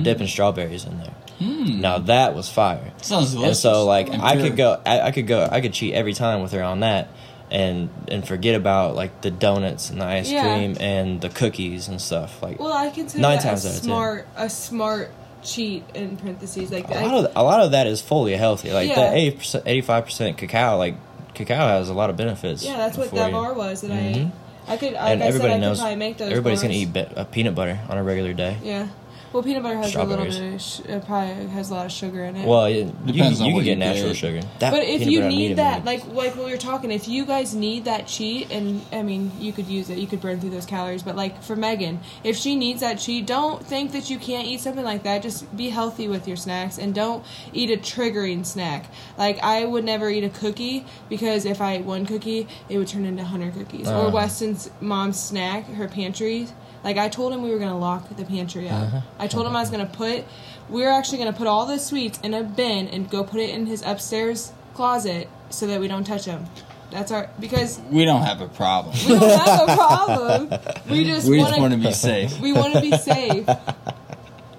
dipping 0.00 0.26
strawberries 0.26 0.84
in 0.84 0.98
there. 0.98 1.14
Hmm. 1.38 1.80
Now 1.80 1.98
that 1.98 2.34
was 2.34 2.48
fire. 2.48 2.92
Sounds 3.02 3.32
delicious. 3.32 3.64
And 3.64 3.74
so 3.74 3.84
like 3.86 4.08
I'm 4.12 4.20
I 4.20 4.34
sure. 4.34 4.42
could 4.48 4.56
go 4.56 4.80
I, 4.86 5.00
I 5.00 5.10
could 5.10 5.26
go 5.26 5.46
I 5.50 5.60
could 5.60 5.72
cheat 5.72 5.94
every 5.94 6.12
time 6.14 6.42
with 6.42 6.52
her 6.52 6.62
on 6.62 6.80
that 6.80 7.08
and 7.50 7.88
and 8.08 8.26
forget 8.26 8.54
about 8.54 8.94
like 8.94 9.20
the 9.20 9.30
donuts 9.30 9.90
and 9.90 10.00
the 10.00 10.04
ice 10.06 10.30
Yeah. 10.30 10.42
cream 10.42 10.76
and 10.80 11.20
the 11.20 11.28
cookies 11.28 11.88
and 11.88 12.00
stuff 12.00 12.40
like 12.42 12.58
Well, 12.60 12.72
I 12.72 12.90
consider 12.90 13.20
Nine 13.20 13.38
that 13.38 13.42
times 13.42 13.64
a 13.64 13.68
out 13.68 13.74
of 13.74 13.80
ten. 13.80 13.84
smart, 13.84 14.28
a 14.36 14.48
smart 14.48 15.10
cheat 15.42 15.84
in 15.94 16.16
parentheses. 16.16 16.70
Like 16.70 16.88
a 16.88 16.98
I, 16.98 17.02
lot 17.06 17.24
of 17.24 17.32
a 17.36 17.42
lot 17.42 17.60
of 17.60 17.72
that 17.72 17.86
is 17.88 18.00
fully 18.00 18.34
healthy. 18.36 18.72
Like 18.72 18.88
Yeah. 18.88 18.94
that 18.96 19.14
eighty 19.14 19.36
percent, 19.36 19.64
eighty 19.66 19.80
five 19.82 20.04
percent 20.04 20.38
cacao. 20.38 20.78
Like 20.78 20.94
cacao 21.34 21.66
has 21.66 21.88
a 21.88 21.94
lot 21.94 22.10
of 22.10 22.16
benefits. 22.16 22.64
yeah, 22.64 22.76
that's 22.76 22.96
what 22.96 23.10
that 23.10 23.32
bar 23.32 23.52
was 23.54 23.80
that 23.80 23.90
I 23.90 23.94
Mhm. 23.96 24.16
ate. 24.26 24.32
I 24.66 24.76
could, 24.76 24.92
like 24.94 25.02
and 25.02 25.22
I 25.22 25.26
said, 25.26 25.34
everybody 25.34 25.52
I 25.54 25.58
knows 25.58 25.76
could 25.78 25.82
probably 25.82 25.96
make 25.96 26.16
those. 26.18 26.30
everybody's 26.30 26.62
gonna 26.62 26.74
eat 26.74 26.92
be- 26.92 27.00
uh, 27.00 27.24
peanut 27.24 27.54
butter 27.54 27.78
on 27.88 27.98
a 27.98 28.02
regular 28.02 28.32
day. 28.32 28.56
Yeah. 28.62 28.88
Well, 29.34 29.42
peanut 29.42 29.64
butter 29.64 29.76
has 29.78 29.96
a 29.96 30.04
little 30.04 30.26
bit 30.26 30.54
of, 30.54 30.62
sh- 30.62 30.78
it 30.88 31.04
probably 31.06 31.48
has 31.48 31.68
a 31.70 31.74
lot 31.74 31.86
of 31.86 31.90
sugar 31.92 32.22
in 32.24 32.36
it. 32.36 32.46
Well, 32.46 32.66
it, 32.66 32.76
you, 33.04 33.12
Depends 33.12 33.38
can- 33.38 33.42
on 33.42 33.48
you 33.48 33.54
what 33.54 33.64
can 33.64 33.64
get 33.64 33.70
you 33.72 33.76
natural 33.76 34.08
get. 34.10 34.16
sugar. 34.16 34.40
That 34.60 34.70
but 34.70 34.84
if 34.84 35.04
you 35.06 35.24
need 35.24 35.56
that, 35.56 35.84
like 35.84 36.06
like 36.06 36.36
what 36.36 36.44
we 36.44 36.52
were 36.52 36.56
talking, 36.56 36.92
if 36.92 37.08
you 37.08 37.26
guys 37.26 37.52
need 37.52 37.86
that 37.86 38.06
cheat, 38.06 38.52
and 38.52 38.80
I 38.92 39.02
mean, 39.02 39.32
you 39.40 39.52
could 39.52 39.66
use 39.66 39.90
it, 39.90 39.98
you 39.98 40.06
could 40.06 40.20
burn 40.20 40.38
through 40.38 40.50
those 40.50 40.66
calories. 40.66 41.02
But 41.02 41.16
like 41.16 41.42
for 41.42 41.56
Megan, 41.56 41.98
if 42.22 42.36
she 42.36 42.54
needs 42.54 42.80
that 42.80 43.00
cheat, 43.00 43.26
don't 43.26 43.60
think 43.66 43.90
that 43.90 44.08
you 44.08 44.20
can't 44.20 44.46
eat 44.46 44.60
something 44.60 44.84
like 44.84 45.02
that. 45.02 45.22
Just 45.22 45.54
be 45.56 45.68
healthy 45.68 46.06
with 46.06 46.28
your 46.28 46.36
snacks, 46.36 46.78
and 46.78 46.94
don't 46.94 47.24
eat 47.52 47.70
a 47.72 47.76
triggering 47.76 48.46
snack. 48.46 48.86
Like 49.18 49.40
I 49.42 49.64
would 49.64 49.82
never 49.84 50.08
eat 50.10 50.22
a 50.22 50.28
cookie 50.30 50.86
because 51.08 51.44
if 51.44 51.60
I 51.60 51.74
ate 51.74 51.84
one 51.84 52.06
cookie, 52.06 52.46
it 52.68 52.78
would 52.78 52.86
turn 52.86 53.04
into 53.04 53.24
hundred 53.24 53.54
cookies. 53.54 53.88
or 53.88 54.06
Uh. 54.06 54.10
Westin's 54.12 54.70
mom's 54.80 55.18
snack, 55.18 55.66
her 55.70 55.88
pantry. 55.88 56.46
Like 56.84 56.98
I 56.98 57.08
told 57.08 57.32
him 57.32 57.42
we 57.42 57.50
were 57.50 57.58
gonna 57.58 57.78
lock 57.78 58.14
the 58.14 58.24
pantry 58.24 58.68
up. 58.68 58.82
Uh-huh. 58.82 59.00
I 59.18 59.26
told 59.26 59.46
him 59.46 59.56
I 59.56 59.60
was 59.60 59.70
gonna 59.70 59.86
put. 59.86 60.24
We 60.68 60.82
were 60.82 60.90
actually 60.90 61.18
gonna 61.18 61.32
put 61.32 61.46
all 61.46 61.66
the 61.66 61.78
sweets 61.78 62.20
in 62.22 62.34
a 62.34 62.44
bin 62.44 62.88
and 62.88 63.08
go 63.10 63.24
put 63.24 63.40
it 63.40 63.50
in 63.50 63.66
his 63.66 63.82
upstairs 63.82 64.52
closet 64.74 65.28
so 65.48 65.66
that 65.66 65.80
we 65.80 65.88
don't 65.88 66.04
touch 66.04 66.26
them. 66.26 66.44
That's 66.90 67.10
our 67.10 67.30
because 67.40 67.80
we 67.90 68.04
don't 68.04 68.22
have 68.22 68.40
a 68.40 68.48
problem. 68.48 68.94
we 69.08 69.18
don't 69.18 69.40
have 69.40 69.68
a 69.68 69.74
problem. 69.74 70.60
We 70.88 71.04
just 71.04 71.26
we 71.28 71.38
want 71.38 71.48
just 71.48 71.60
want 71.60 71.72
to 71.72 71.78
be 71.80 71.92
safe. 71.92 72.38
we 72.40 72.52
want 72.52 72.74
to 72.74 72.80
be 72.80 72.92
safe. 72.92 73.48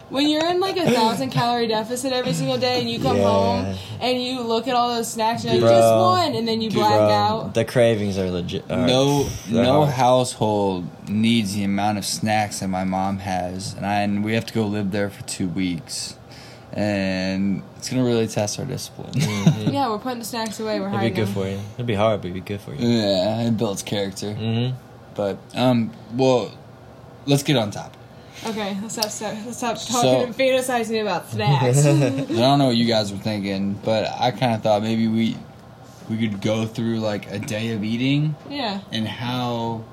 When 0.09 0.29
you're 0.29 0.45
in 0.45 0.59
like 0.59 0.77
a 0.77 0.85
thousand 0.89 1.31
calorie 1.31 1.67
deficit 1.67 2.13
every 2.13 2.33
single 2.33 2.57
day 2.59 2.79
and 2.79 2.87
you 2.89 2.99
come 2.99 3.17
Yeah. 3.17 3.23
home 3.23 3.75
and 3.99 4.21
you 4.21 4.41
look 4.41 4.67
at 4.67 4.75
all 4.75 4.93
those 4.95 5.11
snacks 5.11 5.43
and 5.43 5.53
you're 5.53 5.61
Bro. 5.61 5.71
like, 5.71 5.79
just 5.81 5.95
one 5.95 6.35
and 6.35 6.47
then 6.47 6.61
you 6.61 6.69
black 6.69 6.91
Bro, 6.91 7.09
out. 7.09 7.53
the 7.55 7.65
cravings 7.65 8.17
are 8.19 8.29
legit. 8.29 8.69
are- 8.69 8.85
No, 8.85 9.25
no 9.49 9.81
hard. 9.81 9.89
household 9.95 10.85
needs 11.09 11.55
the 11.55 11.63
amount 11.63 11.97
of 11.97 12.05
snacks 12.05 12.59
that 12.59 12.67
my 12.67 12.83
mom 12.83 13.17
has, 13.19 13.73
and, 13.73 13.83
I, 13.85 14.01
and 14.01 14.23
we 14.23 14.33
have 14.35 14.45
to 14.45 14.53
go 14.53 14.67
live 14.67 14.91
there 14.91 15.09
for 15.09 15.23
two 15.23 15.47
weeks, 15.47 16.15
and 16.71 17.63
it's 17.77 17.89
gonna 17.89 18.03
really 18.03 18.27
test 18.27 18.59
our 18.59 18.65
discipline. 18.65 19.11
Mhm. 19.13 19.71
Yeah, 19.73 19.89
we're 19.89 19.97
putting 19.97 20.19
the 20.19 20.25
snacks 20.25 20.59
away. 20.59 20.79
We're 20.79 20.89
It'd 20.89 20.99
be 21.01 21.09
good 21.09 21.27
them. 21.27 21.33
for 21.33 21.47
you. 21.47 21.59
It'd 21.75 21.85
be 21.87 21.95
hard, 21.95 22.21
but 22.21 22.27
it'd 22.29 22.35
be 22.45 22.47
good 22.47 22.61
for 22.61 22.73
you. 22.75 22.87
yeah, 22.87 23.41
it 23.41 23.57
builds 23.57 23.81
character. 23.81 24.27
Mm-hmm. 24.33 24.75
But 25.15 25.37
um, 25.55 25.91
well, 26.15 26.51
let's 27.25 27.41
get 27.43 27.55
on 27.57 27.71
top. 27.71 27.95
Okay, 28.45 28.78
let's 28.82 28.93
stop, 28.93 29.10
stop, 29.10 29.34
let's 29.45 29.58
stop 29.58 29.78
talking 29.78 30.02
So- 30.02 30.24
and 30.24 30.36
fantasizing 30.36 31.02
about 31.02 31.30
snacks. 31.30 31.86
I 31.86 32.00
don't 32.00 32.60
know 32.60 32.67
what 32.67 32.76
you 32.76 32.86
guys 32.86 33.12
were 33.12 33.17
thinking, 33.19 33.74
but 33.84 34.12
I 34.19 34.32
kind 34.32 34.54
of 34.54 34.62
thought 34.62 34.82
maybe 34.82 35.08
we 35.08 35.38
we 36.10 36.17
could 36.17 36.41
go 36.41 36.65
through 36.65 37.00
like 37.00 37.32
a 37.32 37.39
day 37.39 37.71
of 37.71 37.84
eating 37.84 38.36
yeah. 38.48 38.82
and 38.91 39.08
how 39.08 39.84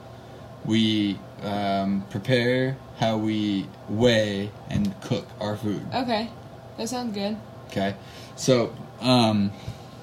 we 0.64 1.18
um, 1.42 2.04
prepare, 2.10 2.76
how 2.98 3.16
we 3.16 3.66
weigh 3.88 4.50
and 4.68 4.98
cook 5.00 5.26
our 5.40 5.56
food. 5.56 5.86
Okay, 5.94 6.28
that 6.76 6.88
sounds 6.88 7.14
good. 7.14 7.36
Okay, 7.68 7.96
so 8.36 8.74
um, 9.00 9.52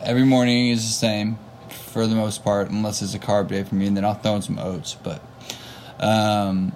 every 0.02 0.25
morning 0.25 0.69
is 0.69 0.82
the 0.88 0.93
same 0.93 1.38
for 1.69 2.08
the 2.08 2.15
most 2.15 2.43
part, 2.43 2.69
unless 2.69 3.02
it's 3.02 3.13
a 3.13 3.19
carb 3.19 3.49
day 3.49 3.63
for 3.63 3.75
me, 3.75 3.88
and 3.88 3.95
then 3.95 4.06
I'll 4.06 4.15
throw 4.15 4.36
in 4.36 4.41
some 4.41 4.58
oats. 4.60 4.95
But 4.95 5.21
um, 5.99 6.73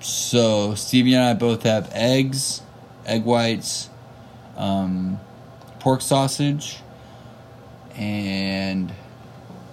so 0.00 0.74
Stevie 0.74 1.14
and 1.14 1.24
I 1.24 1.34
both 1.34 1.62
have 1.64 1.90
eggs, 1.92 2.62
egg 3.06 3.24
whites, 3.24 3.88
um, 4.56 5.18
pork 5.80 6.02
sausage, 6.02 6.78
and 7.94 8.92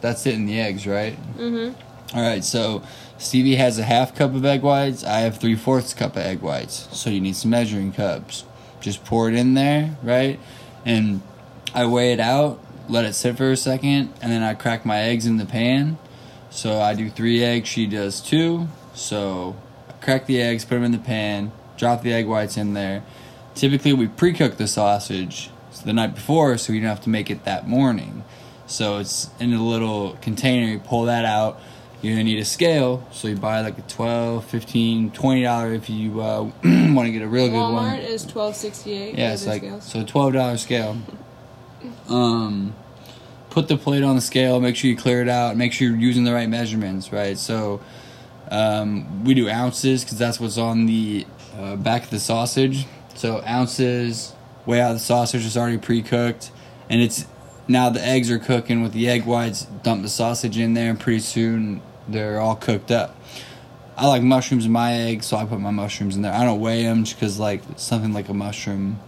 that's 0.01 0.25
it 0.25 0.35
in 0.35 0.45
the 0.45 0.59
eggs, 0.59 0.87
right? 0.87 1.17
Mm-hmm. 1.37 2.17
All 2.17 2.21
right, 2.21 2.43
so 2.43 2.83
Stevie 3.17 3.55
has 3.55 3.79
a 3.79 3.83
half 3.83 4.15
cup 4.15 4.35
of 4.35 4.45
egg 4.45 4.61
whites. 4.61 5.03
I 5.03 5.19
have 5.19 5.37
three 5.37 5.55
fourths 5.55 5.93
cup 5.93 6.15
of 6.15 6.21
egg 6.21 6.41
whites. 6.41 6.87
So 6.91 7.09
you 7.09 7.19
need 7.19 7.35
some 7.35 7.51
measuring 7.51 7.91
cups. 7.91 8.45
Just 8.79 9.03
pour 9.03 9.29
it 9.29 9.35
in 9.35 9.53
there, 9.53 9.97
right? 10.03 10.39
And 10.85 11.21
I 11.73 11.87
weigh 11.87 12.13
it 12.13 12.19
out, 12.19 12.59
let 12.87 13.05
it 13.05 13.13
sit 13.13 13.37
for 13.37 13.51
a 13.51 13.57
second, 13.57 14.13
and 14.21 14.31
then 14.31 14.43
I 14.43 14.53
crack 14.53 14.85
my 14.85 14.99
eggs 14.99 15.25
in 15.25 15.37
the 15.37 15.45
pan. 15.45 15.97
So 16.49 16.79
I 16.79 16.93
do 16.93 17.09
three 17.09 17.43
eggs, 17.43 17.67
she 17.67 17.87
does 17.87 18.21
two. 18.21 18.67
So 18.93 19.55
crack 20.05 20.27
the 20.27 20.41
eggs, 20.41 20.63
put 20.63 20.75
them 20.75 20.83
in 20.83 20.91
the 20.91 20.97
pan, 20.99 21.51
drop 21.77 22.03
the 22.03 22.13
egg 22.13 22.27
whites 22.27 22.55
in 22.55 22.73
there. 22.73 23.03
Typically, 23.55 23.91
we 23.91 24.07
pre 24.07 24.33
cook 24.33 24.57
the 24.57 24.67
sausage 24.67 25.49
the 25.83 25.91
night 25.91 26.15
before 26.15 26.57
so 26.57 26.71
you 26.71 26.79
don't 26.79 26.89
have 26.89 27.01
to 27.01 27.09
make 27.09 27.29
it 27.29 27.43
that 27.43 27.67
morning. 27.67 28.23
So 28.67 28.97
it's 28.97 29.29
in 29.39 29.53
a 29.53 29.61
little 29.61 30.17
container, 30.21 30.71
you 30.71 30.79
pull 30.79 31.03
that 31.05 31.25
out. 31.25 31.59
You're 32.01 32.13
gonna 32.13 32.25
need 32.25 32.39
a 32.39 32.45
scale, 32.45 33.07
so 33.11 33.27
you 33.27 33.35
buy 33.35 33.61
like 33.61 33.79
a 33.79 33.81
12 33.81 34.45
15 34.45 35.11
20 35.11 35.43
dollar 35.43 35.73
if 35.73 35.89
you 35.89 36.21
uh, 36.21 36.43
want 36.63 37.07
to 37.07 37.11
get 37.11 37.23
a 37.23 37.27
real 37.27 37.47
good 37.47 37.59
one. 37.59 37.73
Walmart 37.73 38.03
is 38.03 38.25
twelve 38.25 38.55
sixty 38.55 38.93
eight. 38.93 39.17
Yeah, 39.17 39.33
it's 39.33 39.47
like 39.47 39.63
so 39.79 40.03
twelve 40.03 40.33
dollar 40.33 40.57
scale. 40.57 40.97
Um, 42.07 42.75
put 43.49 43.69
the 43.69 43.77
plate 43.77 44.03
on 44.03 44.15
the 44.15 44.21
scale. 44.21 44.59
Make 44.59 44.75
sure 44.75 44.89
you 44.89 44.97
clear 44.97 45.21
it 45.21 45.29
out. 45.29 45.57
Make 45.57 45.73
sure 45.73 45.87
you're 45.87 45.97
using 45.97 46.25
the 46.25 46.33
right 46.33 46.49
measurements. 46.49 47.11
Right. 47.11 47.37
So, 47.39 47.81
um, 48.49 49.23
we 49.23 49.33
do 49.33 49.49
ounces 49.49 50.03
because 50.03 50.17
that's 50.17 50.39
what's 50.39 50.57
on 50.57 50.85
the 50.85 51.25
uh, 51.57 51.75
back 51.75 52.03
of 52.03 52.09
the 52.09 52.19
sausage. 52.19 52.85
So 53.15 53.43
ounces. 53.45 54.33
Weigh 54.65 54.81
out 54.81 54.93
the 54.93 54.99
sausage 54.99 55.45
is 55.45 55.55
already 55.55 55.77
pre 55.77 56.01
cooked, 56.01 56.51
and 56.89 56.99
it's 57.01 57.27
now 57.67 57.89
the 57.89 58.03
eggs 58.03 58.31
are 58.31 58.39
cooking 58.39 58.81
with 58.81 58.93
the 58.93 59.07
egg 59.07 59.25
whites. 59.25 59.65
Dump 59.83 60.01
the 60.01 60.09
sausage 60.09 60.57
in 60.57 60.73
there, 60.73 60.89
and 60.89 60.99
pretty 60.99 61.19
soon 61.19 61.81
they're 62.07 62.39
all 62.39 62.55
cooked 62.55 62.89
up. 62.89 63.15
I 63.97 64.07
like 64.07 64.23
mushrooms 64.23 64.65
in 64.65 64.71
my 64.71 64.93
eggs, 64.93 65.27
so 65.27 65.37
I 65.37 65.45
put 65.45 65.59
my 65.59 65.71
mushrooms 65.71 66.15
in 66.15 66.21
there. 66.21 66.33
I 66.33 66.43
don't 66.43 66.59
weigh 66.59 66.83
them 66.83 67.03
because 67.03 67.39
like 67.39 67.61
something 67.77 68.11
like 68.11 68.27
a 68.27 68.33
mushroom, 68.33 68.99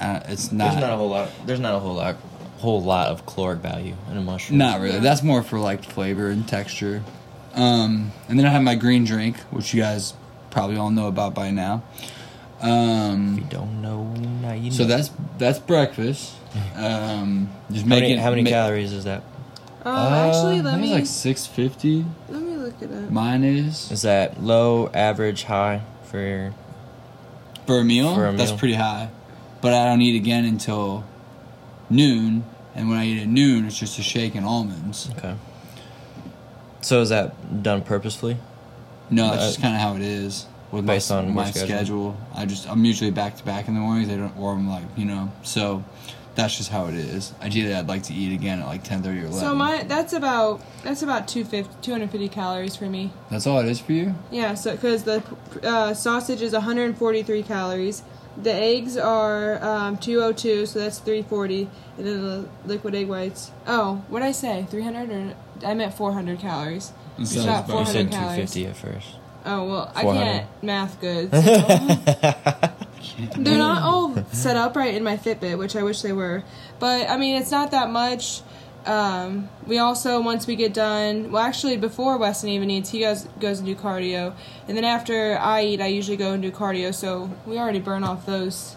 uh, 0.00 0.20
it's 0.26 0.50
not. 0.50 0.70
There's 0.70 0.80
not 0.80 0.92
a 0.92 0.96
whole 0.96 1.08
lot. 1.08 1.30
There's 1.46 1.60
not 1.60 1.74
a 1.74 1.78
whole 1.78 1.94
lot, 1.94 2.16
whole 2.58 2.82
lot 2.82 3.08
of 3.08 3.26
caloric 3.26 3.60
value 3.60 3.94
in 4.10 4.16
a 4.16 4.22
mushroom. 4.22 4.58
Not 4.58 4.80
really. 4.80 5.00
That's 5.00 5.22
more 5.22 5.42
for 5.42 5.58
like 5.58 5.84
flavor 5.84 6.30
and 6.30 6.48
texture. 6.48 7.02
Um, 7.58 8.12
and 8.28 8.38
then 8.38 8.46
I 8.46 8.50
have 8.50 8.62
my 8.62 8.74
green 8.76 9.04
drink, 9.04 9.36
which 9.50 9.74
you 9.74 9.80
guys 9.82 10.14
probably 10.50 10.76
all 10.76 10.90
know 10.90 11.08
about 11.08 11.34
by 11.34 11.50
now. 11.50 11.82
If 12.60 12.64
you 12.64 12.70
Um, 12.70 13.46
don't 13.50 13.82
know, 13.82 14.04
now 14.42 14.52
you 14.52 14.70
know. 14.70 14.76
so 14.76 14.84
that's 14.84 15.10
that's 15.38 15.58
breakfast. 15.58 16.34
Um, 16.76 17.50
just 17.70 17.82
how 17.84 17.88
make 17.90 18.02
many, 18.04 18.16
how 18.16 18.30
many 18.30 18.42
ma- 18.42 18.48
calories 18.50 18.92
is 18.92 19.04
that? 19.04 19.22
Um, 19.84 19.94
Uh, 19.94 20.26
actually, 20.28 20.58
I 20.58 20.62
let 20.62 20.80
me 20.80 20.86
it's 20.86 20.94
like 20.94 21.06
six 21.06 21.46
fifty. 21.46 22.04
let 22.28 22.40
me 22.42 22.56
look 22.56 22.74
it 22.80 22.90
up. 22.90 23.10
Mine 23.10 23.44
is 23.44 23.90
Is 23.92 24.02
that 24.02 24.42
low, 24.42 24.88
average, 24.94 25.44
high 25.44 25.82
for? 26.04 26.54
for 27.66 27.80
a 27.80 27.84
meal. 27.84 28.14
For 28.14 28.26
a 28.28 28.32
That's 28.32 28.50
meal. 28.50 28.58
pretty 28.58 28.74
high, 28.74 29.10
but 29.60 29.74
I 29.74 29.84
don't 29.86 30.00
eat 30.00 30.16
again 30.16 30.44
until 30.46 31.04
noon. 31.90 32.44
And 32.74 32.88
when 32.88 32.98
I 32.98 33.04
eat 33.06 33.20
at 33.20 33.28
noon, 33.28 33.66
it's 33.66 33.78
just 33.78 33.98
a 33.98 34.02
shake 34.02 34.34
and 34.34 34.46
almonds. 34.46 35.10
Okay. 35.18 35.34
So 36.80 37.00
is 37.00 37.08
that 37.08 37.62
done 37.62 37.82
purposefully? 37.82 38.36
No, 39.10 39.30
that's 39.30 39.42
Uh, 39.42 39.46
just 39.46 39.60
kind 39.62 39.74
of 39.74 39.80
how 39.80 39.96
it 39.96 40.02
is 40.02 40.46
with 40.70 40.86
based 40.86 41.10
my, 41.10 41.16
on 41.16 41.34
my 41.34 41.50
schedule. 41.50 41.66
schedule. 41.66 42.16
I 42.34 42.44
just 42.46 42.68
I'm 42.68 42.84
usually 42.84 43.10
back 43.10 43.36
to 43.36 43.44
back 43.44 43.68
in 43.68 43.74
the 43.74 43.80
mornings. 43.80 44.10
I 44.10 44.16
don't, 44.16 44.36
or 44.38 44.52
I'm 44.52 44.68
like 44.68 44.84
you 44.96 45.04
know, 45.06 45.32
so 45.42 45.82
that's 46.34 46.56
just 46.56 46.70
how 46.70 46.86
it 46.86 46.94
is. 46.94 47.32
Ideally, 47.42 47.74
I'd 47.74 47.88
like 47.88 48.04
to 48.04 48.14
eat 48.14 48.32
again 48.34 48.60
at 48.60 48.66
like 48.66 48.84
ten 48.84 49.02
thirty 49.02 49.18
or 49.20 49.22
eleven. 49.26 49.40
So 49.40 49.54
my 49.54 49.82
that's 49.84 50.12
about 50.12 50.60
that's 50.84 51.02
about 51.02 51.26
250, 51.26 51.74
250 51.82 52.28
calories 52.28 52.76
for 52.76 52.84
me. 52.86 53.10
that's 53.30 53.46
all 53.46 53.58
it 53.60 53.66
is 53.66 53.80
for 53.80 53.92
you. 53.92 54.14
Yeah, 54.30 54.54
so 54.54 54.72
because 54.76 55.02
the 55.04 55.22
uh, 55.64 55.94
sausage 55.94 56.42
is 56.42 56.52
143 56.52 57.42
calories, 57.42 58.02
the 58.40 58.52
eggs 58.54 58.96
are 58.96 59.60
um, 59.64 59.96
202, 59.96 60.66
so 60.66 60.78
that's 60.78 60.98
340, 61.00 61.68
and 61.96 62.06
then 62.06 62.22
the 62.22 62.48
liquid 62.66 62.94
egg 62.94 63.08
whites. 63.08 63.50
Oh, 63.66 64.04
what 64.08 64.20
did 64.20 64.26
I 64.26 64.32
say? 64.32 64.66
300 64.70 65.10
or 65.10 65.34
I 65.64 65.74
meant 65.74 65.94
400 65.94 66.38
calories. 66.38 66.92
It's 67.18 67.34
It's 67.34 67.44
not 67.44 67.68
not 67.68 67.86
as 67.86 67.94
You 67.94 68.04
bad. 68.04 68.10
400 68.10 68.12
said 68.12 68.20
calories. 68.20 68.52
250 68.52 68.66
at 68.66 68.76
first. 68.76 69.08
Oh 69.46 69.64
well, 69.68 69.92
I 69.94 70.02
can't 70.02 70.46
math 70.62 71.00
good. 71.00 71.30
so- 71.30 72.70
They're 73.36 73.58
not 73.58 73.82
all 73.82 74.24
set 74.32 74.56
up 74.56 74.76
right 74.76 74.94
in 74.94 75.02
my 75.02 75.16
Fitbit, 75.16 75.58
which 75.58 75.74
I 75.76 75.82
wish 75.82 76.02
they 76.02 76.12
were. 76.12 76.42
But 76.78 77.08
I 77.08 77.16
mean, 77.16 77.40
it's 77.40 77.50
not 77.50 77.70
that 77.72 77.90
much. 77.90 78.42
Um, 78.86 79.48
we 79.66 79.78
also 79.78 80.20
once 80.20 80.46
we 80.46 80.56
get 80.56 80.72
done, 80.72 81.30
well, 81.32 81.42
actually 81.42 81.76
before 81.76 82.16
Weston 82.16 82.50
even 82.50 82.70
eats, 82.70 82.90
he 82.90 83.00
goes 83.00 83.24
goes 83.40 83.58
and 83.58 83.66
do 83.66 83.74
cardio, 83.74 84.34
and 84.66 84.76
then 84.76 84.84
after 84.84 85.36
I 85.38 85.64
eat, 85.64 85.80
I 85.80 85.86
usually 85.86 86.16
go 86.16 86.32
and 86.32 86.42
do 86.42 86.50
cardio. 86.50 86.94
So 86.94 87.30
we 87.46 87.58
already 87.58 87.80
burn 87.80 88.04
off 88.04 88.24
those. 88.26 88.76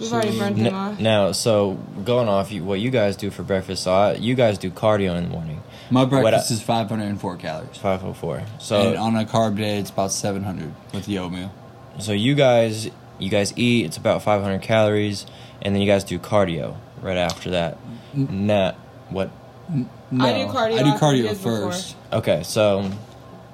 We've 0.00 0.12
already 0.12 0.38
burned 0.38 0.56
them 0.56 0.66
N- 0.66 0.74
off. 0.74 0.98
now, 1.00 1.32
so 1.32 1.74
going 2.04 2.28
off 2.28 2.50
you, 2.50 2.64
what 2.64 2.80
you 2.80 2.90
guys 2.90 3.16
do 3.16 3.30
for 3.30 3.42
breakfast, 3.42 3.82
so 3.84 3.92
I, 3.92 4.14
you 4.14 4.34
guys 4.34 4.56
do 4.58 4.70
cardio 4.70 5.16
in 5.16 5.24
the 5.24 5.30
morning, 5.30 5.62
My 5.90 6.04
breakfast 6.06 6.50
I- 6.50 6.54
is 6.54 6.62
five 6.62 6.88
hundred 6.88 7.04
and 7.08 7.20
four 7.20 7.36
calories. 7.36 7.76
504. 7.76 8.42
So 8.58 8.88
and 8.88 8.96
on 8.96 9.16
a 9.16 9.24
carb 9.24 9.56
day, 9.56 9.78
it's 9.78 9.90
about 9.90 10.10
seven 10.12 10.42
hundred 10.44 10.72
with 10.94 11.06
the 11.06 11.18
oatmeal. 11.18 11.52
so 11.98 12.12
you 12.12 12.34
guys 12.34 12.88
you 13.18 13.28
guys 13.28 13.52
eat, 13.56 13.84
it's 13.84 13.98
about 13.98 14.22
500 14.22 14.62
calories, 14.62 15.26
and 15.60 15.74
then 15.74 15.82
you 15.82 15.86
guys 15.86 16.04
do 16.04 16.18
cardio 16.18 16.76
right 17.02 17.18
after 17.18 17.50
that. 17.50 17.76
Not 18.14 18.76
what? 19.10 19.30
No, 19.68 20.24
I 20.24 20.32
do 20.32 20.46
cardio 20.50 20.78
I 20.78 20.82
do 20.82 20.90
cardio 20.98 21.22
kids 21.28 21.38
before. 21.38 21.70
first. 21.70 21.96
Okay, 22.10 22.42
so 22.44 22.90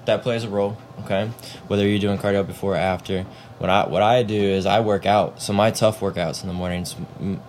that 0.05 0.23
plays 0.23 0.45
a 0.45 0.49
role. 0.49 0.77
Okay, 1.05 1.29
whether 1.67 1.85
you're 1.87 1.99
doing 1.99 2.17
cardio 2.19 2.47
before 2.47 2.75
or 2.75 2.77
after. 2.77 3.27
What 3.59 3.71
I 3.71 3.89
what 3.89 4.03
I 4.03 4.23
do 4.23 4.41
is 4.41 4.67
I 4.67 4.81
work 4.81 5.07
out. 5.07 5.41
So 5.41 5.53
my 5.53 5.71
tough 5.71 6.01
workouts 6.01 6.43
in 6.43 6.49
the 6.49 6.55
mornings, 6.55 6.95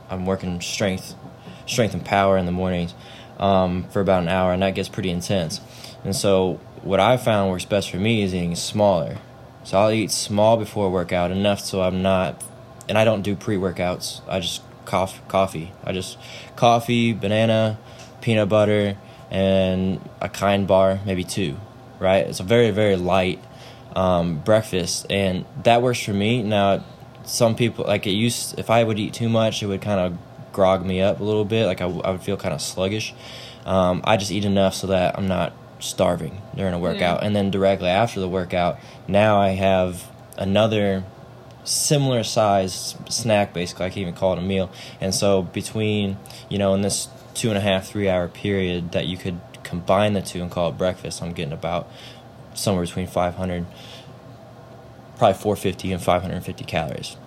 I'm 0.09 0.25
working 0.25 0.61
strength, 0.61 1.15
strength 1.65 1.93
and 1.93 2.05
power 2.05 2.37
in 2.37 2.45
the 2.45 2.51
mornings, 2.51 2.93
um, 3.39 3.83
for 3.89 3.99
about 3.99 4.23
an 4.23 4.29
hour, 4.29 4.53
and 4.53 4.61
that 4.61 4.75
gets 4.75 4.87
pretty 4.87 5.09
intense. 5.09 5.59
And 6.03 6.15
so 6.15 6.59
what 6.81 6.99
I 6.99 7.17
found 7.17 7.51
works 7.51 7.65
best 7.65 7.91
for 7.91 7.97
me 7.97 8.23
is 8.23 8.33
eating 8.33 8.55
smaller. 8.55 9.17
So 9.63 9.77
I'll 9.77 9.91
eat 9.91 10.11
small 10.11 10.55
before 10.55 10.89
workout, 10.89 11.29
enough 11.31 11.59
so 11.59 11.81
I'm 11.81 12.01
not, 12.01 12.41
and 12.87 12.97
I 12.97 13.03
don't 13.03 13.21
do 13.21 13.35
pre 13.35 13.57
workouts. 13.57 14.21
I 14.29 14.39
just 14.39 14.61
coffee, 14.85 15.19
coffee. 15.27 15.73
I 15.83 15.91
just 15.91 16.17
coffee, 16.55 17.11
banana, 17.11 17.77
peanut 18.21 18.47
butter, 18.47 18.95
and 19.29 19.99
a 20.21 20.29
kind 20.29 20.65
bar, 20.65 21.01
maybe 21.05 21.25
two. 21.25 21.57
Right? 21.99 22.25
It's 22.27 22.39
a 22.39 22.43
very 22.43 22.71
very 22.71 22.95
light 22.95 23.43
um, 23.97 24.37
breakfast, 24.37 25.07
and 25.09 25.43
that 25.63 25.81
works 25.81 26.03
for 26.03 26.13
me. 26.13 26.43
Now, 26.43 26.85
some 27.25 27.55
people 27.55 27.85
like 27.85 28.05
it 28.05 28.11
used. 28.11 28.57
If 28.59 28.69
I 28.69 28.83
would 28.83 28.99
eat 28.99 29.13
too 29.13 29.27
much, 29.27 29.63
it 29.63 29.65
would 29.65 29.81
kind 29.81 29.99
of 29.99 30.17
grog 30.53 30.85
me 30.85 31.01
up 31.01 31.19
a 31.19 31.23
little 31.23 31.45
bit. 31.45 31.65
Like 31.65 31.81
I 31.81 31.87
would 31.87 32.21
feel 32.21 32.37
kind 32.37 32.53
of 32.53 32.61
sluggish. 32.61 33.15
Um, 33.65 34.01
I 34.03 34.15
just 34.15 34.31
eat 34.31 34.45
enough 34.45 34.75
so 34.75 34.87
that 34.87 35.17
I'm 35.17 35.27
not 35.27 35.51
starving 35.79 36.41
during 36.55 36.75
a 36.75 36.79
workout, 36.79 37.23
and 37.23 37.35
then 37.35 37.49
directly 37.49 37.89
after 37.89 38.19
the 38.19 38.29
workout, 38.29 38.79
now 39.07 39.41
I 39.41 39.49
have 39.49 40.09
another 40.37 41.03
similar 41.63 42.23
size 42.23 42.95
snack 43.09 43.53
basically 43.53 43.85
i 43.85 43.89
can 43.89 44.01
even 44.01 44.13
call 44.13 44.31
it 44.31 44.39
a 44.39 44.41
meal 44.41 44.71
and 45.01 45.13
so 45.13 45.41
between 45.41 46.15
you 46.47 46.57
know 46.57 46.73
in 46.73 46.79
this 46.79 47.09
two 47.33 47.49
and 47.49 47.57
a 47.57 47.61
half 47.61 47.85
three 47.85 48.07
hour 48.07 48.29
period 48.29 48.93
that 48.93 49.05
you 49.05 49.17
could 49.17 49.37
combine 49.63 50.13
the 50.13 50.21
two 50.21 50.41
and 50.41 50.49
call 50.49 50.69
it 50.69 50.77
breakfast 50.77 51.21
i'm 51.21 51.33
getting 51.33 51.51
about 51.51 51.91
somewhere 52.57 52.85
between 52.85 53.07
500 53.07 53.65
probably 55.17 55.33
450 55.35 55.91
and 55.93 56.01
550 56.01 56.63
calories 56.65 57.17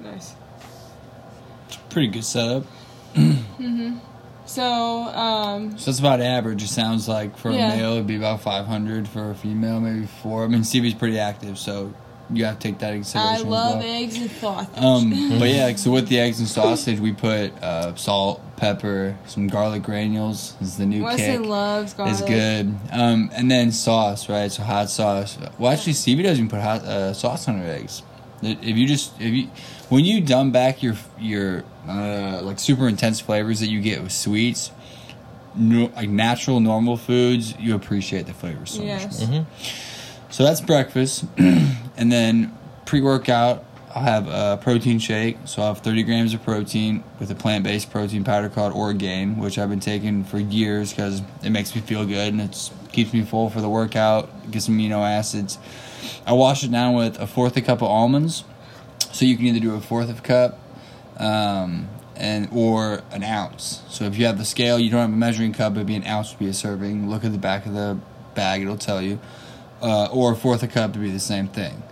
Nice. 0.00 0.34
It's 1.68 1.76
a 1.76 1.80
Pretty 1.90 2.08
good 2.08 2.24
setup. 2.24 2.64
Mhm. 3.14 4.00
So 4.46 4.64
um, 4.64 5.78
So 5.78 5.90
that's 5.90 5.98
about 6.00 6.20
average. 6.20 6.62
It 6.62 6.68
sounds 6.68 7.06
like 7.08 7.36
for 7.36 7.50
Yeah. 7.50 7.72
a 7.72 7.76
male, 7.76 7.92
it'd 7.92 8.06
be 8.06 8.16
about 8.16 8.40
500. 8.40 9.06
For 9.06 9.30
a 9.30 9.34
female, 9.34 9.78
maybe 9.80 10.06
four. 10.22 10.44
I 10.44 10.48
mean, 10.48 10.64
Stevie's 10.64 10.94
pretty 10.94 11.18
active, 11.18 11.58
so 11.58 11.92
you 12.32 12.44
have 12.44 12.58
to 12.58 12.68
take 12.68 12.78
that 12.78 12.94
into 12.94 13.18
I 13.18 13.38
love 13.38 13.80
well. 13.80 13.82
eggs 13.82 14.16
and 14.20 14.30
sausage. 14.30 14.78
Um, 14.78 15.10
but 15.38 15.48
yeah, 15.48 15.74
so 15.76 15.90
with 15.90 16.08
the 16.08 16.18
eggs 16.20 16.38
and 16.38 16.48
sausage, 16.48 17.00
we 17.00 17.12
put 17.12 17.52
uh, 17.62 17.94
salt, 17.96 18.40
pepper, 18.56 19.16
some 19.26 19.48
garlic 19.48 19.82
granules. 19.82 20.54
This 20.60 20.68
is 20.68 20.76
the 20.76 20.86
new 20.86 21.02
Westin 21.02 21.16
kick. 21.16 21.40
loves 21.40 21.94
garlic. 21.94 22.12
It's 22.12 22.22
good. 22.22 22.74
Um, 22.92 23.30
and 23.32 23.50
then 23.50 23.72
sauce, 23.72 24.28
right? 24.28 24.50
So 24.50 24.62
hot 24.62 24.90
sauce. 24.90 25.38
Well, 25.58 25.72
actually, 25.72 25.94
Stevie 25.94 26.22
doesn't 26.22 26.38
even 26.44 26.48
put 26.50 26.60
hot 26.60 26.82
uh, 26.82 27.12
sauce 27.14 27.48
on 27.48 27.58
her 27.58 27.66
eggs. 27.70 28.02
If 28.42 28.76
you 28.76 28.86
just 28.86 29.20
if 29.20 29.32
you 29.34 29.48
when 29.90 30.04
you 30.04 30.22
dumb 30.22 30.50
back 30.50 30.82
your 30.82 30.94
your 31.18 31.62
uh, 31.86 32.40
like 32.42 32.58
super 32.58 32.88
intense 32.88 33.20
flavors 33.20 33.60
that 33.60 33.68
you 33.68 33.80
get 33.82 34.02
with 34.02 34.12
sweets, 34.12 34.70
no, 35.54 35.90
like 35.96 36.08
natural 36.08 36.58
normal 36.60 36.96
foods, 36.96 37.54
you 37.58 37.74
appreciate 37.74 38.26
the 38.26 38.32
flavors 38.32 38.70
so 38.70 38.82
Yes. 38.82 39.20
much 39.20 39.28
more. 39.30 39.46
So 40.30 40.44
that's 40.44 40.60
breakfast, 40.60 41.24
and 42.00 42.10
then 42.10 42.56
pre 42.86 43.00
workout. 43.00 43.64
I'll 43.94 44.02
have 44.02 44.28
a 44.28 44.56
protein 44.62 45.00
shake. 45.00 45.36
So 45.46 45.62
I'll 45.62 45.74
have 45.74 45.82
30 45.82 46.04
grams 46.04 46.32
of 46.32 46.42
protein 46.44 47.02
with 47.18 47.30
a 47.30 47.34
plant 47.34 47.64
based 47.64 47.90
protein 47.90 48.24
powder 48.24 48.48
called 48.48 48.72
Orgain, 48.72 49.36
which 49.36 49.58
I've 49.58 49.68
been 49.68 49.80
taking 49.80 50.24
for 50.24 50.38
years 50.38 50.90
because 50.90 51.22
it 51.42 51.50
makes 51.50 51.74
me 51.74 51.80
feel 51.80 52.06
good 52.06 52.32
and 52.32 52.40
it 52.40 52.70
keeps 52.92 53.12
me 53.12 53.22
full 53.22 53.50
for 53.50 53.60
the 53.60 53.68
workout, 53.68 54.50
gets 54.50 54.68
amino 54.68 55.00
acids. 55.00 55.58
I 56.24 56.32
wash 56.32 56.64
it 56.64 56.70
down 56.70 56.94
with 56.94 57.18
a 57.20 57.26
fourth 57.26 57.56
a 57.56 57.60
cup 57.60 57.82
of 57.82 57.88
almonds. 57.88 58.44
So 59.12 59.24
you 59.24 59.36
can 59.36 59.46
either 59.46 59.60
do 59.60 59.74
a 59.74 59.80
fourth 59.80 60.08
of 60.08 60.20
a 60.20 60.22
cup 60.22 60.60
um, 61.16 61.88
and 62.14 62.48
or 62.52 63.02
an 63.10 63.24
ounce. 63.24 63.82
So 63.88 64.04
if 64.04 64.16
you 64.16 64.26
have 64.26 64.38
the 64.38 64.44
scale, 64.44 64.78
you 64.78 64.88
don't 64.88 65.00
have 65.00 65.12
a 65.12 65.16
measuring 65.16 65.52
cup, 65.52 65.72
it'd 65.72 65.86
be 65.88 65.96
an 65.96 66.06
ounce 66.06 66.30
would 66.30 66.38
be 66.38 66.48
a 66.48 66.54
serving. 66.54 67.10
Look 67.10 67.24
at 67.24 67.32
the 67.32 67.38
back 67.38 67.66
of 67.66 67.74
the 67.74 67.98
bag, 68.34 68.62
it'll 68.62 68.78
tell 68.78 69.02
you. 69.02 69.18
Uh, 69.82 70.06
or 70.12 70.32
a 70.32 70.36
fourth 70.36 70.62
a 70.62 70.68
cup 70.68 70.92
would 70.92 71.02
be 71.02 71.10
the 71.10 71.18
same 71.18 71.48
thing. 71.48 71.82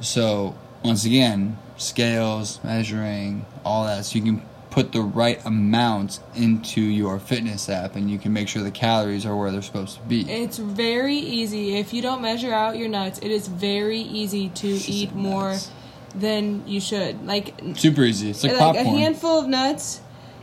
So 0.00 0.56
once 0.82 1.04
again, 1.04 1.58
scales, 1.76 2.60
measuring, 2.62 3.46
all 3.64 3.84
that, 3.84 4.04
so 4.04 4.18
you 4.18 4.24
can 4.24 4.42
put 4.70 4.92
the 4.92 5.00
right 5.00 5.44
amount 5.44 6.20
into 6.34 6.80
your 6.80 7.18
fitness 7.18 7.68
app, 7.68 7.96
and 7.96 8.10
you 8.10 8.18
can 8.18 8.32
make 8.32 8.48
sure 8.48 8.62
the 8.62 8.70
calories 8.70 9.26
are 9.26 9.36
where 9.36 9.50
they're 9.50 9.62
supposed 9.62 9.96
to 9.96 10.02
be. 10.02 10.30
It's 10.30 10.58
very 10.58 11.16
easy. 11.16 11.76
If 11.76 11.92
you 11.92 12.02
don't 12.02 12.22
measure 12.22 12.52
out 12.52 12.76
your 12.76 12.88
nuts, 12.88 13.18
it 13.18 13.30
is 13.30 13.48
very 13.48 14.00
easy 14.00 14.50
to 14.50 14.78
She 14.78 14.92
eat 14.92 15.14
more 15.14 15.52
nuts. 15.52 15.70
than 16.14 16.66
you 16.68 16.80
should. 16.80 17.26
Like, 17.26 17.54
Super 17.74 18.02
easy. 18.02 18.30
It's 18.30 18.44
like, 18.44 18.60
like 18.60 18.76
a 18.76 18.84
handful 18.84 19.40
of 19.40 19.48
nuts 19.48 20.00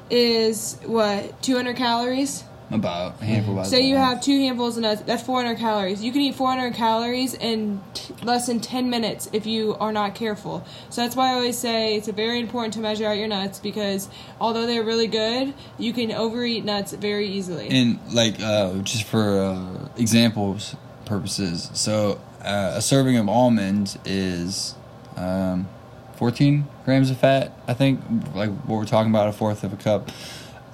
is 0.09 0.77
what 0.85 1.41
200 1.41 1.75
calories. 1.75 2.43
About 2.75 3.21
a 3.21 3.25
handful. 3.25 3.53
About 3.53 3.67
Say 3.67 3.81
you 3.81 3.95
have 3.95 4.21
two 4.21 4.37
handfuls 4.39 4.77
of 4.77 4.83
nuts. 4.83 5.01
That's 5.01 5.23
400 5.23 5.57
calories. 5.57 6.03
You 6.03 6.11
can 6.11 6.21
eat 6.21 6.35
400 6.35 6.73
calories 6.73 7.33
in 7.33 7.81
t- 7.93 8.13
less 8.23 8.47
than 8.47 8.59
10 8.59 8.89
minutes 8.89 9.29
if 9.33 9.45
you 9.45 9.75
are 9.75 9.91
not 9.91 10.15
careful. 10.15 10.65
So 10.89 11.01
that's 11.01 11.15
why 11.15 11.31
I 11.31 11.33
always 11.33 11.57
say 11.57 11.95
it's 11.95 12.07
very 12.07 12.39
important 12.39 12.73
to 12.75 12.79
measure 12.79 13.05
out 13.05 13.17
your 13.17 13.27
nuts 13.27 13.59
because 13.59 14.09
although 14.39 14.65
they're 14.65 14.83
really 14.83 15.07
good, 15.07 15.53
you 15.77 15.93
can 15.93 16.11
overeat 16.11 16.63
nuts 16.65 16.93
very 16.93 17.27
easily. 17.27 17.69
And 17.69 17.99
like 18.13 18.39
uh, 18.39 18.73
just 18.79 19.03
for 19.03 19.39
uh, 19.39 19.89
examples 19.97 20.75
purposes, 21.05 21.69
so 21.73 22.19
uh, 22.41 22.73
a 22.75 22.81
serving 22.81 23.17
of 23.17 23.27
almonds 23.27 23.97
is 24.05 24.75
um, 25.17 25.67
14 26.15 26.67
grams 26.85 27.09
of 27.11 27.17
fat. 27.17 27.51
I 27.67 27.73
think 27.73 28.01
like 28.33 28.49
what 28.49 28.77
we're 28.77 28.85
talking 28.85 29.11
about, 29.11 29.27
a 29.27 29.33
fourth 29.33 29.63
of 29.63 29.73
a 29.73 29.77
cup. 29.77 30.09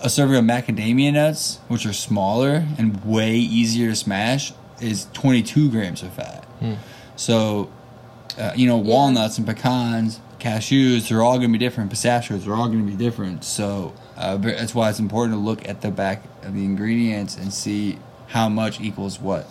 A 0.03 0.09
serving 0.09 0.35
of 0.35 0.43
macadamia 0.43 1.13
nuts, 1.13 1.59
which 1.67 1.85
are 1.85 1.93
smaller 1.93 2.65
and 2.77 3.03
way 3.05 3.35
easier 3.35 3.89
to 3.91 3.95
smash, 3.95 4.51
is 4.79 5.07
22 5.13 5.69
grams 5.69 6.01
of 6.01 6.11
fat. 6.13 6.45
So, 7.15 7.71
uh, 8.37 8.53
you 8.55 8.67
know, 8.67 8.77
walnuts 8.77 9.37
and 9.37 9.45
pecans, 9.45 10.19
cashews, 10.39 11.09
they're 11.09 11.21
all 11.21 11.37
going 11.37 11.51
to 11.51 11.59
be 11.59 11.63
different. 11.63 11.91
Pistachios, 11.91 12.45
they're 12.45 12.55
all 12.55 12.67
going 12.67 12.83
to 12.83 12.91
be 12.91 12.97
different. 12.97 13.43
So, 13.43 13.93
uh, 14.17 14.37
that's 14.37 14.73
why 14.73 14.89
it's 14.89 14.99
important 14.99 15.35
to 15.35 15.39
look 15.39 15.67
at 15.67 15.81
the 15.81 15.91
back 15.91 16.23
of 16.43 16.55
the 16.55 16.65
ingredients 16.65 17.37
and 17.37 17.53
see 17.53 17.99
how 18.27 18.49
much 18.49 18.81
equals 18.81 19.19
what. 19.19 19.47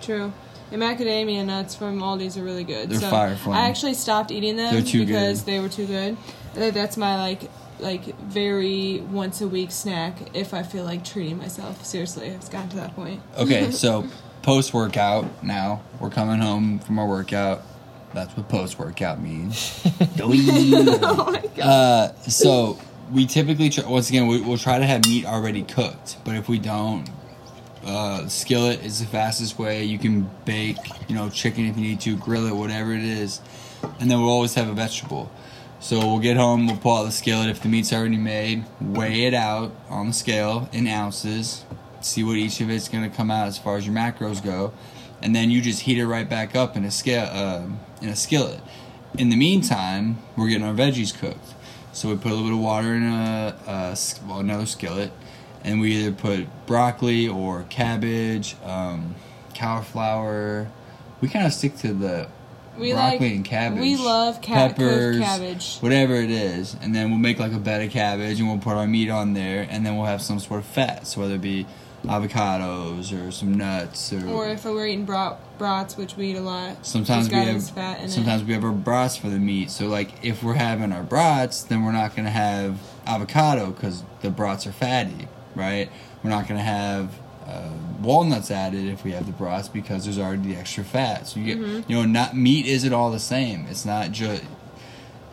True. 0.00 0.32
And 0.72 0.82
macadamia 0.82 1.44
nuts 1.44 1.74
from 1.74 2.00
Aldi's 2.00 2.36
are 2.36 2.42
really 2.42 2.64
good. 2.64 2.90
They're 2.90 3.00
so 3.00 3.10
fire 3.10 3.36
flame. 3.36 3.56
I 3.56 3.68
actually 3.68 3.94
stopped 3.94 4.30
eating 4.30 4.56
them 4.56 4.84
too 4.84 5.06
because 5.06 5.42
good. 5.42 5.52
they 5.52 5.60
were 5.60 5.68
too 5.68 5.86
good. 5.86 6.16
That's 6.54 6.96
my 6.96 7.16
like 7.16 7.50
like 7.78 8.18
very 8.20 9.00
once 9.00 9.40
a 9.40 9.48
week 9.48 9.70
snack 9.70 10.34
if 10.34 10.54
I 10.54 10.62
feel 10.62 10.84
like 10.84 11.04
treating 11.04 11.38
myself. 11.38 11.84
Seriously, 11.84 12.28
it's 12.28 12.48
gotten 12.48 12.68
to 12.70 12.76
that 12.76 12.94
point. 12.94 13.20
Okay, 13.36 13.70
so 13.70 14.06
post 14.42 14.72
workout 14.72 15.42
now, 15.42 15.82
we're 16.00 16.10
coming 16.10 16.40
home 16.40 16.78
from 16.78 16.98
our 16.98 17.06
workout. 17.06 17.62
That's 18.14 18.36
what 18.36 18.48
post 18.48 18.78
workout 18.78 19.20
means. 19.20 19.82
oh 20.20 21.30
my 21.32 21.44
god. 21.54 21.60
Uh, 21.60 22.14
so 22.22 22.78
we 23.12 23.26
typically 23.26 23.68
try, 23.68 23.84
once 23.86 24.08
again 24.08 24.26
we, 24.26 24.40
we'll 24.40 24.58
try 24.58 24.78
to 24.78 24.86
have 24.86 25.04
meat 25.06 25.26
already 25.26 25.62
cooked, 25.62 26.16
but 26.24 26.34
if 26.34 26.48
we 26.48 26.58
don't, 26.58 27.08
uh, 27.84 28.26
skillet 28.26 28.84
is 28.84 29.00
the 29.00 29.06
fastest 29.06 29.58
way. 29.58 29.84
You 29.84 29.98
can 29.98 30.28
bake, 30.44 30.76
you 31.08 31.14
know, 31.14 31.28
chicken 31.28 31.66
if 31.66 31.76
you 31.76 31.82
need 31.82 32.00
to, 32.00 32.16
grill 32.16 32.46
it, 32.46 32.54
whatever 32.54 32.92
it 32.92 33.04
is, 33.04 33.40
and 34.00 34.10
then 34.10 34.20
we'll 34.20 34.30
always 34.30 34.54
have 34.54 34.68
a 34.68 34.72
vegetable. 34.72 35.30
So 35.78 35.98
we'll 35.98 36.18
get 36.18 36.36
home, 36.36 36.66
we'll 36.66 36.78
pull 36.78 36.96
out 36.96 37.04
the 37.04 37.12
skillet 37.12 37.48
if 37.48 37.62
the 37.62 37.68
meat's 37.68 37.92
already 37.92 38.16
made, 38.16 38.64
weigh 38.80 39.24
it 39.24 39.34
out 39.34 39.72
on 39.88 40.08
the 40.08 40.12
scale 40.12 40.68
in 40.72 40.86
ounces, 40.88 41.64
see 42.00 42.24
what 42.24 42.36
each 42.36 42.60
of 42.60 42.70
it's 42.70 42.88
gonna 42.88 43.10
come 43.10 43.30
out 43.30 43.46
as 43.46 43.58
far 43.58 43.76
as 43.76 43.86
your 43.86 43.94
macros 43.94 44.42
go, 44.42 44.72
and 45.22 45.36
then 45.36 45.50
you 45.50 45.60
just 45.60 45.82
heat 45.82 45.98
it 45.98 46.06
right 46.06 46.28
back 46.28 46.56
up 46.56 46.76
in 46.76 46.84
a 46.84 46.90
scale 46.90 47.28
uh, 47.30 47.66
in 48.02 48.08
a 48.08 48.16
skillet. 48.16 48.60
In 49.18 49.28
the 49.28 49.36
meantime, 49.36 50.18
we're 50.36 50.48
getting 50.48 50.66
our 50.66 50.74
veggies 50.74 51.16
cooked. 51.16 51.54
So 51.92 52.10
we 52.10 52.16
put 52.16 52.32
a 52.32 52.34
little 52.34 52.48
bit 52.48 52.52
of 52.54 52.60
water 52.60 52.94
in 52.94 53.04
a, 53.04 53.56
a 53.66 53.96
well, 54.26 54.40
another 54.40 54.66
skillet, 54.66 55.12
and 55.64 55.80
we 55.80 55.92
either 55.96 56.12
put 56.12 56.46
broccoli 56.66 57.26
or 57.28 57.64
cabbage, 57.70 58.56
um, 58.64 59.14
cauliflower. 59.54 60.70
We 61.20 61.28
kind 61.28 61.46
of 61.46 61.52
stick 61.54 61.76
to 61.78 61.94
the 61.94 62.28
We 62.78 62.92
broccoli 62.92 63.18
like 63.28 63.36
and 63.36 63.44
cabbage. 63.44 63.80
we 63.80 63.96
love 63.96 64.40
ca- 64.42 64.68
peppers, 64.68 65.18
cabbage. 65.18 65.78
whatever 65.78 66.14
it 66.14 66.30
is, 66.30 66.76
and 66.80 66.94
then 66.94 67.10
we'll 67.10 67.18
make 67.18 67.38
like 67.38 67.52
a 67.52 67.58
bed 67.58 67.82
of 67.82 67.90
cabbage, 67.90 68.38
and 68.38 68.48
we'll 68.48 68.58
put 68.58 68.74
our 68.74 68.86
meat 68.86 69.10
on 69.10 69.34
there, 69.34 69.66
and 69.70 69.84
then 69.84 69.96
we'll 69.96 70.06
have 70.06 70.22
some 70.22 70.38
sort 70.38 70.60
of 70.60 70.66
fat. 70.66 71.06
So 71.06 71.20
whether 71.22 71.34
it 71.34 71.40
be 71.40 71.66
avocados 72.04 73.12
or 73.12 73.30
some 73.30 73.54
nuts 73.54 74.12
or, 74.12 74.26
Or 74.28 74.48
if 74.48 74.64
we're 74.64 74.86
eating 74.86 75.04
brat, 75.04 75.38
brats, 75.58 75.96
which 75.96 76.16
we 76.16 76.30
eat 76.30 76.36
a 76.36 76.40
lot. 76.40 76.84
Sometimes 76.86 77.28
we 77.28 77.34
have 77.34 77.46
guidance 77.46 77.70
fat 77.70 78.00
in 78.00 78.08
sometimes 78.08 78.44
we 78.44 78.52
have 78.52 78.64
our 78.64 78.72
brats 78.72 79.16
for 79.16 79.28
the 79.28 79.38
meat. 79.38 79.70
So 79.70 79.86
like 79.88 80.24
if 80.24 80.42
we're 80.42 80.54
having 80.54 80.92
our 80.92 81.02
brats, 81.02 81.62
then 81.62 81.84
we're 81.84 81.92
not 81.92 82.14
gonna 82.14 82.30
have 82.30 82.78
avocado 83.06 83.70
because 83.72 84.04
the 84.22 84.30
brats 84.30 84.66
are 84.66 84.72
fatty, 84.72 85.28
right? 85.54 85.90
We're 86.22 86.30
not 86.30 86.48
gonna 86.48 86.60
have 86.62 87.10
uh, 87.46 87.70
walnuts 88.02 88.50
added 88.50 88.86
if 88.88 89.04
we 89.04 89.12
have 89.12 89.26
the 89.26 89.32
brats 89.32 89.68
because 89.68 90.04
there's 90.04 90.18
already 90.18 90.52
the 90.52 90.56
extra 90.56 90.84
fat. 90.84 91.26
So 91.26 91.40
you 91.40 91.46
get 91.46 91.58
Mm-hmm. 91.58 91.90
you 91.90 91.96
know 91.98 92.04
not 92.04 92.36
meat 92.36 92.66
isn't 92.66 92.92
all 92.92 93.10
the 93.10 93.18
same. 93.20 93.66
It's 93.70 93.84
not 93.84 94.10
just 94.12 94.42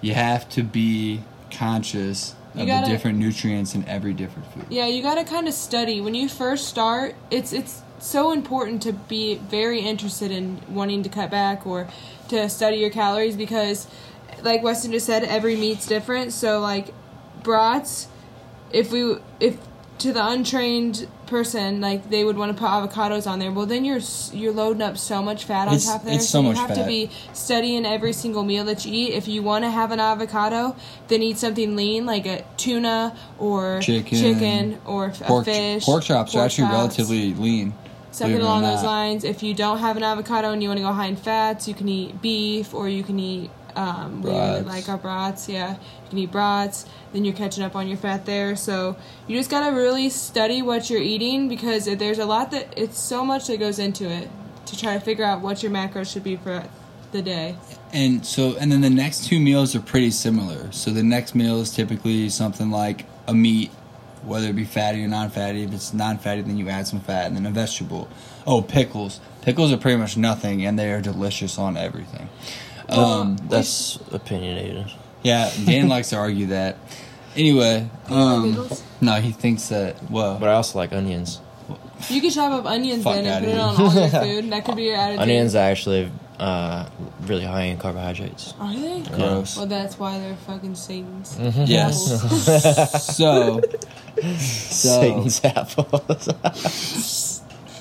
you 0.01 0.13
have 0.13 0.47
to 0.49 0.63
be 0.63 1.21
conscious 1.51 2.35
of 2.55 2.67
gotta- 2.67 2.85
the 2.87 2.91
different 2.91 3.17
nutrients 3.19 3.73
in 3.73 3.87
every 3.87 4.13
different 4.13 4.51
food. 4.53 4.65
Yeah, 4.69 4.85
you 4.85 5.01
got 5.01 5.15
to 5.15 5.23
kind 5.23 5.47
of 5.47 5.53
study 5.53 6.01
when 6.01 6.13
you 6.13 6.27
first 6.29 6.67
start. 6.67 7.15
It's 7.31 7.51
it's 7.53 7.81
so 7.99 8.31
important 8.31 8.81
to 8.83 8.91
be 8.93 9.35
very 9.35 9.79
interested 9.79 10.29
in 10.29 10.59
wanting 10.69 11.03
to 11.03 11.09
cut 11.09 11.31
back 11.31 11.65
or 11.65 11.87
to 12.29 12.49
study 12.49 12.77
your 12.77 12.89
calories 12.89 13.35
because, 13.37 13.87
like 14.41 14.61
Westin 14.61 14.91
just 14.91 15.05
said, 15.05 15.23
every 15.23 15.55
meat's 15.55 15.87
different. 15.87 16.33
So 16.33 16.59
like 16.59 16.93
brats, 17.43 18.07
if 18.71 18.91
we 18.91 19.17
if 19.39 19.57
to 19.99 20.11
the 20.11 20.25
untrained 20.25 21.07
person 21.27 21.79
like 21.79 22.09
they 22.09 22.23
would 22.23 22.35
want 22.37 22.51
to 22.51 22.57
put 22.61 22.67
avocados 22.69 23.25
on 23.25 23.39
there, 23.39 23.51
well 23.51 23.65
then 23.65 23.85
you're 23.85 24.01
you're 24.33 24.51
loading 24.51 24.81
up 24.81 24.97
so 24.97 25.21
much 25.21 25.45
fat 25.45 25.67
on 25.67 25.75
It's- 25.75 25.85
top 25.85 26.01
of 26.01 26.05
there. 26.07 26.15
it's 26.15 26.27
so 26.27 26.41
you 26.41 26.49
much 26.49 26.57
have 26.57 26.69
to 26.69 26.75
fat. 26.75 26.87
be 26.87 27.09
studying 27.33 27.85
every 27.85 28.11
single 28.13 28.43
meal 28.43 28.65
that 28.65 28.85
you 28.85 28.93
eat. 28.93 29.13
If 29.13 29.27
you 29.27 29.41
want 29.43 29.63
to 29.63 29.69
have 29.71 29.91
an 29.91 29.99
avocado, 29.99 30.75
then 31.07 31.21
eat 31.23 31.37
something 31.37 31.75
lean 31.75 32.05
like 32.05 32.25
a 32.25 32.43
tuna 32.57 33.15
or 33.39 33.79
Chicken. 33.81 34.17
chicken 34.19 34.81
or 34.85 35.09
Pork, 35.11 35.43
a 35.47 35.51
fish. 35.51 35.85
pork 35.85 36.03
chops 36.03 36.33
are 36.33 36.39
pork 36.39 36.45
actually 36.45 36.65
chops, 36.65 36.73
relatively 36.73 37.33
lean. 37.35 37.73
something 38.11 38.35
believe 38.37 38.41
it 38.41 38.43
or 38.43 38.47
along 38.47 38.61
those 38.63 38.83
lines. 38.83 39.23
If 39.23 39.41
you 39.41 39.53
don't 39.53 39.77
have 39.79 39.95
an 39.97 40.03
avocado 40.03 40.51
and 40.51 40.61
you 40.61 40.69
want 40.69 40.79
to 40.79 40.83
go 40.83 40.91
high 40.91 41.07
in 41.07 41.15
fats, 41.15 41.67
you 41.67 41.73
can 41.73 41.87
eat 41.87 42.21
beef 42.21 42.73
or 42.73 42.89
you 42.89 43.03
can 43.03 43.19
eat. 43.19 43.49
Um, 43.75 44.21
we 44.21 44.31
like 44.31 44.87
our 44.89 44.97
brats. 44.97 45.49
Yeah, 45.49 45.71
you 45.71 46.09
can 46.09 46.17
eat 46.19 46.31
brats. 46.31 46.85
Then 47.11 47.25
you're 47.25 47.33
catching 47.33 47.63
up 47.63 47.75
on 47.75 47.87
your 47.87 47.97
fat 47.97 48.25
there. 48.25 48.55
So 48.55 48.95
you 49.27 49.37
just 49.37 49.49
gotta 49.49 49.75
really 49.75 50.09
study 50.09 50.61
what 50.61 50.89
you're 50.89 51.01
eating 51.01 51.49
because 51.49 51.85
there's 51.85 52.19
a 52.19 52.25
lot 52.25 52.51
that 52.51 52.73
it's 52.77 52.99
so 52.99 53.25
much 53.25 53.47
that 53.47 53.59
goes 53.59 53.79
into 53.79 54.09
it 54.09 54.29
to 54.67 54.77
try 54.77 54.93
to 54.93 54.99
figure 54.99 55.25
out 55.25 55.41
what 55.41 55.63
your 55.63 55.71
macros 55.71 56.11
should 56.11 56.23
be 56.23 56.35
for 56.35 56.63
the 57.11 57.21
day. 57.21 57.55
And 57.91 58.25
so, 58.25 58.55
and 58.57 58.71
then 58.71 58.81
the 58.81 58.89
next 58.89 59.25
two 59.25 59.39
meals 59.39 59.75
are 59.75 59.79
pretty 59.79 60.11
similar. 60.11 60.71
So 60.71 60.91
the 60.91 61.03
next 61.03 61.35
meal 61.35 61.61
is 61.61 61.71
typically 61.71 62.29
something 62.29 62.71
like 62.71 63.05
a 63.27 63.33
meat, 63.33 63.71
whether 64.23 64.47
it 64.47 64.55
be 64.55 64.65
fatty 64.65 65.03
or 65.03 65.07
non-fatty. 65.07 65.63
If 65.63 65.73
it's 65.73 65.93
non-fatty, 65.93 66.41
then 66.41 66.57
you 66.57 66.69
add 66.69 66.87
some 66.87 66.99
fat, 66.99 67.27
and 67.27 67.35
then 67.35 67.45
a 67.45 67.51
vegetable. 67.51 68.07
Oh, 68.47 68.61
pickles. 68.61 69.19
Pickles 69.41 69.71
are 69.71 69.77
pretty 69.77 69.97
much 69.97 70.17
nothing, 70.17 70.65
and 70.65 70.77
they 70.77 70.91
are 70.91 71.01
delicious 71.01 71.57
on 71.57 71.77
everything. 71.77 72.29
Um, 72.89 73.37
That's 73.49 73.97
opinionated. 74.11 74.91
yeah, 75.23 75.51
Dan 75.65 75.87
likes 75.95 76.09
to 76.09 76.17
argue 76.17 76.47
that. 76.47 76.77
Anyway, 77.35 77.89
um, 78.09 78.51
pickles? 78.51 78.83
no, 79.01 79.13
he 79.19 79.31
thinks 79.31 79.69
that. 79.69 80.09
Well, 80.11 80.37
But 80.39 80.49
I 80.49 80.53
also 80.53 80.77
like 80.77 80.91
onions. 80.93 81.39
You 82.09 82.19
could 82.21 82.33
chop 82.33 82.51
up 82.51 82.65
onions 82.65 83.03
Fuck 83.03 83.15
then 83.15 83.25
and 83.25 83.33
outta 83.33 83.45
put 83.45 83.49
it 83.49 83.55
here. 83.55 83.61
on 83.63 83.75
all 83.81 83.93
your 83.93 84.41
food. 84.41 84.51
That 84.51 84.65
could 84.65 84.75
be 84.75 84.83
your 84.83 84.97
added. 84.97 85.19
Onions 85.19 85.55
are 85.55 85.59
actually 85.69 86.11
uh, 86.37 86.89
really 87.21 87.45
high 87.45 87.63
in 87.63 87.77
carbohydrates. 87.77 88.53
Are 88.59 88.73
they? 88.75 89.01
gross. 89.15 89.55
Well, 89.57 89.65
that's 89.67 89.97
why 89.97 90.19
they're 90.19 90.35
fucking 90.35 90.75
Satan's. 90.75 91.37
Yes. 91.39 91.95
so, 93.17 93.61
so 94.21 94.37
Satan's 94.37 95.43
apples. 95.45 97.32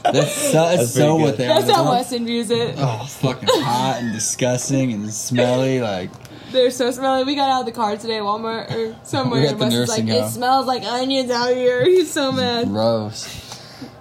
That's 0.04 0.32
so, 0.32 0.52
that's 0.52 0.76
That's 0.76 0.90
so 0.94 1.00
pretty 1.16 1.22
what 1.22 1.30
good. 1.30 1.36
they 1.38 1.48
are. 1.48 1.60
That's 1.60 1.70
how 1.72 1.84
They're- 1.84 2.02
Westin 2.20 2.26
views 2.26 2.50
it. 2.50 2.74
Oh, 2.78 3.04
fucking 3.08 3.48
hot 3.50 3.98
and 4.00 4.12
disgusting 4.12 4.92
and 4.92 5.12
smelly. 5.12 5.80
Like, 5.80 6.10
They're 6.50 6.70
so 6.70 6.90
smelly. 6.90 7.24
We 7.24 7.34
got 7.36 7.48
out 7.50 7.60
of 7.60 7.66
the 7.66 7.72
car 7.72 7.96
today, 7.96 8.16
at 8.18 8.22
Walmart 8.22 8.70
or 8.72 8.96
somewhere. 9.04 9.40
We 9.40 9.46
were 9.46 9.46
at 9.46 9.52
and 9.52 9.60
the 9.60 9.64
Westin's 9.66 9.88
like, 9.88 10.04
nursing 10.04 10.08
it 10.08 10.20
home. 10.22 10.30
smells 10.30 10.66
like 10.66 10.82
onions 10.84 11.30
out 11.30 11.54
here. 11.54 11.84
He's 11.88 12.10
so 12.12 12.32
mad. 12.32 12.66
gross. 12.68 13.38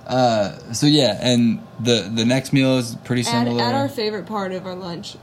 Uh, 0.07 0.57
so 0.73 0.87
yeah, 0.87 1.17
and 1.21 1.65
the 1.79 2.09
the 2.13 2.25
next 2.25 2.51
meal 2.51 2.77
is 2.77 2.95
pretty 3.03 3.21
Add, 3.21 3.45
similar. 3.45 3.63
add 3.63 3.75
our 3.75 3.87
favorite 3.87 4.25
part 4.25 4.51
of 4.51 4.65
our 4.65 4.75
lunch. 4.75 5.15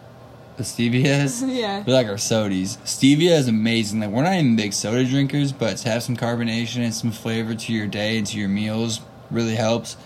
the 0.57 0.63
Zevia's. 0.63 1.43
Yeah. 1.47 1.83
We 1.85 1.93
like 1.93 2.07
our 2.07 2.15
sodies. 2.15 2.79
Zevia 2.87 3.37
is 3.39 3.49
amazing. 3.49 4.01
Like 4.01 4.11
we're 4.11 4.23
not 4.23 4.35
even 4.35 4.57
big 4.57 4.73
soda 4.73 5.05
drinkers, 5.05 5.53
but 5.53 5.77
to 5.79 5.91
have 5.91 6.03
some 6.03 6.17
carbonation 6.17 6.79
and 6.85 6.95
some 6.95 7.11
flavor 7.11 7.55
to 7.55 7.73
your 7.73 7.87
day 7.87 8.17
and 8.19 8.27
to 8.29 8.39
your 8.39 8.49
meals 8.49 9.01
really 9.31 9.57
helps. 9.57 9.97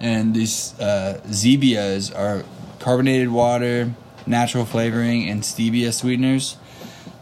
And 0.00 0.34
these 0.34 0.78
uh, 0.80 1.20
Zevias 1.26 2.16
are 2.16 2.44
carbonated 2.78 3.30
water, 3.30 3.92
natural 4.26 4.64
flavoring, 4.64 5.28
and 5.28 5.42
stevia 5.42 5.92
sweeteners. 5.92 6.56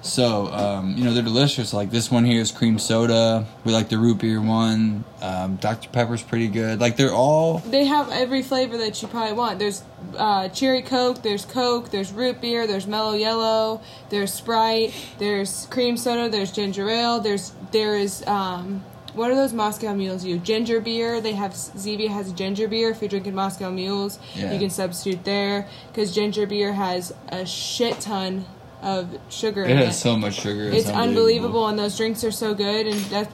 So 0.07 0.47
um, 0.53 0.97
you 0.97 1.05
know 1.05 1.13
they're 1.13 1.23
delicious. 1.23 1.73
Like 1.75 1.91
this 1.91 2.11
one 2.11 2.25
here 2.25 2.41
is 2.41 2.53
cream 2.53 2.79
soda. 2.79 3.45
We 3.65 3.73
like 3.73 3.89
the 3.89 3.99
root 3.99 4.19
beer 4.19 4.41
one. 4.41 5.05
Um, 5.21 5.57
Dr 5.57 5.89
Pepper's 5.89 6.23
pretty 6.23 6.47
good. 6.49 6.81
Like 6.81 6.97
they're 6.97 7.13
all 7.13 7.59
They 7.59 7.87
have 7.87 8.11
every 8.11 8.43
flavor 8.43 8.79
that 8.79 9.03
you 9.03 9.09
probably 9.09 9.33
want. 9.33 9.59
There's 9.59 9.83
uh, 10.17 10.49
cherry 10.51 10.83
Coke, 10.83 11.23
there's 11.23 11.45
Coke, 11.45 11.91
there's 11.91 12.13
root 12.13 12.41
beer, 12.41 12.67
there's 12.67 12.87
Mellow 12.87 13.15
Yellow, 13.15 13.81
there's 14.11 14.33
Sprite, 14.33 14.95
there's 15.19 15.67
cream 15.71 15.97
soda, 15.97 16.29
there's 16.29 16.53
ginger 16.53 16.89
ale, 16.89 17.19
there's 17.19 17.53
there 17.73 17.97
is 17.97 18.25
um, 18.29 18.85
what 19.17 19.31
are 19.31 19.35
those 19.35 19.53
Moscow 19.53 19.95
mules? 19.95 20.25
You 20.25 20.39
ginger 20.39 20.81
beer. 20.81 21.21
They 21.21 21.33
have 21.33 21.53
Zevia 21.53 22.09
has 22.09 22.33
ginger 22.33 22.69
beer. 22.69 22.91
If 22.91 23.01
you're 23.03 23.09
drinking 23.09 23.35
Moscow 23.35 23.71
mules, 23.71 24.19
Yeah. 24.35 24.53
you 24.53 24.59
can 24.59 24.71
substitute 24.71 25.25
there 25.25 25.67
because 25.89 26.15
ginger 26.15 26.47
beer 26.47 26.73
has 26.73 27.13
a 27.29 27.45
shit 27.45 27.99
ton 28.01 28.45
of 28.83 29.09
sugar 29.31 29.65
It 29.65 29.71
in 29.71 29.77
has 29.79 29.97
it. 29.97 29.99
so 29.99 30.17
much 30.17 30.35
sugar. 30.35 30.71
it's 30.71 30.89
unbelievable, 30.89 31.67
and 31.67 31.79
those 31.79 31.97
drinks 31.97 32.23
are 32.23 32.31
so 32.31 32.55
good, 32.55 32.87
and 32.87 33.01
that 33.07 33.31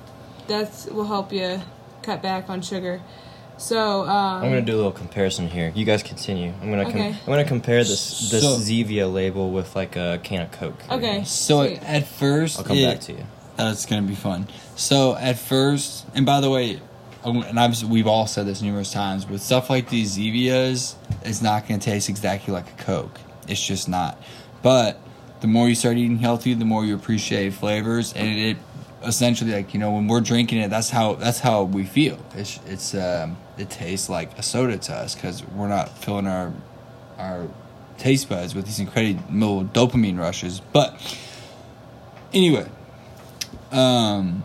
that 0.49 0.87
will 0.91 1.05
help 1.07 1.33
you 1.33 1.61
cut 2.03 2.23
back 2.23 2.49
on 2.49 2.63
sugar. 2.63 3.01
So 3.59 4.03
um, 4.03 4.43
I'm 4.43 4.49
gonna 4.51 4.63
do 4.63 4.75
a 4.75 4.77
little 4.77 4.91
comparison 4.93 5.49
here. 5.49 5.71
You 5.75 5.85
guys 5.85 6.03
continue. 6.03 6.53
I'm 6.63 6.71
gonna 6.71 6.85
com- 6.85 6.95
Okay. 6.95 7.09
I'm 7.11 7.27
gonna 7.27 7.45
compare 7.45 7.85
this 7.85 8.31
this 8.31 8.43
So- 8.43 8.57
Zevia 8.57 9.13
label 9.13 9.51
with 9.51 9.77
like 9.77 9.95
a 9.95 10.19
can 10.23 10.43
of 10.43 10.51
Coke. 10.53 10.81
Okay. 10.91 11.23
So 11.25 11.67
Sweet. 11.67 11.81
at 11.85 12.07
first, 12.07 12.59
I'll 12.59 12.65
come 12.65 12.79
it- 12.79 12.87
back 12.87 13.01
to 13.03 13.13
you. 13.13 13.25
That's 13.57 13.87
gonna 13.87 14.03
be 14.03 14.15
fun. 14.15 14.49
So 14.77 15.17
at 15.17 15.39
first, 15.39 16.07
and 16.15 16.25
by 16.25 16.41
the 16.41 16.51
way, 16.51 16.81
and 17.25 17.59
I've, 17.59 17.83
we've 17.85 18.07
all 18.07 18.27
said 18.27 18.47
this 18.47 18.63
numerous 18.63 18.93
times, 18.93 19.29
with 19.29 19.43
stuff 19.43 19.71
like 19.71 19.89
these 19.89 20.17
Zevias, 20.17 20.95
it's 21.23 21.43
not 21.43 21.69
gonna 21.69 21.81
taste 21.81 22.09
exactly 22.09 22.53
like 22.53 22.69
a 22.69 22.83
Coke. 22.83 23.19
It's 23.49 23.65
just 23.65 23.89
not. 23.89 24.21
But 24.63 24.99
the 25.41 25.47
more 25.49 25.69
you 25.69 25.75
start 25.75 25.97
eating 25.97 26.19
healthy, 26.19 26.55
the 26.55 26.65
more 26.65 26.85
you 26.85 26.95
appreciate 26.95 27.53
flavors, 27.53 28.13
and 28.15 28.39
it, 28.39 28.57
essentially 29.05 29.53
like 29.53 29.75
you 29.75 29.81
know 29.81 29.91
when 29.91 30.07
we're 30.07 30.21
drinking 30.21 30.59
it, 30.59 30.71
that's 30.71 30.91
how 30.91 31.15
that's 31.15 31.41
how 31.41 31.65
we 31.65 31.85
feel. 31.85 32.19
It's 32.35 32.59
it's 32.67 32.95
um, 32.95 33.37
it 33.59 33.71
tastes 33.71 34.09
like 34.09 34.39
a 34.39 34.43
soda 34.43 34.79
to 34.79 34.95
us 34.95 35.15
because 35.15 35.45
we're 35.45 35.69
not 35.69 35.97
filling 35.99 36.27
our 36.27 36.53
our 37.19 37.49
taste 37.99 38.29
buds 38.29 38.55
with 38.55 38.67
these 38.67 38.81
incredible 38.81 39.65
dopamine 39.65 40.19
rushes. 40.19 40.61
But 40.61 41.01
anyway, 42.33 42.69
um, 43.73 44.43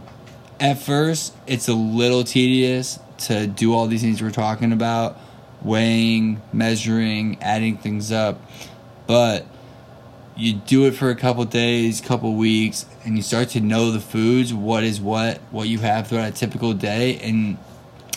at 0.60 0.80
first 0.80 1.36
it's 1.46 1.68
a 1.68 1.74
little 1.74 2.24
tedious 2.24 3.00
to 3.20 3.48
do 3.48 3.74
all 3.74 3.88
these 3.88 4.02
things 4.02 4.22
we're 4.22 4.32
talking 4.32 4.72
about, 4.72 5.18
weighing, 5.62 6.42
measuring, 6.54 7.42
adding 7.42 7.78
things 7.78 8.12
up, 8.12 8.40
but 9.08 9.46
you 10.36 10.54
do 10.54 10.86
it 10.86 10.92
for 10.92 11.10
a 11.10 11.16
couple 11.16 11.44
days, 11.46 12.00
couple 12.00 12.36
weeks, 12.36 12.86
and 13.04 13.16
you 13.18 13.24
start 13.24 13.50
to 13.50 13.60
know 13.60 13.92
the 13.92 14.00
foods, 14.00 14.54
what 14.54 14.84
is 14.84 15.02
what, 15.02 15.40
what 15.52 15.68
you 15.68 15.80
have 15.80 16.08
throughout 16.08 16.30
a 16.30 16.32
typical 16.32 16.74
day, 16.74 17.20
and 17.20 17.58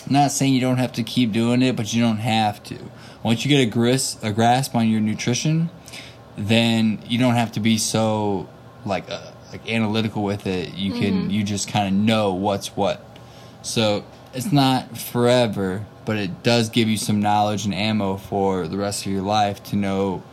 I'm 0.05 0.13
not 0.13 0.31
saying 0.31 0.53
you 0.53 0.61
don't 0.61 0.77
have 0.77 0.93
to 0.93 1.03
keep 1.03 1.31
doing 1.31 1.61
it, 1.61 1.75
but 1.75 1.93
you 1.93 2.01
don't 2.01 2.17
have 2.17 2.63
to. 2.65 2.77
Once 3.23 3.45
you 3.45 3.49
get 3.49 3.61
a 3.61 3.65
grasp, 3.65 4.23
a 4.23 4.31
grasp 4.31 4.75
on 4.75 4.89
your 4.89 4.99
nutrition, 4.99 5.69
then 6.37 6.99
you 7.07 7.19
don't 7.19 7.35
have 7.35 7.51
to 7.53 7.59
be 7.59 7.77
so 7.77 8.49
like 8.85 9.09
uh, 9.09 9.31
like 9.51 9.69
analytical 9.69 10.23
with 10.23 10.47
it. 10.47 10.73
You 10.75 10.91
can 10.93 11.29
you 11.29 11.43
just 11.43 11.67
kind 11.67 11.87
of 11.87 11.93
know 11.93 12.33
what's 12.33 12.67
what. 12.75 13.05
So 13.61 14.03
it's 14.33 14.51
not 14.51 14.97
forever, 14.97 15.85
but 16.05 16.17
it 16.17 16.41
does 16.43 16.69
give 16.69 16.87
you 16.87 16.97
some 16.97 17.21
knowledge 17.21 17.65
and 17.65 17.73
ammo 17.73 18.17
for 18.17 18.67
the 18.67 18.77
rest 18.77 19.05
of 19.05 19.11
your 19.11 19.21
life 19.21 19.63
to 19.65 19.75
know 19.75 20.23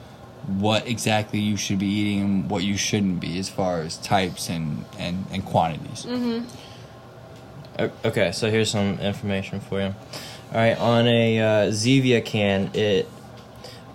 what 0.47 0.89
exactly 0.89 1.41
you 1.41 1.57
should 1.59 1.79
be 1.79 1.87
eating 1.87 2.21
and 2.23 2.51
what 2.51 2.63
you 2.65 2.77
shouldn't 2.77 3.21
be 3.21 3.39
as 3.39 3.49
far 3.51 3.81
as 3.83 3.97
types 3.99 4.49
and 4.49 4.85
and, 4.99 5.27
and 5.33 5.45
quantities. 5.45 6.07
O- 7.79 7.91
Okay, 8.05 8.33
so 8.33 8.51
here's 8.51 8.71
some 8.71 8.99
information 9.01 9.61
for 9.61 9.81
you. 9.81 9.87
All 10.53 10.55
right, 10.55 10.79
on 10.79 11.07
a 11.07 11.39
uh, 11.39 11.45
Zevia 11.71 12.25
can, 12.25 12.71
it 12.75 13.07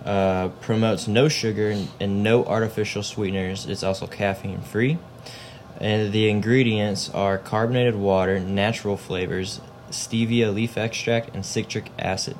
uh, 0.04 0.48
promotes 0.60 1.08
no 1.08 1.28
sugar 1.28 1.70
and, 1.70 1.88
and 1.98 2.22
no 2.22 2.44
artificial 2.44 3.02
sweeteners. 3.02 3.66
It's 3.66 3.82
also 3.82 4.06
caffeine 4.06 4.60
free. 4.60 4.98
And 5.80 6.12
the 6.12 6.28
ingredients 6.28 7.10
are 7.10 7.38
carbonated 7.38 7.96
water, 7.96 8.38
natural 8.38 8.96
flavors, 8.96 9.60
stevia 9.90 10.54
leaf 10.54 10.76
extract, 10.76 11.34
and 11.34 11.44
citric 11.44 11.90
acid. 11.98 12.36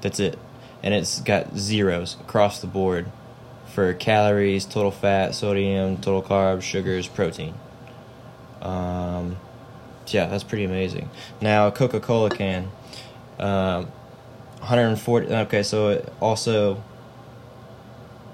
That's 0.00 0.20
it. 0.20 0.38
And 0.82 0.94
it's 0.94 1.20
got 1.20 1.56
zeros 1.56 2.16
across 2.20 2.60
the 2.60 2.66
board 2.66 3.10
for 3.66 3.92
calories, 3.94 4.64
total 4.64 4.90
fat, 4.90 5.34
sodium, 5.34 5.96
total 5.96 6.22
carbs, 6.22 6.62
sugars, 6.62 7.08
protein. 7.08 7.54
Um, 8.62 9.36
yeah, 10.06 10.26
that's 10.26 10.44
pretty 10.44 10.64
amazing. 10.64 11.10
Now, 11.40 11.70
Coca 11.70 12.00
Cola 12.00 12.30
can, 12.30 12.70
um, 13.38 13.86
140. 14.60 15.28
Okay, 15.28 15.62
so 15.62 15.88
it 15.90 16.12
also, 16.20 16.82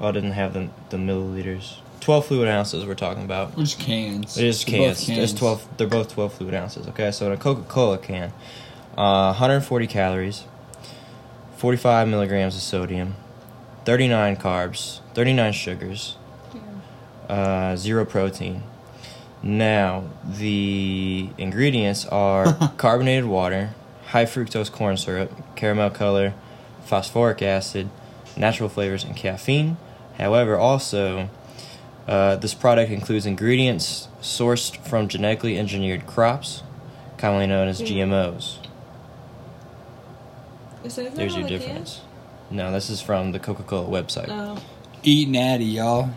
well, 0.05 0.11
it 0.11 0.21
didn't 0.21 0.33
have 0.33 0.53
the, 0.53 0.69
the 0.91 0.99
milliliters. 0.99 1.79
12 2.01 2.27
fluid 2.27 2.47
ounces 2.47 2.85
we're 2.85 2.95
talking 2.95 3.25
about. 3.25 3.57
Which 3.57 3.79
cans? 3.79 4.37
It 4.37 4.45
is 4.45 4.63
They're 4.63 4.95
cans. 4.95 5.09
It's 5.09 5.33
12. 5.33 5.79
They're 5.79 5.87
both 5.87 6.13
12 6.13 6.35
fluid 6.35 6.53
ounces. 6.53 6.87
Okay, 6.89 7.11
so 7.11 7.25
in 7.25 7.33
a 7.33 7.39
Coca 7.39 7.63
Cola 7.63 7.97
can, 7.97 8.31
uh, 8.99 9.33
140 9.33 9.87
calories, 9.87 10.45
45 11.57 12.07
milligrams 12.09 12.55
of 12.55 12.61
sodium, 12.61 13.15
39 13.87 14.37
carbs, 14.37 15.01
39 15.15 15.53
sugars, 15.55 16.17
uh, 17.31 17.75
zero 17.75 18.05
protein. 18.05 18.63
Now, 19.43 20.05
the 20.23 21.31
ingredients 21.39 22.05
are 22.05 22.73
carbonated 22.77 23.25
water, 23.25 23.71
high 24.09 24.27
fructose 24.27 24.71
corn 24.71 24.99
syrup, 24.99 25.57
caramel 25.57 25.89
color, 25.89 26.35
phosphoric 26.85 27.41
acid, 27.41 27.89
natural 28.37 28.69
flavors, 28.69 29.03
and 29.03 29.17
caffeine. 29.17 29.79
However, 30.19 30.57
also, 30.57 31.29
uh, 32.07 32.37
this 32.37 32.55
product 32.55 32.91
includes 32.91 33.27
ingredients 33.27 34.09
sourced 34.21 34.77
from 34.77 35.09
genetically 35.09 35.59
engineered 35.59 36.07
crops, 36.07 36.63
commonly 37.19 37.47
known 37.47 37.69
as 37.69 37.81
GMOs. 37.81 38.59
Is 40.85 40.97
that 40.97 41.15
There's 41.15 41.35
your 41.35 41.45
the 41.45 41.49
can? 41.49 41.59
difference. 41.59 42.01
No, 42.51 42.71
this 42.71 42.91
is 42.91 43.01
from 43.01 43.33
the 43.33 43.39
Coca 43.39 43.63
Cola 43.63 43.89
website. 43.89 44.29
Oh. 44.29 44.63
Eat 45.03 45.29
natty, 45.29 45.65
y'all. 45.65 46.11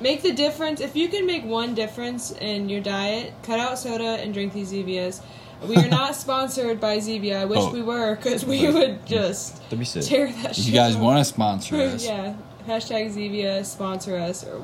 Make 0.00 0.22
the 0.22 0.32
difference. 0.32 0.80
If 0.80 0.96
you 0.96 1.08
can 1.08 1.24
make 1.24 1.44
one 1.44 1.74
difference 1.74 2.32
in 2.32 2.68
your 2.68 2.80
diet, 2.80 3.32
cut 3.44 3.60
out 3.60 3.78
soda 3.78 4.04
and 4.20 4.34
drink 4.34 4.52
these 4.52 4.72
Zevias. 4.72 5.22
We 5.68 5.76
are 5.76 5.88
not 5.88 6.14
sponsored 6.14 6.80
by 6.80 6.98
Zevia. 6.98 7.36
I 7.36 7.44
wish 7.44 7.58
Oh. 7.60 7.72
we 7.72 7.82
were, 7.82 8.16
because 8.16 8.44
we 8.44 8.70
would 8.70 9.04
just 9.06 9.62
That'd 9.64 9.78
be 9.78 9.84
sick. 9.84 10.04
tear 10.04 10.30
that 10.32 10.58
If 10.58 10.66
you 10.66 10.72
guys 10.72 10.96
want 10.96 11.18
to 11.18 11.24
sponsor 11.24 11.76
us, 11.80 12.04
yeah. 12.04 12.34
Hashtag 12.66 13.12
Zevia 13.14 13.64
sponsor 13.64 14.16
us 14.16 14.44
or 14.44 14.62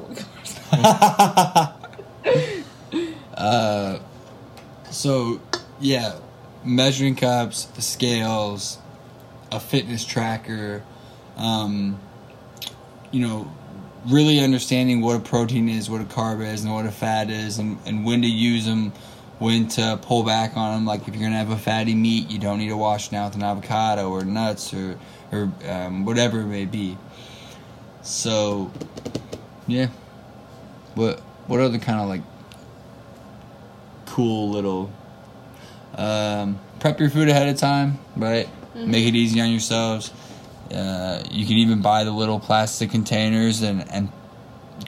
uh, 3.37 3.99
so 4.91 5.41
yeah, 5.81 6.17
measuring 6.65 7.15
cups, 7.17 7.69
scales, 7.79 8.79
a 9.53 9.61
fitness 9.61 10.05
tracker, 10.05 10.83
um, 11.37 11.99
you 13.11 13.21
know, 13.21 13.51
really 14.07 14.41
understanding 14.41 15.01
what 15.01 15.17
a 15.17 15.21
protein 15.21 15.69
is, 15.69 15.91
what 15.91 16.01
a 16.01 16.05
carb 16.05 16.45
is, 16.47 16.65
and 16.65 16.73
what 16.73 16.87
a 16.87 16.91
fat 16.91 17.31
is, 17.31 17.59
and, 17.59 17.79
and 17.87 18.05
when 18.05 18.23
to 18.23 18.29
use 18.29 18.65
them, 18.65 18.93
when 19.41 19.67
to 19.67 19.99
pull 20.03 20.23
back 20.23 20.57
on 20.57 20.75
them. 20.75 20.87
Like 20.87 21.09
if 21.09 21.15
you're 21.15 21.25
gonna 21.25 21.37
have 21.37 21.51
a 21.51 21.57
fatty 21.57 21.95
meat, 21.95 22.31
you 22.31 22.39
don't 22.39 22.59
need 22.59 22.69
to 22.69 22.77
wash 22.77 23.09
it 23.09 23.11
down 23.11 23.25
with 23.25 23.35
an 23.35 23.43
avocado 23.43 24.09
or 24.11 24.25
nuts 24.25 24.73
or 24.73 25.01
or 25.33 25.51
um, 25.67 26.05
whatever 26.05 26.41
it 26.41 26.47
may 26.47 26.67
be. 26.67 26.97
So, 28.03 28.71
yeah. 29.67 29.89
What 30.95 31.21
what 31.49 31.59
other 31.61 31.79
kind 31.79 32.01
of 32.01 32.09
like 32.09 32.23
cool 34.07 34.51
little 34.51 34.93
um, 35.97 36.59
prep 36.79 37.01
your 37.01 37.11
food 37.11 37.29
ahead 37.29 37.49
of 37.49 37.57
time, 37.57 37.99
right? 38.17 38.49
Make 38.75 39.07
it 39.07 39.15
easy 39.15 39.41
on 39.41 39.51
yourselves. 39.51 40.13
Uh, 40.73 41.23
you 41.31 41.47
can 41.47 41.57
even 41.57 41.83
buy 41.83 42.05
the 42.05 42.13
little 42.13 42.39
plastic 42.39 42.91
containers 42.91 43.63
and 43.63 43.91
and 43.91 44.09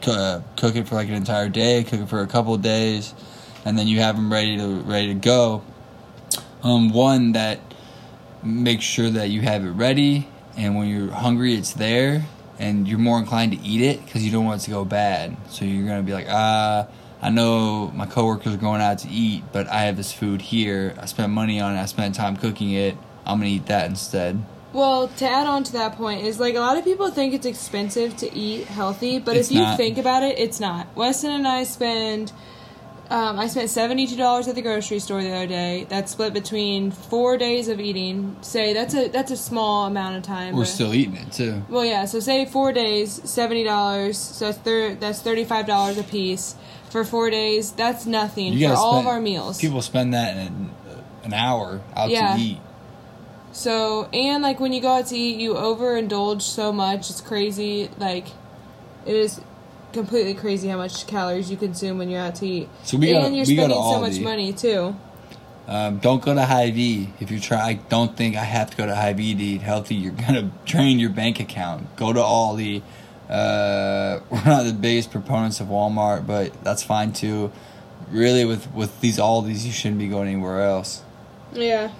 uh, 0.06 0.40
cook 0.56 0.76
it 0.76 0.88
for 0.88 0.94
like 0.94 1.08
an 1.08 1.14
entire 1.14 1.48
day, 1.48 1.84
cook 1.84 2.00
it 2.00 2.08
for 2.08 2.20
a 2.20 2.26
couple 2.26 2.54
of 2.54 2.62
days, 2.62 3.14
and 3.64 3.78
then 3.78 3.86
you 3.88 4.00
have 4.00 4.16
them 4.16 4.32
ready 4.32 4.56
to 4.58 4.66
ready 4.82 5.08
to 5.08 5.14
go. 5.14 5.62
Um, 6.62 6.90
one 6.90 7.32
that 7.32 7.58
makes 8.42 8.84
sure 8.84 9.10
that 9.10 9.30
you 9.30 9.40
have 9.42 9.64
it 9.64 9.70
ready, 9.70 10.28
and 10.56 10.76
when 10.76 10.88
you're 10.88 11.10
hungry, 11.12 11.54
it's 11.54 11.72
there, 11.72 12.24
and 12.58 12.86
you're 12.86 12.98
more 12.98 13.18
inclined 13.18 13.52
to 13.52 13.58
eat 13.60 13.80
it 13.82 14.04
because 14.04 14.24
you 14.24 14.30
don't 14.30 14.44
want 14.44 14.62
it 14.62 14.64
to 14.66 14.70
go 14.70 14.84
bad. 14.84 15.36
So 15.50 15.64
you're 15.64 15.86
gonna 15.86 16.02
be 16.02 16.12
like, 16.12 16.26
ah, 16.28 16.86
I 17.20 17.30
know 17.30 17.90
my 17.94 18.06
coworkers 18.06 18.54
are 18.54 18.58
going 18.58 18.80
out 18.80 18.98
to 19.00 19.08
eat, 19.08 19.44
but 19.52 19.68
I 19.68 19.82
have 19.82 19.96
this 19.96 20.12
food 20.12 20.40
here. 20.42 20.94
I 21.00 21.06
spent 21.06 21.32
money 21.32 21.60
on 21.60 21.76
it. 21.76 21.80
I 21.80 21.86
spent 21.86 22.14
time 22.14 22.36
cooking 22.36 22.70
it. 22.72 22.96
I'm 23.26 23.38
gonna 23.38 23.50
eat 23.50 23.66
that 23.66 23.88
instead. 23.88 24.42
Well, 24.72 25.08
to 25.08 25.28
add 25.28 25.46
on 25.46 25.64
to 25.64 25.72
that 25.72 25.96
point 25.96 26.24
is 26.24 26.40
like 26.40 26.54
a 26.54 26.60
lot 26.60 26.78
of 26.78 26.84
people 26.84 27.10
think 27.10 27.34
it's 27.34 27.44
expensive 27.46 28.16
to 28.18 28.32
eat 28.34 28.64
healthy, 28.66 29.18
but 29.18 29.36
It's 29.36 29.48
if 29.50 29.56
you 29.56 29.62
not. 29.62 29.76
think 29.76 29.98
about 29.98 30.22
it, 30.22 30.38
it's 30.38 30.58
not. 30.60 30.92
Westin 30.94 31.28
and 31.28 31.46
I 31.46 31.64
spend 31.64 32.32
um, 33.12 33.38
I 33.38 33.46
spent 33.46 33.68
seventy 33.70 34.06
two 34.06 34.16
dollars 34.16 34.48
at 34.48 34.54
the 34.54 34.62
grocery 34.62 34.98
store 34.98 35.22
the 35.22 35.30
other 35.34 35.46
day. 35.46 35.86
That's 35.88 36.12
split 36.12 36.32
between 36.32 36.90
four 36.90 37.36
days 37.36 37.68
of 37.68 37.78
eating. 37.80 38.36
Say 38.40 38.72
that's 38.72 38.94
a 38.94 39.08
that's 39.08 39.30
a 39.30 39.36
small 39.36 39.86
amount 39.86 40.16
of 40.16 40.22
time. 40.22 40.54
We're 40.54 40.62
but- 40.62 40.68
still 40.68 40.94
eating 40.94 41.16
it 41.16 41.30
too. 41.32 41.62
well, 41.68 41.84
yeah. 41.84 42.06
So 42.06 42.20
say 42.20 42.46
four 42.46 42.72
days, 42.72 43.20
seventy 43.30 43.64
dollars. 43.64 44.16
So 44.18 44.46
that's 44.46 44.58
thir- 44.58 44.94
that's 44.94 45.20
thirty 45.20 45.44
five 45.44 45.66
dollars 45.66 45.98
a 45.98 46.02
piece 46.04 46.54
for 46.90 47.04
four 47.04 47.30
days. 47.30 47.72
That's 47.72 48.06
nothing 48.06 48.58
for 48.58 48.74
all 48.74 48.98
of 49.00 49.06
our 49.06 49.20
meals. 49.20 49.60
People 49.60 49.82
spend 49.82 50.14
that 50.14 50.36
in 50.36 50.46
an, 50.46 50.70
an 51.24 51.32
hour 51.34 51.80
out 51.94 52.10
Yeah. 52.10 52.34
to 52.36 52.40
eat. 52.42 52.58
So, 53.52 54.08
and 54.12 54.42
like 54.42 54.60
when 54.60 54.72
you 54.72 54.80
go 54.80 54.88
out 54.92 55.06
to 55.08 55.16
eat, 55.16 55.38
you 55.38 55.54
overindulge 55.54 56.40
so 56.42 56.72
much. 56.72 57.10
It's 57.10 57.20
crazy. 57.20 57.90
Like, 57.98 58.28
it 59.04 59.14
is 59.14 59.40
completely 59.92 60.34
crazy 60.34 60.68
how 60.68 60.76
much 60.76 61.06
calories 61.06 61.50
you 61.50 61.56
consume 61.56 61.98
when 61.98 62.10
you're 62.10 62.20
out 62.20 62.36
to 62.36 62.46
eat. 62.46 62.68
So 62.84 62.96
we 62.96 63.10
and 63.10 63.22
gotta- 63.22 63.34
you're 63.34 63.46
we 63.46 63.56
spending 63.56 63.78
so 63.78 64.00
much 64.00 64.20
money 64.20 64.52
too. 64.52 64.96
Um, 65.68 65.98
don't 65.98 66.20
go 66.20 66.34
to 66.34 66.44
Hy-Vee 66.44 67.12
if 67.20 67.30
you 67.30 67.38
try. 67.38 67.60
I 67.60 67.74
don't 67.74 68.16
think 68.16 68.36
I 68.36 68.42
have 68.42 68.70
to 68.70 68.76
go 68.76 68.86
to 68.86 68.96
Hy-Vee 68.96 69.34
to 69.36 69.42
eat 69.42 69.62
healthy. 69.62 69.94
You're 69.94 70.12
gonna 70.12 70.50
drain 70.64 70.98
your 70.98 71.10
bank 71.10 71.40
account. 71.40 71.96
Go 71.96 72.12
to 72.12 72.18
Aldi. 72.18 72.82
Uh, 73.30 74.20
we're 74.28 74.44
not 74.44 74.64
the 74.64 74.76
biggest 74.78 75.10
proponents 75.10 75.60
of 75.60 75.68
Walmart, 75.68 76.26
but 76.26 76.62
that's 76.64 76.82
fine 76.82 77.12
too. 77.12 77.52
Really, 78.10 78.44
with 78.44 78.70
with 78.74 79.00
these 79.00 79.18
Aldis, 79.18 79.64
you 79.64 79.72
shouldn't 79.72 80.00
be 80.00 80.08
going 80.08 80.28
anywhere 80.28 80.62
else. 80.62 81.02
Yeah. 81.52 81.92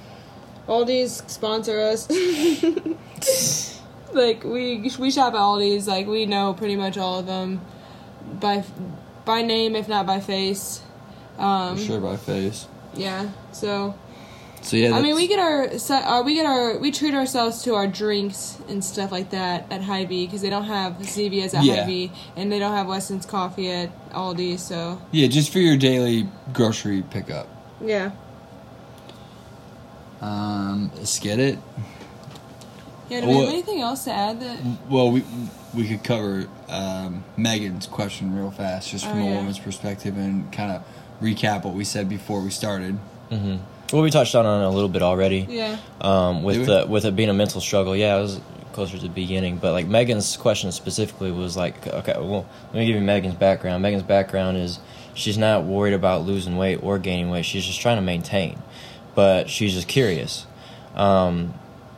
Aldi's 0.68 1.22
sponsor 1.26 1.80
us. 1.80 2.08
like 4.12 4.44
we 4.44 4.90
we 4.98 5.10
shop 5.10 5.34
at 5.34 5.40
Aldi's. 5.40 5.88
Like 5.88 6.06
we 6.06 6.26
know 6.26 6.52
pretty 6.52 6.76
much 6.76 6.98
all 6.98 7.20
of 7.20 7.26
them 7.26 7.60
by 8.40 8.64
by 9.24 9.42
name, 9.42 9.76
if 9.76 9.88
not 9.88 10.06
by 10.06 10.20
face. 10.20 10.82
Um, 11.38 11.78
sure, 11.78 12.00
by 12.00 12.16
face. 12.16 12.66
Yeah. 12.94 13.30
So 13.52 13.94
So 14.62 14.76
yeah, 14.76 14.94
I 14.94 15.00
mean, 15.02 15.14
we 15.14 15.26
get 15.26 15.38
our 15.38 15.78
se- 15.78 16.02
uh, 16.04 16.22
we 16.22 16.34
get 16.34 16.46
our 16.46 16.78
we 16.78 16.90
treat 16.92 17.14
ourselves 17.14 17.62
to 17.64 17.74
our 17.74 17.86
drinks 17.86 18.58
and 18.68 18.84
stuff 18.84 19.10
like 19.10 19.30
that 19.30 19.66
at 19.72 19.82
Hy-Vee 19.82 20.26
because 20.26 20.40
they 20.42 20.50
don't 20.50 20.64
have 20.66 20.94
CVS 20.98 21.54
at 21.54 21.64
Yeah. 21.64 21.80
Hy-Vee 21.82 22.12
and 22.36 22.50
they 22.52 22.58
don't 22.58 22.72
have 22.74 22.86
Westin's 22.86 23.26
coffee 23.26 23.70
at 23.70 23.90
Aldi. 24.10 24.58
So 24.58 25.00
yeah, 25.10 25.26
just 25.28 25.50
for 25.52 25.58
your 25.58 25.76
daily 25.76 26.28
grocery 26.52 27.02
pickup. 27.02 27.48
yeah. 27.84 28.10
Um, 30.20 30.92
let's 30.96 31.18
get 31.18 31.40
it. 31.40 31.58
Yeah. 33.12 33.20
Do 33.20 33.26
we 33.28 33.34
have 33.40 33.48
anything 33.48 33.80
else 33.80 34.04
to 34.04 34.12
add? 34.12 34.40
That 34.40 34.58
Well, 34.88 35.10
we 35.12 35.22
we 35.74 35.86
could 35.86 36.02
cover 36.02 36.46
um, 36.68 37.24
Megan's 37.36 37.86
question 37.86 38.34
real 38.34 38.50
fast, 38.50 38.90
just 38.90 39.04
from 39.06 39.18
Oh, 39.20 39.22
a 39.22 39.30
yeah. 39.30 39.36
woman's 39.36 39.58
perspective, 39.58 40.16
and 40.16 40.50
kind 40.52 40.72
of 40.72 40.82
recap 41.20 41.64
what 41.64 41.74
we 41.74 41.84
said 41.84 42.08
before 42.08 42.40
we 42.40 42.50
started. 42.50 42.98
Mm-hmm. 43.30 43.56
Well, 43.92 44.02
we 44.02 44.10
touched 44.10 44.34
on 44.34 44.46
it 44.46 44.64
a 44.64 44.70
little 44.70 44.88
bit 44.88 45.02
already. 45.02 45.46
yeah. 45.48 45.76
um, 46.00 46.42
with 46.42 46.64
the 46.66 46.86
with 46.88 47.04
it 47.04 47.14
being 47.14 47.28
a 47.28 47.34
mental 47.34 47.60
struggle. 47.60 47.94
Yeah, 47.94 48.16
it 48.18 48.22
was 48.22 48.40
closer 48.72 48.96
to 48.96 49.02
the 49.02 49.08
beginning, 49.10 49.58
but 49.58 49.72
like 49.72 49.86
Megan's 49.86 50.34
question 50.38 50.72
specifically 50.72 51.30
was 51.30 51.54
like, 51.58 51.86
okay, 51.86 52.14
well, 52.18 52.46
let 52.68 52.74
me 52.74 52.86
give 52.86 52.96
you 52.96 53.02
Megan's 53.02 53.34
background. 53.34 53.82
Megan's 53.82 54.02
background 54.02 54.56
is 54.56 54.78
she's 55.12 55.36
not 55.36 55.64
worried 55.64 55.92
about 55.92 56.22
losing 56.22 56.56
weight 56.56 56.82
or 56.82 56.98
gaining 56.98 57.28
weight. 57.28 57.44
She's 57.44 57.66
just 57.66 57.82
trying 57.82 57.96
to 57.96 58.02
maintain, 58.02 58.58
but 59.14 59.50
she's 59.50 59.74
just 59.74 59.88
curious 59.88 60.46
um, 60.94 61.52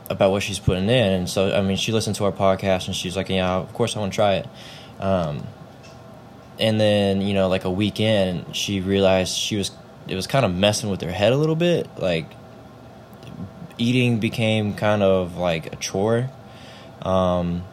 about 0.09 0.31
what 0.31 0.43
she's 0.43 0.59
putting 0.59 0.89
in. 0.89 1.13
And 1.13 1.29
so, 1.29 1.53
I 1.53 1.61
mean, 1.61 1.77
she 1.77 1.91
listened 1.91 2.15
to 2.17 2.25
our 2.25 2.31
podcast 2.31 2.87
and 2.87 2.95
she's 2.95 3.15
like, 3.15 3.29
yeah, 3.29 3.55
of 3.55 3.73
course 3.73 3.95
I 3.95 3.99
want 3.99 4.13
to 4.13 4.15
try 4.15 4.35
it. 4.35 4.47
Um, 4.99 5.45
and 6.59 6.79
then 6.79 7.21
you 7.21 7.33
know, 7.33 7.47
like 7.47 7.65
a 7.65 7.71
week 7.71 7.99
in, 7.99 8.45
she 8.53 8.79
realized 8.79 9.35
she 9.35 9.57
was 9.57 9.71
it 10.07 10.15
was 10.15 10.27
kind 10.27 10.45
of 10.45 10.53
messing 10.53 10.89
with 10.89 11.01
her 11.01 11.11
head 11.11 11.33
a 11.33 11.37
little 11.37 11.55
bit, 11.55 11.87
like 11.97 12.27
eating 13.77 14.19
became 14.19 14.73
kind 14.73 15.03
of 15.03 15.37
like 15.37 15.73
a 15.73 15.75
chore. 15.75 16.29
Um, 17.01 17.63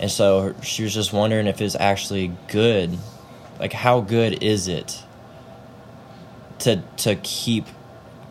and 0.00 0.10
so 0.10 0.54
she 0.62 0.82
was 0.82 0.94
just 0.94 1.12
wondering 1.12 1.46
if 1.46 1.60
it's 1.60 1.74
actually 1.74 2.32
good. 2.48 2.98
Like, 3.58 3.72
how 3.72 4.00
good 4.00 4.42
is 4.42 4.68
it 4.68 5.02
to 6.60 6.82
to 6.98 7.16
keep 7.16 7.66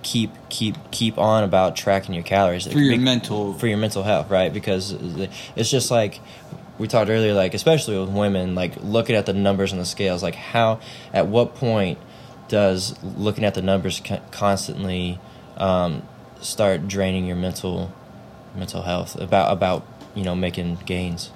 keep 0.04 0.32
keep 0.49 0.76
keep 0.91 1.18
on 1.18 1.43
about 1.43 1.76
tracking 1.76 2.14
your 2.14 2.24
calories 2.24 2.66
For 2.68 2.80
your 2.80 2.97
Be- 2.97 3.04
mental- 3.04 3.54
for 3.54 3.68
your 3.68 3.78
mental 3.78 4.04
health, 4.04 4.30
right? 4.30 4.52
Because 4.52 4.91
it's 5.56 5.70
just 5.70 5.91
like 5.91 6.20
we 6.78 6.88
talked 6.88 7.10
earlier, 7.10 7.34
like 7.34 7.54
especially 7.54 7.97
with 7.99 8.10
women, 8.10 8.56
like 8.56 8.74
looking 8.84 9.16
at 9.16 9.26
the 9.26 9.34
numbers 9.34 9.72
on 9.72 9.78
the 9.80 9.86
scales, 9.86 10.24
like 10.24 10.36
how 10.36 10.80
at 11.14 11.28
what 11.28 11.56
point 11.56 11.99
does 12.47 12.95
looking 13.04 13.43
at 13.45 13.54
the 13.54 13.62
numbers 13.62 14.02
co- 14.04 14.20
constantly 14.32 15.20
um, 15.58 16.02
start 16.41 16.88
draining 16.88 17.26
your 17.26 17.38
mental 17.38 17.91
mental 18.56 18.82
health 18.82 19.16
about 19.16 19.54
about 19.54 19.86
you 20.16 20.24
know 20.24 20.36
making 20.36 20.76
gains 20.86 21.30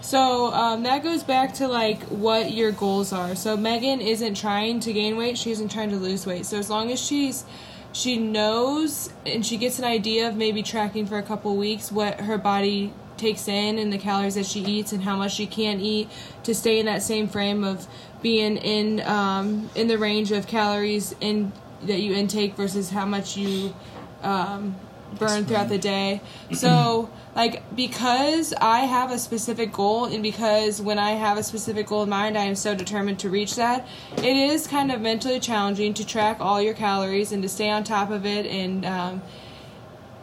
So 0.00 0.52
um, 0.54 0.82
that 0.84 1.02
goes 1.02 1.22
back 1.22 1.52
to 1.54 1.68
like 1.68 2.00
what 2.04 2.52
your 2.52 2.72
goals 2.72 3.12
are. 3.12 3.34
So 3.36 3.56
Megan 3.56 4.00
isn't 4.00 4.34
trying 4.34 4.80
to 4.80 4.92
gain 4.92 5.16
weight; 5.16 5.36
she 5.36 5.50
isn't 5.50 5.70
trying 5.70 5.90
to 5.90 5.96
lose 5.96 6.26
weight. 6.26 6.46
So 6.46 6.58
as 6.58 6.70
long 6.70 6.90
as 6.90 6.98
she's 7.00 7.44
she 7.92 8.16
knows 8.16 9.12
and 9.26 9.44
she 9.44 9.56
gets 9.56 9.78
an 9.78 9.84
idea 9.84 10.28
of 10.28 10.36
maybe 10.36 10.62
tracking 10.62 11.06
for 11.06 11.18
a 11.18 11.22
couple 11.22 11.54
weeks 11.56 11.92
what 11.92 12.20
her 12.20 12.38
body 12.38 12.92
takes 13.16 13.46
in 13.46 13.78
and 13.78 13.92
the 13.92 13.98
calories 13.98 14.34
that 14.34 14.46
she 14.46 14.60
eats 14.60 14.92
and 14.92 15.02
how 15.02 15.16
much 15.16 15.34
she 15.34 15.46
can 15.46 15.80
eat 15.80 16.08
to 16.42 16.54
stay 16.54 16.80
in 16.80 16.86
that 16.86 17.02
same 17.02 17.28
frame 17.28 17.62
of 17.62 17.86
being 18.22 18.56
in 18.56 19.00
um, 19.02 19.70
in 19.74 19.88
the 19.88 19.98
range 19.98 20.32
of 20.32 20.46
calories 20.46 21.14
in 21.20 21.52
that 21.82 22.00
you 22.00 22.14
intake 22.14 22.54
versus 22.54 22.90
how 22.90 23.04
much 23.04 23.36
you 23.36 23.74
um, 24.22 24.74
burn 25.18 25.44
throughout 25.44 25.68
the 25.68 25.78
day. 25.78 26.20
So, 26.52 27.10
like, 27.36 27.74
because 27.74 28.52
I 28.54 28.80
have 28.80 29.10
a 29.10 29.18
specific 29.18 29.72
goal, 29.72 30.06
and 30.06 30.22
because 30.22 30.80
when 30.80 30.98
I 30.98 31.12
have 31.12 31.38
a 31.38 31.42
specific 31.42 31.86
goal 31.86 32.02
in 32.02 32.08
mind, 32.08 32.36
I 32.36 32.44
am 32.44 32.54
so 32.54 32.74
determined 32.74 33.18
to 33.20 33.30
reach 33.30 33.56
that, 33.56 33.86
it 34.18 34.36
is 34.36 34.66
kind 34.66 34.92
of 34.92 35.00
mentally 35.00 35.40
challenging 35.40 35.94
to 35.94 36.06
track 36.06 36.38
all 36.40 36.60
your 36.60 36.74
calories 36.74 37.32
and 37.32 37.42
to 37.42 37.48
stay 37.48 37.70
on 37.70 37.84
top 37.84 38.10
of 38.10 38.26
it. 38.26 38.46
And 38.46 38.84
um, 38.84 39.22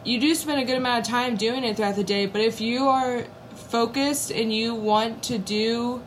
you 0.04 0.20
do 0.20 0.34
spend 0.34 0.60
a 0.60 0.64
good 0.64 0.76
amount 0.76 1.06
of 1.06 1.10
time 1.10 1.36
doing 1.36 1.64
it 1.64 1.76
throughout 1.76 1.96
the 1.96 2.04
day, 2.04 2.26
but 2.26 2.40
if 2.40 2.60
you 2.60 2.88
are 2.88 3.26
focused 3.54 4.30
and 4.30 4.52
you 4.52 4.74
want 4.74 5.22
to 5.24 5.38
do 5.38 6.02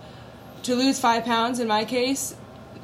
to 0.64 0.76
lose 0.76 1.00
five 1.00 1.26
pounds 1.26 1.60
in 1.60 1.68
my 1.68 1.86
case 1.86 2.36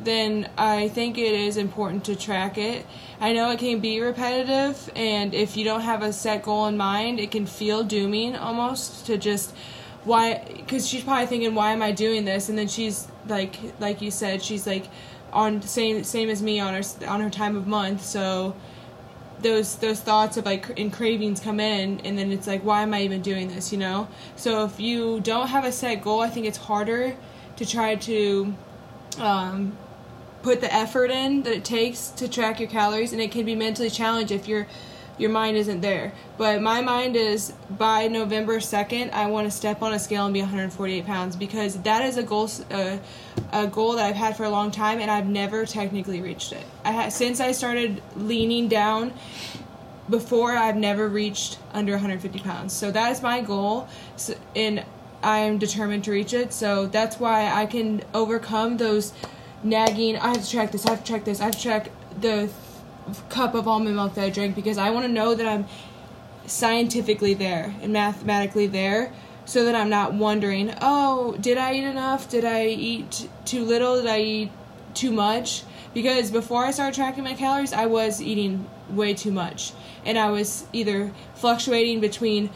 then 0.04 0.50
i 0.58 0.88
think 0.90 1.18
it 1.18 1.34
is 1.34 1.58
important 1.58 2.04
to 2.06 2.16
track 2.16 2.58
it. 2.58 2.86
I 3.22 3.34
know 3.34 3.52
it 3.52 3.60
can 3.60 3.80
be 3.80 4.00
repetitive 4.00 4.90
and 4.96 5.34
if 5.34 5.58
you 5.58 5.66
don't 5.66 5.82
have 5.82 6.02
a 6.02 6.14
set 6.14 6.44
goal 6.44 6.68
in 6.68 6.78
mind 6.78 7.20
it 7.20 7.32
can 7.32 7.46
feel 7.46 7.84
dooming 7.84 8.36
almost 8.36 9.06
to 9.08 9.18
just 9.18 9.54
why 10.06 10.44
because 10.56 10.88
she's 10.88 11.04
probably 11.04 11.26
thinking 11.26 11.56
why 11.56 11.72
am 11.74 11.82
i 11.82 11.92
doing 11.92 12.26
this? 12.26 12.50
And 12.50 12.58
then 12.58 12.68
she's 12.68 13.08
like 13.28 13.60
like 13.80 14.02
you 14.02 14.12
said 14.12 14.42
she's 14.42 14.66
like 14.66 14.86
on 15.34 15.62
same 15.62 16.04
same 16.04 16.30
as 16.30 16.42
me 16.42 16.60
on 16.60 16.74
her 16.74 16.84
on 17.08 17.22
her 17.22 17.30
time 17.30 17.56
of 17.56 17.68
month. 17.68 18.04
So 18.04 18.56
those 19.42 19.76
those 19.78 20.00
thoughts 20.00 20.38
of 20.38 20.46
like 20.46 20.80
and 20.80 20.92
cravings 20.92 21.40
come 21.40 21.60
in 21.60 22.00
and 22.02 22.18
then 22.18 22.32
it's 22.32 22.48
like 22.48 22.62
why 22.64 22.82
am 22.82 22.94
i 22.94 23.02
even 23.02 23.22
doing 23.22 23.48
this? 23.50 23.72
You 23.72 23.78
know? 23.80 24.08
So 24.36 24.66
if 24.66 24.80
you 24.80 25.20
don't 25.22 25.48
have 25.48 25.66
a 25.66 25.72
set 25.72 26.02
goal 26.02 26.22
i 26.22 26.30
think 26.30 26.46
it's 26.46 26.58
harder 26.58 27.16
to 27.58 27.66
try 27.66 27.96
to 27.96 28.56
um, 29.20 29.78
put 30.42 30.62
the 30.62 30.74
effort 30.74 31.12
in 31.12 31.44
that 31.44 31.54
it 31.54 31.66
takes 31.66 32.10
to 32.10 32.28
track 32.28 32.60
your 32.60 32.70
calories 32.70 33.12
and 33.14 33.22
it 33.22 33.32
can 33.32 33.46
be 33.46 33.56
mentally 33.56 33.90
challenged 33.90 34.32
if 34.32 34.48
your 34.48 34.68
your 35.18 35.30
mind 35.30 35.58
isn't 35.58 35.82
there 35.82 36.14
but 36.38 36.62
my 36.62 36.80
mind 36.80 37.18
is 37.18 37.52
by 37.72 38.08
november 38.08 38.58
2nd 38.60 39.12
i 39.12 39.28
want 39.28 39.46
to 39.46 39.52
step 39.52 39.82
on 39.82 39.92
a 39.92 40.00
scale 40.00 40.24
and 40.24 40.34
be 40.34 40.40
148 40.40 41.06
pounds 41.06 41.36
because 41.36 41.82
that 41.82 42.06
is 42.06 42.16
a 42.16 42.24
goal 42.24 42.50
uh, 42.72 42.98
a 43.52 43.68
goal 43.68 43.94
that 43.94 44.06
i've 44.06 44.16
had 44.16 44.38
for 44.38 44.46
a 44.46 44.50
long 44.50 44.72
time 44.72 45.00
and 45.00 45.12
i've 45.12 45.28
never 45.28 45.66
technically 45.66 46.22
reached 46.22 46.54
it 46.54 46.66
i 46.86 46.92
ha- 46.94 47.10
since 47.10 47.42
i 47.42 47.52
started 47.52 48.02
leaning 48.16 48.70
down 48.70 49.14
before 50.10 50.54
I've 50.54 50.76
never 50.76 51.08
reached 51.08 51.60
under 51.74 51.94
150 51.94 52.40
pounds. 52.40 52.74
So 52.74 52.92
that 52.92 53.12
is 53.12 53.22
my 53.22 53.42
goal, 53.42 53.88
and 54.56 54.84
I 55.22 55.40
am 55.40 55.58
determined 55.58 56.04
to 56.06 56.12
reach 56.12 56.34
it. 56.34 56.54
So 56.54 56.88
that's 56.88 57.20
why 57.20 57.52
I 57.52 57.66
can 57.66 58.02
overcome 58.14 58.78
those 58.78 59.14
nagging. 59.64 60.18
I 60.18 60.30
have 60.30 60.44
to 60.44 60.50
track 60.50 60.72
this. 60.72 60.86
I 60.86 60.92
have 60.92 61.04
to 61.04 61.06
track 61.06 61.26
this. 61.26 61.42
I 61.42 61.46
have 61.46 61.56
to 61.56 61.62
track 61.62 61.92
the 62.20 62.50
cup 63.30 63.56
of 63.56 63.68
almond 63.68 63.96
milk 63.96 64.14
that 64.16 64.24
I 64.26 64.30
drink 64.30 64.56
because 64.56 64.78
I 64.78 64.90
want 64.92 65.06
to 65.06 65.12
know 65.12 65.34
that 65.34 65.48
I'm 65.48 65.66
scientifically 66.46 67.34
there 67.34 67.74
and 67.82 67.94
mathematically 67.94 68.68
there. 68.68 69.14
So 69.46 69.66
that 69.66 69.74
I'm 69.74 69.90
not 69.90 70.14
wondering, 70.14 70.76
oh, 70.80 71.36
did 71.42 71.58
I 71.58 71.74
eat 71.74 71.84
enough? 71.84 72.30
Did 72.30 72.46
I 72.46 72.68
eat 72.68 73.28
too 73.46 73.66
little? 73.66 73.96
Did 73.96 74.06
I 74.06 74.20
eat 74.20 74.52
too 74.94 75.12
much? 75.12 75.64
Because 75.92 76.30
before 76.30 76.66
I 76.66 76.72
started 76.72 76.94
tracking 76.94 77.24
my 77.24 77.34
calories, 77.34 77.74
I 77.74 77.88
was 77.88 78.22
eating 78.22 78.70
way 78.92 79.16
too 79.16 79.32
much. 79.32 79.74
And 80.06 80.20
I 80.20 80.30
was 80.30 80.68
either 80.72 81.12
fluctuating 81.34 82.00
between 82.00 82.52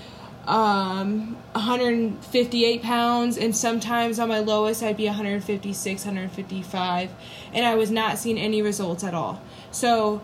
um, 0.47 1.37
158 1.53 2.81
pounds, 2.81 3.37
and 3.37 3.55
sometimes 3.55 4.19
on 4.19 4.29
my 4.29 4.39
lowest, 4.39 4.83
I'd 4.83 4.97
be 4.97 5.05
156, 5.05 6.05
155. 6.05 7.11
And 7.53 7.65
I 7.65 7.75
was 7.75 7.91
not 7.91 8.17
seeing 8.17 8.37
any 8.37 8.61
results 8.61 9.03
at 9.03 9.13
all. 9.13 9.41
So 9.71 10.21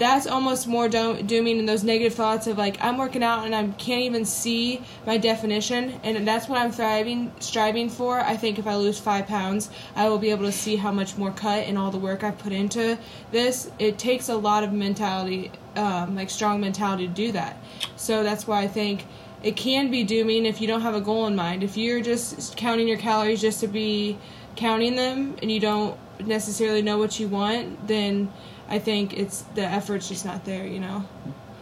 that's 0.00 0.26
almost 0.26 0.66
more 0.66 0.88
do- 0.88 1.22
dooming 1.22 1.58
than 1.58 1.66
those 1.66 1.84
negative 1.84 2.14
thoughts 2.14 2.46
of 2.46 2.56
like 2.56 2.82
I'm 2.82 2.96
working 2.96 3.22
out 3.22 3.44
and 3.44 3.54
I 3.54 3.68
can't 3.76 4.00
even 4.00 4.24
see 4.24 4.82
my 5.06 5.18
definition, 5.18 6.00
and 6.02 6.26
that's 6.26 6.48
what 6.48 6.58
I'm 6.58 6.72
thriving, 6.72 7.30
striving 7.38 7.90
for. 7.90 8.18
I 8.18 8.36
think 8.36 8.58
if 8.58 8.66
I 8.66 8.76
lose 8.76 8.98
five 8.98 9.26
pounds, 9.26 9.68
I 9.94 10.08
will 10.08 10.18
be 10.18 10.30
able 10.30 10.46
to 10.46 10.52
see 10.52 10.76
how 10.76 10.90
much 10.90 11.18
more 11.18 11.30
cut 11.32 11.66
and 11.66 11.76
all 11.76 11.90
the 11.90 11.98
work 11.98 12.24
I've 12.24 12.38
put 12.38 12.52
into 12.52 12.98
this. 13.30 13.70
It 13.78 13.98
takes 13.98 14.30
a 14.30 14.36
lot 14.36 14.64
of 14.64 14.72
mentality, 14.72 15.52
um, 15.76 16.16
like 16.16 16.30
strong 16.30 16.62
mentality, 16.62 17.06
to 17.06 17.12
do 17.12 17.32
that. 17.32 17.62
So 17.96 18.22
that's 18.22 18.46
why 18.46 18.62
I 18.62 18.68
think 18.68 19.04
it 19.42 19.56
can 19.56 19.90
be 19.90 20.04
dooming 20.04 20.46
if 20.46 20.60
you 20.60 20.66
don't 20.66 20.82
have 20.82 20.94
a 20.94 21.00
goal 21.00 21.26
in 21.26 21.34
mind. 21.34 21.62
If 21.62 21.76
you're 21.76 22.00
just 22.00 22.56
counting 22.56 22.86
your 22.86 22.98
calories 22.98 23.40
just 23.40 23.60
to 23.60 23.68
be 23.68 24.18
counting 24.56 24.96
them 24.96 25.36
and 25.40 25.50
you 25.50 25.60
don't 25.60 25.96
necessarily 26.20 26.82
know 26.82 26.98
what 26.98 27.18
you 27.18 27.28
want, 27.28 27.86
then 27.86 28.30
I 28.68 28.78
think 28.78 29.14
it's 29.14 29.42
the 29.54 29.62
effort's 29.62 30.08
just 30.08 30.24
not 30.24 30.44
there, 30.44 30.66
you 30.66 30.80
know. 30.80 31.04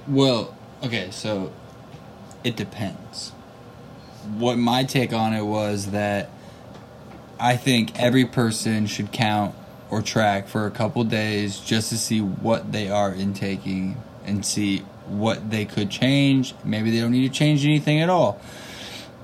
Well, 0.09 0.57
okay, 0.83 1.11
so 1.11 1.53
it 2.43 2.57
depends. 2.57 3.31
What 4.37 4.59
my 4.59 4.85
take 4.85 5.13
on 5.13 5.33
it 5.33 5.45
was 5.45 5.93
that 5.93 6.31
I 7.39 7.57
think 7.57 7.99
every 7.99 8.25
person 8.25 8.87
should 8.87 9.13
count 9.13 9.55
or 9.91 10.03
track 10.03 10.49
for 10.49 10.67
a 10.67 10.71
couple 10.71 11.05
days 11.05 11.61
just 11.61 11.89
to 11.91 11.99
see 11.99 12.21
what 12.21 12.73
they 12.73 12.91
are 12.91 13.15
intaking 13.15 14.03
and 14.27 14.45
see 14.45 14.85
what 15.09 15.51
they 15.51 15.65
could 15.65 15.91
change. 15.91 16.55
Maybe 16.65 16.91
they 16.91 17.01
don't 17.01 17.13
need 17.13 17.27
to 17.31 17.35
change 17.35 17.65
anything 17.65 18.01
at 18.01 18.09
all. 18.09 18.41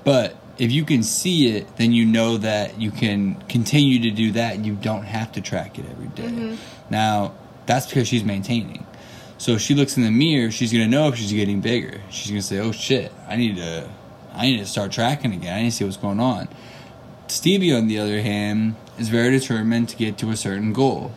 But 0.03 0.35
if 0.57 0.71
you 0.71 0.85
can 0.85 1.03
see 1.03 1.55
it, 1.55 1.77
then 1.77 1.91
you 1.91 2.05
know 2.05 2.37
that 2.37 2.79
you 2.79 2.91
can 2.91 3.35
continue 3.49 3.99
to 4.09 4.11
do 4.11 4.31
that. 4.33 4.63
You 4.63 4.75
don't 4.75 5.03
have 5.03 5.31
to 5.33 5.41
track 5.41 5.77
it 5.79 5.85
every 5.89 6.07
day. 6.07 6.23
Mm-hmm. 6.23 6.55
Now, 6.89 7.33
that's 7.65 7.87
because 7.87 8.07
she's 8.07 8.23
maintaining. 8.23 8.85
So 9.37 9.53
if 9.53 9.61
she 9.61 9.75
looks 9.75 9.97
in 9.97 10.03
the 10.03 10.11
mirror, 10.11 10.51
she's 10.51 10.71
gonna 10.71 10.87
know 10.87 11.09
if 11.09 11.15
she's 11.15 11.33
getting 11.33 11.59
bigger. 11.59 12.01
She's 12.09 12.29
gonna 12.29 12.41
say, 12.41 12.59
"Oh 12.59 12.71
shit, 12.71 13.11
I 13.27 13.35
need 13.35 13.57
to, 13.57 13.89
I 14.33 14.45
need 14.45 14.59
to 14.59 14.65
start 14.65 14.91
tracking 14.91 15.33
again. 15.33 15.53
I 15.53 15.61
need 15.63 15.71
to 15.71 15.75
see 15.75 15.83
what's 15.83 15.97
going 15.97 16.19
on." 16.19 16.47
Stevie, 17.27 17.73
on 17.73 17.87
the 17.87 17.99
other 17.99 18.21
hand, 18.21 18.75
is 18.97 19.09
very 19.09 19.31
determined 19.31 19.89
to 19.89 19.95
get 19.97 20.17
to 20.19 20.29
a 20.29 20.37
certain 20.37 20.73
goal, 20.73 21.11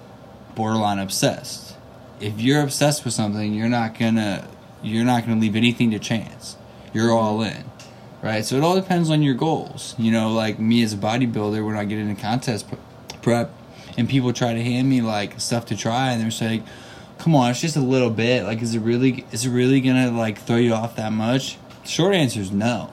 borderline 0.55 0.99
obsessed. 0.99 1.77
If 2.21 2.41
you're 2.41 2.63
obsessed 2.63 3.05
with 3.05 3.15
something, 3.15 3.55
you're 3.55 3.69
not 3.69 3.97
gonna, 3.97 4.49
you're 4.83 5.05
not 5.05 5.27
gonna 5.27 5.41
leave 5.41 5.57
anything 5.57 5.91
to 5.91 5.99
chance. 5.99 6.57
You're 6.93 7.13
all 7.13 7.43
in, 7.43 7.65
right? 8.23 8.45
So 8.45 8.57
it 8.57 8.63
all 8.63 8.75
depends 8.75 9.11
on 9.11 9.23
your 9.23 9.35
goals. 9.35 9.95
You 9.99 10.13
know, 10.13 10.33
like 10.33 10.59
me 10.59 10.83
as 10.83 10.93
a 10.93 10.97
bodybuilder, 10.97 11.65
when 11.65 11.77
I 11.77 11.85
get 11.85 11.99
into 11.99 12.21
contest 12.21 12.67
prep, 13.23 13.53
and 13.97 14.09
people 14.09 14.33
try 14.33 14.55
to 14.55 14.63
hand 14.63 14.89
me 14.89 15.01
like 15.01 15.41
stuff 15.41 15.67
to 15.67 15.77
try, 15.77 16.13
and 16.13 16.23
they're 16.23 16.31
saying, 16.31 16.65
"Come 17.19 17.35
on, 17.35 17.51
it's 17.51 17.61
just 17.61 17.77
a 17.77 17.81
little 17.81 18.11
bit. 18.11 18.45
Like, 18.45 18.63
is 18.63 18.75
it 18.75 18.81
really, 18.81 19.25
is 19.33 19.45
it 19.45 19.51
really 19.51 19.81
gonna 19.81 20.11
like 20.11 20.39
throw 20.39 20.57
you 20.57 20.75
off 20.75 20.97
that 20.97 21.13
much?" 21.13 21.59
Short 21.85 22.15
answer 22.15 22.41
is 22.41 22.53
no. 22.53 22.91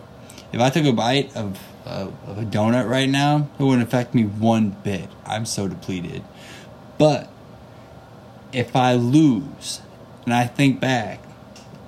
If 0.51 0.61
I 0.61 0.69
took 0.69 0.85
a 0.85 0.93
bite 0.93 1.35
of 1.35 1.59
uh, 1.85 2.07
of 2.27 2.37
a 2.37 2.43
donut 2.43 2.89
right 2.89 3.09
now, 3.09 3.47
it 3.59 3.63
wouldn't 3.63 3.87
affect 3.87 4.15
me 4.15 4.23
one 4.23 4.75
bit. 4.83 5.09
I'm 5.25 5.45
so 5.45 5.67
depleted. 5.67 6.23
But 6.97 7.29
if 8.51 8.75
I 8.75 8.93
lose 8.93 9.81
and 10.23 10.33
I 10.33 10.47
think 10.47 10.79
back 10.79 11.19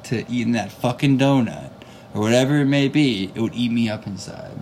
to 0.10 0.30
eating 0.32 0.54
that 0.54 0.72
fucking 0.72 1.18
donut 1.18 1.72
or 2.14 2.22
whatever 2.22 2.58
it 2.58 2.66
may 2.66 2.88
be, 2.88 3.32
it 3.36 3.40
would 3.40 3.54
eat 3.54 3.72
me 3.72 3.90
up 3.90 4.08
inside. 4.08 4.58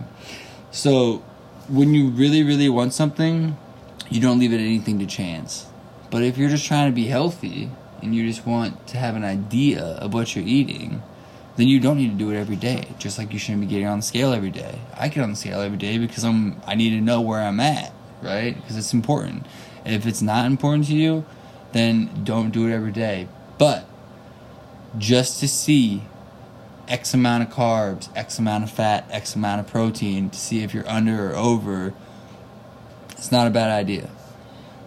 So 0.70 1.24
when 1.68 1.94
you 1.94 2.10
really, 2.10 2.42
really 2.42 2.68
want 2.68 2.92
something, 2.92 3.56
you 4.10 4.20
don't 4.20 4.38
leave 4.38 4.52
it 4.52 4.58
anything 4.58 4.98
to 4.98 5.06
chance. 5.06 5.66
But 6.10 6.22
if 6.22 6.38
you're 6.38 6.48
just 6.48 6.66
trying 6.66 6.90
to 6.90 6.94
be 6.94 7.06
healthy 7.06 7.70
and 8.02 8.14
you 8.14 8.26
just 8.26 8.46
want 8.46 8.86
to 8.88 8.98
have 8.98 9.16
an 9.16 9.24
idea 9.24 9.82
of 9.82 10.14
what 10.14 10.36
you're 10.36 10.44
eating, 10.44 11.02
then 11.56 11.68
you 11.68 11.80
don't 11.80 11.96
need 11.96 12.10
to 12.10 12.16
do 12.16 12.30
it 12.30 12.36
every 12.36 12.56
day. 12.56 12.88
Just 12.98 13.18
like 13.18 13.32
you 13.32 13.38
shouldn't 13.38 13.62
be 13.62 13.66
getting 13.66 13.86
on 13.86 13.98
the 13.98 14.04
scale 14.04 14.32
every 14.32 14.50
day. 14.50 14.78
I 14.94 15.08
get 15.08 15.22
on 15.22 15.30
the 15.30 15.36
scale 15.36 15.60
every 15.60 15.78
day 15.78 15.98
because 15.98 16.24
I'm 16.24 16.60
I 16.66 16.74
need 16.74 16.90
to 16.90 17.00
know 17.00 17.20
where 17.20 17.40
I'm 17.40 17.60
at, 17.60 17.92
right? 18.22 18.54
Because 18.54 18.76
it's 18.76 18.92
important. 18.92 19.46
If 19.84 20.06
it's 20.06 20.22
not 20.22 20.46
important 20.46 20.86
to 20.86 20.94
you, 20.94 21.24
then 21.72 22.24
don't 22.24 22.50
do 22.50 22.68
it 22.68 22.74
every 22.74 22.92
day. 22.92 23.28
But 23.58 23.88
just 24.98 25.40
to 25.40 25.48
see 25.48 26.02
X 26.88 27.14
amount 27.14 27.48
of 27.48 27.54
carbs, 27.54 28.08
X 28.16 28.38
amount 28.38 28.64
of 28.64 28.70
fat, 28.70 29.06
X 29.10 29.34
amount 29.34 29.60
of 29.60 29.66
protein 29.66 30.30
to 30.30 30.38
see 30.38 30.62
if 30.62 30.72
you're 30.72 30.88
under 30.88 31.30
or 31.30 31.36
over, 31.36 31.94
it's 33.10 33.32
not 33.32 33.46
a 33.46 33.50
bad 33.50 33.70
idea. 33.70 34.08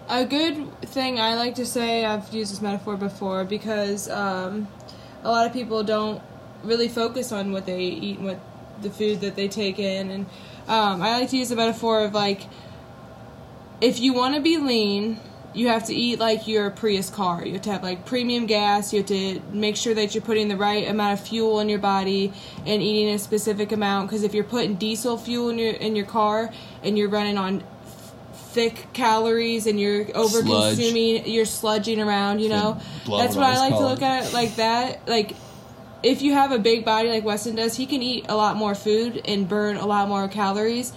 A 0.07 0.25
good 0.25 0.81
thing 0.81 1.19
I 1.19 1.35
like 1.35 1.55
to 1.55 1.65
say, 1.65 2.05
I've 2.05 2.33
used 2.33 2.51
this 2.51 2.61
metaphor 2.61 2.97
before 2.97 3.43
because 3.43 4.09
um, 4.09 4.67
a 5.23 5.29
lot 5.29 5.45
of 5.45 5.53
people 5.53 5.83
don't 5.83 6.21
really 6.63 6.87
focus 6.87 7.31
on 7.31 7.51
what 7.51 7.65
they 7.65 7.81
eat 7.81 8.17
and 8.17 8.25
what 8.25 8.39
the 8.81 8.89
food 8.89 9.21
that 9.21 9.35
they 9.35 9.47
take 9.47 9.77
in. 9.77 10.09
And 10.09 10.25
um, 10.67 11.01
I 11.01 11.19
like 11.19 11.29
to 11.29 11.37
use 11.37 11.49
the 11.49 11.55
metaphor 11.55 12.03
of 12.03 12.13
like, 12.13 12.43
if 13.81 13.99
you 13.99 14.13
want 14.13 14.35
to 14.35 14.41
be 14.41 14.57
lean, 14.57 15.19
you 15.53 15.67
have 15.67 15.85
to 15.85 15.95
eat 15.95 16.19
like 16.19 16.47
your 16.47 16.69
Prius 16.69 17.09
car. 17.09 17.45
You 17.45 17.53
have 17.53 17.61
to 17.63 17.71
have 17.71 17.83
like 17.83 18.05
premium 18.05 18.45
gas. 18.45 18.93
You 18.93 18.99
have 18.99 19.07
to 19.07 19.41
make 19.51 19.75
sure 19.75 19.93
that 19.93 20.13
you're 20.13 20.23
putting 20.23 20.47
the 20.47 20.57
right 20.57 20.87
amount 20.87 21.19
of 21.19 21.27
fuel 21.27 21.59
in 21.59 21.69
your 21.69 21.79
body 21.79 22.31
and 22.65 22.81
eating 22.81 23.13
a 23.13 23.19
specific 23.19 23.71
amount. 23.71 24.09
Because 24.09 24.23
if 24.23 24.33
you're 24.33 24.43
putting 24.43 24.75
diesel 24.75 25.17
fuel 25.17 25.49
in 25.49 25.57
your 25.57 25.73
in 25.73 25.95
your 25.95 26.05
car 26.05 26.53
and 26.83 26.97
you're 26.97 27.09
running 27.09 27.37
on 27.37 27.63
thick 28.33 28.87
calories 28.93 29.67
and 29.67 29.79
you're 29.79 30.05
over 30.15 30.41
consuming, 30.41 31.27
you're 31.27 31.45
sludging 31.45 32.05
around. 32.05 32.39
You 32.39 32.49
know, 32.49 32.81
that's 33.07 33.35
what 33.35 33.45
I 33.45 33.57
like 33.57 33.73
to 33.73 33.79
look 33.79 34.01
at 34.01 34.25
it 34.27 34.33
like 34.33 34.55
that. 34.57 35.07
Like 35.07 35.35
if 36.03 36.21
you 36.21 36.33
have 36.33 36.51
a 36.51 36.59
big 36.59 36.85
body 36.85 37.09
like 37.09 37.23
Westin 37.23 37.55
does, 37.55 37.75
he 37.75 37.85
can 37.85 38.01
eat 38.01 38.25
a 38.29 38.35
lot 38.35 38.55
more 38.55 38.75
food 38.75 39.21
and 39.25 39.49
burn 39.49 39.77
a 39.77 39.85
lot 39.85 40.07
more 40.07 40.27
calories 40.27 40.93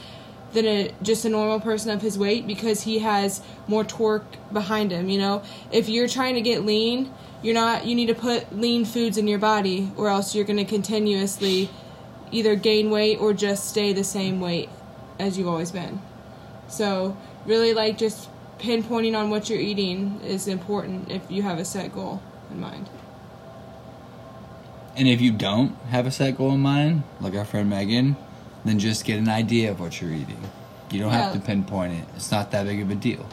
than 0.53 0.67
a 0.67 0.93
just 1.03 1.25
a 1.25 1.29
normal 1.29 1.61
person 1.61 1.91
of 1.91 2.03
his 2.03 2.19
weight 2.19 2.47
because 2.47 2.83
he 2.83 2.99
has 3.01 3.43
more 3.67 3.85
torque 3.85 4.37
behind 4.53 4.91
him, 4.91 5.09
you 5.09 5.19
know. 5.19 5.43
If 5.71 5.89
you're 5.89 6.09
trying 6.09 6.35
to 6.35 6.41
get 6.41 6.65
lean, 6.65 7.13
you're 7.43 7.55
not 7.55 7.87
you 7.87 7.95
need 7.95 8.07
to 8.07 8.15
put 8.15 8.57
lean 8.57 8.85
foods 8.85 9.19
in 9.19 9.27
your 9.27 9.39
body 9.39 9.91
or 9.97 10.09
else 10.09 10.35
you're 10.35 10.45
going 10.45 10.59
to 10.59 10.65
continuously 10.65 11.71
either 12.31 12.57
gain 12.57 12.91
weight 12.91 13.19
or 13.19 13.33
just 13.33 13.69
stay 13.69 13.93
the 13.93 14.05
same 14.05 14.41
weight 14.41 14.69
as 15.19 15.39
you've 15.39 15.49
always 15.49 15.71
been. 15.71 16.01
So, 16.69 17.17
really 17.47 17.75
like 17.75 17.99
just 17.99 18.29
pinpointing 18.59 19.17
on 19.17 19.29
what 19.29 19.51
you're 19.51 19.61
eating 19.61 20.21
is 20.25 20.49
important 20.49 21.11
if 21.11 21.31
you 21.31 21.43
have 21.43 21.59
a 21.59 21.65
set 21.65 21.93
goal 21.93 22.23
in 22.51 22.61
mind. 22.61 22.89
And 24.97 25.09
if 25.09 25.21
you 25.21 25.33
don't 25.33 25.75
have 25.91 26.07
a 26.07 26.11
set 26.11 26.37
goal 26.37 26.53
in 26.53 26.61
mind, 26.61 27.03
like 27.21 27.35
our 27.35 27.45
friend 27.45 27.69
Megan, 27.69 28.17
then 28.65 28.79
just 28.79 29.05
get 29.05 29.19
an 29.19 29.29
idea 29.29 29.71
of 29.71 29.81
what 29.81 30.01
you're 30.01 30.13
eating. 30.13 30.41
You 30.91 31.01
don't 31.01 31.11
have 31.13 31.33
to 31.33 31.41
pinpoint 31.41 31.95
it. 31.95 32.05
It's 32.17 32.31
not 32.31 32.51
that 32.51 32.67
big 32.67 32.81
of 32.83 32.91
a 32.91 32.95
deal. 32.95 33.27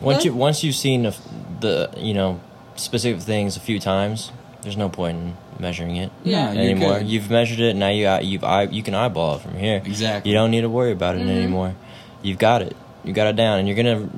Once 0.00 0.24
you 0.24 0.34
once 0.34 0.62
you've 0.64 0.74
seen 0.76 1.02
the, 1.04 1.16
the 1.60 1.90
you 1.96 2.14
know 2.14 2.40
specific 2.76 3.20
things 3.22 3.56
a 3.56 3.60
few 3.60 3.78
times, 3.80 4.30
there's 4.62 4.76
no 4.76 4.88
point 4.88 5.16
in 5.18 5.36
measuring 5.58 5.96
it 5.96 6.10
Yeah. 6.24 6.46
No, 6.52 6.60
you're 6.60 6.70
anymore. 6.70 6.98
good. 6.98 7.06
You've 7.08 7.30
measured 7.30 7.60
it 7.60 7.74
now. 7.76 7.88
You 7.88 8.08
you've 8.26 8.44
eye, 8.44 8.62
you 8.64 8.82
can 8.82 8.94
eyeball 8.94 9.36
it 9.36 9.42
from 9.42 9.54
here. 9.56 9.82
Exactly. 9.84 10.30
You 10.30 10.36
don't 10.36 10.50
need 10.50 10.62
to 10.62 10.68
worry 10.70 10.92
about 10.92 11.16
it 11.16 11.20
Mm-hmm. 11.20 11.30
anymore. 11.30 11.74
You've 12.22 12.38
got 12.38 12.62
it. 12.62 12.76
You 13.04 13.12
got 13.12 13.26
it 13.28 13.36
down, 13.36 13.58
and 13.58 13.68
you're 13.68 13.76
gonna 13.76 14.08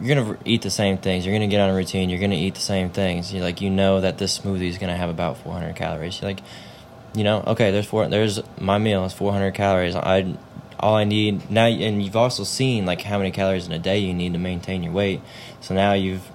you're 0.00 0.16
gonna 0.16 0.36
eat 0.44 0.62
the 0.62 0.70
same 0.70 0.98
things. 0.98 1.24
You're 1.24 1.34
gonna 1.34 1.46
get 1.46 1.60
on 1.60 1.70
a 1.70 1.74
routine. 1.74 2.10
You're 2.10 2.20
gonna 2.20 2.34
eat 2.34 2.54
the 2.54 2.60
same 2.60 2.90
things. 2.90 3.32
You 3.32 3.42
like 3.42 3.60
you 3.60 3.70
know 3.70 4.00
that 4.00 4.18
this 4.18 4.38
smoothie 4.38 4.68
is 4.68 4.78
gonna 4.78 4.96
have 4.96 5.08
about 5.10 5.36
400 5.38 5.76
calories. 5.76 6.20
You're 6.20 6.30
like, 6.30 6.40
you 7.14 7.24
know, 7.24 7.42
okay, 7.46 7.70
there's 7.70 7.86
four. 7.86 8.06
There's 8.08 8.40
my 8.58 8.78
meal 8.78 9.04
is 9.04 9.12
400 9.12 9.52
calories. 9.52 9.94
I 9.94 10.36
all 10.80 10.96
I 10.96 11.04
need 11.04 11.50
now, 11.50 11.66
and 11.66 12.02
you've 12.02 12.16
also 12.16 12.44
seen 12.44 12.84
like 12.84 13.02
how 13.02 13.18
many 13.18 13.30
calories 13.30 13.66
in 13.66 13.72
a 13.72 13.78
day 13.78 13.98
you 13.98 14.12
need 14.12 14.32
to 14.32 14.38
maintain 14.38 14.82
your 14.82 14.92
weight. 14.92 15.20
So 15.60 15.74
now 15.74 15.92
you've 15.92 16.28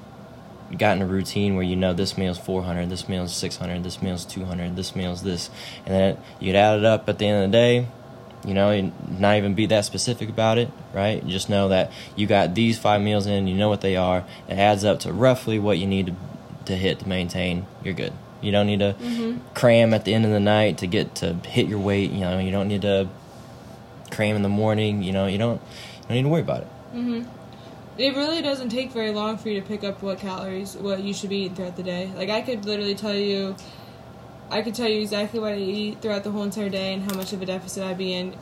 gotten 0.75 1.01
a 1.01 1.05
routine 1.05 1.55
where 1.55 1.63
you 1.63 1.75
know 1.75 1.93
this 1.93 2.17
meal's 2.17 2.37
400, 2.37 2.89
this 2.89 3.09
meal's 3.09 3.35
600, 3.35 3.83
this 3.83 4.01
meal's 4.01 4.25
200, 4.25 4.75
this 4.75 4.95
meal's 4.95 5.23
this, 5.23 5.49
and 5.85 5.93
then 5.93 6.17
you'd 6.39 6.55
add 6.55 6.79
it 6.79 6.85
up 6.85 7.09
at 7.09 7.19
the 7.19 7.25
end 7.27 7.43
of 7.43 7.51
the 7.51 7.57
day. 7.57 7.87
You 8.45 8.53
know, 8.53 8.93
not 9.09 9.35
even 9.35 9.53
be 9.53 9.65
that 9.65 9.83
specific 9.83 10.29
about 10.29 10.57
it, 10.57 10.71
right? 10.93 11.25
Just 11.27 11.49
know 11.49 11.67
that 11.69 11.91
you 12.15 12.25
got 12.25 12.55
these 12.55 12.79
five 12.79 13.01
meals 13.01 13.27
in, 13.27 13.47
you 13.47 13.55
know 13.55 13.67
what 13.67 13.81
they 13.81 13.97
are. 13.97 14.23
It 14.47 14.53
adds 14.53 14.85
up 14.85 15.01
to 15.01 15.11
roughly 15.11 15.59
what 15.59 15.77
you 15.77 15.87
need 15.87 16.05
to 16.07 16.15
to 16.69 16.75
hit 16.75 16.99
to 16.99 17.09
maintain. 17.09 17.65
You're 17.83 17.93
good. 17.93 18.13
You 18.41 18.51
don't 18.51 18.67
need 18.67 18.79
to 18.79 18.95
mm-hmm. 18.99 19.39
cram 19.53 19.93
at 19.93 20.05
the 20.05 20.13
end 20.13 20.25
of 20.25 20.31
the 20.31 20.39
night 20.39 20.79
to 20.79 20.87
get 20.87 21.15
to 21.15 21.33
hit 21.45 21.67
your 21.67 21.79
weight. 21.79 22.11
You 22.11 22.21
know, 22.21 22.39
you 22.39 22.51
don't 22.51 22.67
need 22.67 22.83
to 22.83 23.09
cram 24.11 24.35
in 24.35 24.41
the 24.41 24.49
morning. 24.49 25.03
You 25.03 25.11
know, 25.11 25.27
you 25.27 25.37
don't 25.37 25.61
you 25.61 26.07
don't 26.07 26.15
need 26.17 26.23
to 26.23 26.29
worry 26.29 26.41
about 26.41 26.61
it. 26.61 26.67
Mm-hmm. 26.93 27.29
It 27.99 28.15
really 28.15 28.41
doesn't 28.41 28.69
take 28.69 28.91
very 28.91 29.11
long 29.11 29.37
for 29.37 29.49
you 29.49 29.59
to 29.59 29.67
pick 29.67 29.83
up 29.83 30.01
what 30.01 30.19
calories, 30.19 30.75
what 30.75 31.01
you 31.01 31.13
should 31.13 31.29
be 31.29 31.39
eating 31.39 31.55
throughout 31.55 31.75
the 31.75 31.83
day. 31.83 32.11
Like 32.15 32.29
I 32.29 32.41
could 32.41 32.63
literally 32.63 32.95
tell 32.95 33.13
you, 33.13 33.57
I 34.49 34.61
could 34.61 34.73
tell 34.73 34.87
you 34.87 35.01
exactly 35.01 35.39
what 35.39 35.53
I 35.53 35.57
eat 35.57 36.01
throughout 36.01 36.23
the 36.23 36.31
whole 36.31 36.43
entire 36.43 36.69
day 36.69 36.93
and 36.93 37.03
how 37.03 37.17
much 37.17 37.33
of 37.33 37.41
a 37.41 37.45
deficit 37.45 37.83
I'd 37.83 37.97
be 37.97 38.13
in 38.13 38.35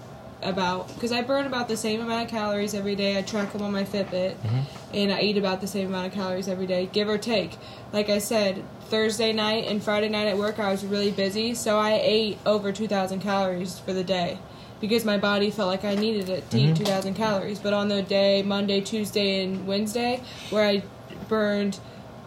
about 0.44 0.94
because 0.94 1.12
I 1.12 1.22
burn 1.22 1.48
about 1.48 1.68
the 1.68 1.78
same 1.78 2.02
amount 2.02 2.26
of 2.26 2.30
calories 2.30 2.74
every 2.74 2.96
day. 2.96 3.18
I 3.18 3.24
track 3.24 3.52
them 3.54 3.64
on 3.64 3.72
my 3.72 3.84
Fitbit, 3.84 4.36
mm-hmm. 4.36 4.62
and 4.94 5.12
I 5.12 5.22
eat 5.22 5.38
about 5.38 5.62
the 5.62 5.68
same 5.68 5.88
amount 5.88 6.08
of 6.08 6.14
calories 6.14 6.48
every 6.48 6.68
day, 6.68 6.88
give 6.92 7.10
or 7.10 7.18
take. 7.18 7.58
Like 7.92 8.10
I 8.10 8.20
said, 8.20 8.64
Thursday 8.90 9.34
night 9.34 9.66
and 9.68 9.84
Friday 9.84 10.10
night 10.10 10.28
at 10.28 10.38
work, 10.38 10.60
I 10.60 10.72
was 10.72 10.86
really 10.86 11.12
busy, 11.12 11.54
so 11.54 11.78
I 11.78 12.00
ate 12.02 12.38
over 12.46 12.72
two 12.72 12.88
thousand 12.88 13.22
calories 13.22 13.80
for 13.80 13.94
the 13.94 14.04
day 14.04 14.40
because 14.80 15.04
my 15.06 15.18
body 15.18 15.50
felt 15.52 15.68
like 15.68 15.84
I 15.84 15.96
needed 15.96 16.30
it 16.30 16.50
to 16.52 16.58
eat 16.60 16.76
two 16.76 16.86
thousand 16.86 17.16
calories. 17.16 17.60
But 17.60 17.74
on 17.74 17.88
the 17.88 18.02
day 18.02 18.44
Monday, 18.44 18.82
Tuesday, 18.82 19.44
and 19.44 19.68
Wednesday, 19.68 20.22
where 20.50 20.66
I 20.66 20.84
burned 21.28 21.80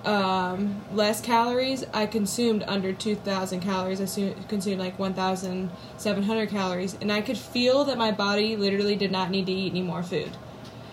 um, 0.04 0.82
less 0.92 1.20
calories, 1.20 1.84
I 1.92 2.06
consumed 2.06 2.64
under 2.66 2.92
2,000 2.92 3.60
calories. 3.60 4.00
I 4.00 4.06
su- 4.06 4.34
consumed 4.48 4.78
like 4.80 4.98
1,700 4.98 6.48
calories. 6.48 6.96
And 7.00 7.12
I 7.12 7.20
could 7.20 7.36
feel 7.36 7.84
that 7.84 7.98
my 7.98 8.10
body 8.10 8.56
literally 8.56 8.96
did 8.96 9.12
not 9.12 9.30
need 9.30 9.46
to 9.46 9.52
eat 9.52 9.72
any 9.72 9.82
more 9.82 10.02
food. 10.02 10.30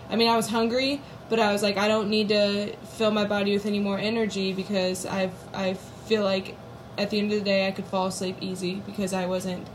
I 0.10 0.16
mean, 0.16 0.30
I 0.30 0.36
was 0.36 0.50
hungry, 0.50 1.02
but 1.30 1.40
I 1.40 1.52
was 1.52 1.64
like, 1.64 1.78
I 1.78 1.88
don't 1.88 2.10
need 2.10 2.30
to 2.30 2.76
fill 2.98 3.12
my 3.12 3.26
body 3.26 3.54
with 3.54 3.66
any 3.66 3.80
more 3.80 3.98
energy 3.98 4.54
because 4.54 5.06
I've, 5.06 5.34
I 5.54 5.74
feel 5.74 6.24
like 6.24 6.58
at 6.98 7.10
the 7.10 7.20
end 7.20 7.32
of 7.32 7.40
the 7.40 7.46
day 7.46 7.68
I 7.68 7.72
could 7.72 7.86
fall 7.86 8.08
asleep 8.08 8.38
easy 8.42 8.82
because 8.86 9.14
I 9.14 9.26
wasn't, 9.26 9.68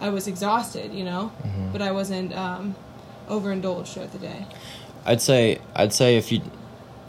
I 0.00 0.10
was 0.10 0.26
exhausted, 0.26 0.92
you 0.92 1.04
know? 1.04 1.32
But 1.72 1.82
I 1.82 1.90
wasn't 1.92 2.34
um, 2.34 2.74
overindulged 3.28 3.88
throughout 3.94 4.12
the 4.12 4.18
day. 4.18 4.46
I'd 5.04 5.20
say 5.20 5.60
I'd 5.74 5.92
say 5.92 6.16
if 6.16 6.30
you 6.30 6.42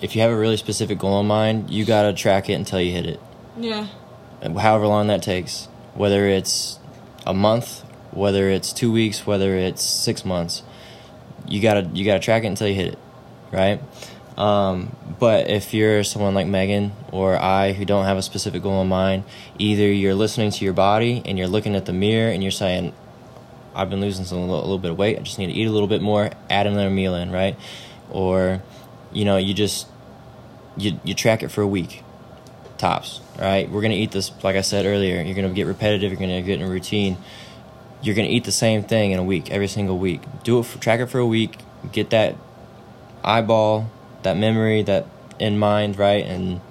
if 0.02 0.16
you 0.16 0.22
have 0.22 0.32
a 0.32 0.36
really 0.36 0.58
specific 0.58 0.98
goal 0.98 1.20
in 1.20 1.28
mind, 1.28 1.70
you 1.70 1.86
gotta 1.86 2.14
track 2.14 2.50
it 2.50 2.54
until 2.54 2.82
you 2.82 2.92
hit 2.92 3.06
it. 3.06 3.20
Yeah. 3.58 3.88
However 4.42 4.88
long 4.88 5.08
that 5.08 5.22
takes, 5.22 5.68
whether 5.94 6.28
it's 6.28 6.80
a 7.26 7.34
month, 7.34 7.82
whether 8.12 8.50
it's 8.50 8.74
two 8.74 8.92
weeks, 8.92 9.26
whether 9.26 9.56
it's 9.56 9.84
six 9.84 10.26
months, 10.26 10.64
you 11.48 11.62
gotta 11.62 11.90
you 11.94 12.04
gotta 12.04 12.20
track 12.20 12.44
it 12.44 12.48
until 12.48 12.68
you 12.68 12.76
hit 12.76 12.94
it, 12.94 13.00
right? 13.54 13.80
Um, 14.38 14.96
but 15.20 15.50
if 15.50 15.74
you're 15.74 16.04
someone 16.04 16.34
like 16.34 16.48
Megan 16.48 16.92
or 17.12 17.38
I 17.38 17.74
who 17.74 17.86
don't 17.86 18.06
have 18.06 18.18
a 18.18 18.22
specific 18.22 18.64
goal 18.64 18.82
in 18.82 18.88
mind, 18.88 19.24
either 19.60 19.84
you're 19.84 20.16
listening 20.16 20.52
to 20.52 20.66
your 20.66 20.74
body 20.74 21.22
and 21.26 21.38
you're 21.38 21.48
looking 21.48 21.76
at 21.76 21.86
the 21.86 21.94
mirror 21.94 22.32
and 22.32 22.42
you're 22.42 22.52
saying, 22.52 22.94
I've 23.76 23.90
been 23.90 24.02
losing 24.02 24.26
some, 24.26 24.40
a 24.40 24.46
little, 24.46 24.78
bit 24.78 24.92
of 24.92 24.98
weight. 24.98 25.18
I 25.18 25.22
just 25.22 25.40
need 25.40 25.48
to 25.48 25.54
eat 25.54 25.68
a 25.68 25.72
little 25.72 25.88
bit 25.88 26.02
more, 26.02 26.32
add 26.50 26.68
another 26.68 26.90
meal 26.90 27.16
in, 27.16 27.32
right? 27.32 27.56
Or, 28.10 28.62
you 29.12 29.26
know, 29.26 29.38
you 29.38 29.54
just 29.54 29.88
you 30.78 31.00
you 31.04 31.14
track 31.14 31.44
it 31.44 31.50
for 31.50 31.62
a 31.62 31.68
week, 31.68 32.04
tops. 32.78 33.22
Right? 33.40 33.70
We're 33.70 33.82
gonna 33.82 33.96
eat 33.96 34.12
this, 34.12 34.32
like 34.44 34.56
I 34.56 34.62
said 34.62 34.86
earlier. 34.86 35.22
You're 35.22 35.36
gonna 35.36 35.50
get 35.50 35.66
repetitive. 35.66 36.12
You're 36.12 36.20
gonna 36.20 36.42
get 36.42 36.60
in 36.60 36.68
a 36.68 36.70
routine. 36.70 37.18
You're 38.02 38.16
gonna 38.16 38.28
eat 38.28 38.44
the 38.44 38.52
same 38.52 38.84
thing 38.84 39.12
in 39.12 39.20
a 39.20 39.24
week, 39.24 39.50
every 39.50 39.68
single 39.68 39.98
week. 39.98 40.22
Do 40.44 40.60
it 40.60 40.66
for 40.66 40.78
track 40.80 41.00
it 41.00 41.08
for 41.08 41.20
a 41.20 41.26
week. 41.26 41.60
Get 41.92 42.12
that 42.12 42.36
eyeball, 43.24 43.90
that 44.24 44.38
memory, 44.38 44.84
that 44.84 45.08
in 45.40 45.58
mind, 45.58 45.98
right, 45.98 46.26
and 46.26 46.62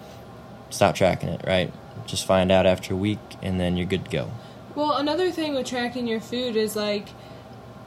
stop 0.71 0.95
tracking 0.95 1.29
it, 1.29 1.43
right. 1.47 1.73
Just 2.07 2.27
find 2.27 2.51
out 2.51 2.67
after 2.67 2.95
a 2.95 2.97
week, 2.97 3.19
and 3.43 3.61
then 3.61 3.77
you're 3.77 3.87
good 3.87 4.05
to 4.07 4.11
go. 4.11 4.31
Well, 4.75 4.97
another 4.97 5.31
thing 5.31 5.55
with 5.55 5.67
tracking 5.67 6.07
your 6.07 6.21
food 6.21 6.57
is 6.57 6.75
like 6.75 7.09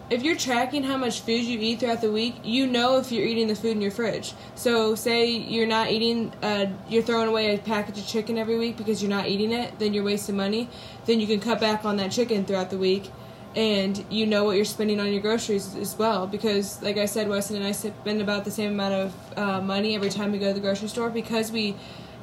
if 0.10 0.22
you're 0.22 0.36
tracking 0.36 0.84
how 0.84 0.98
much 0.98 1.22
food 1.22 1.44
you 1.44 1.60
eat 1.60 1.80
throughout 1.80 2.02
the 2.02 2.12
week, 2.12 2.36
you 2.44 2.68
know 2.68 2.98
if 2.98 3.12
you're 3.12 3.26
eating 3.26 3.48
the 3.48 3.56
food 3.56 3.72
in 3.72 3.82
your 3.82 3.92
fridge. 3.92 4.34
So, 4.54 4.94
say 4.94 5.32
you're 5.32 5.66
not 5.66 5.90
eating, 5.90 6.32
uh, 6.44 6.68
you're 6.88 7.02
throwing 7.02 7.28
away 7.28 7.56
a 7.56 7.58
package 7.58 7.98
of 7.98 8.08
chicken 8.08 8.38
every 8.38 8.58
week 8.58 8.78
because 8.78 9.02
you're 9.02 9.10
not 9.10 9.28
eating 9.28 9.52
it, 9.52 9.80
then 9.80 9.94
you're 9.94 10.04
wasting 10.04 10.38
money. 10.38 10.70
Then 11.06 11.20
you 11.20 11.26
can 11.28 11.40
cut 11.40 11.60
back 11.60 11.86
on 11.86 11.98
that 11.98 12.12
chicken 12.12 12.46
throughout 12.46 12.70
the 12.70 12.78
week, 12.78 13.10
and 13.56 14.04
you 14.10 14.26
know 14.26 14.44
what 14.44 14.56
you're 14.58 14.66
spending 14.66 15.00
on 15.00 15.12
your 15.12 15.22
groceries 15.22 15.76
as 15.76 15.98
well. 15.98 16.28
Because, 16.28 16.82
like 16.82 16.98
I 16.98 17.06
said, 17.06 17.28
Westin 17.28 17.56
and 17.56 17.66
I 17.66 17.72
spend 17.72 18.22
about 18.22 18.46
the 18.46 18.52
same 18.52 18.72
amount 18.74 18.94
of 18.94 19.14
uh, 19.38 19.62
money 19.62 19.96
every 19.96 20.10
time 20.10 20.32
we 20.32 20.40
go 20.40 20.48
to 20.50 20.54
the 20.54 20.60
grocery 20.60 20.88
store 20.90 21.10
because 21.10 21.52
we 21.52 21.76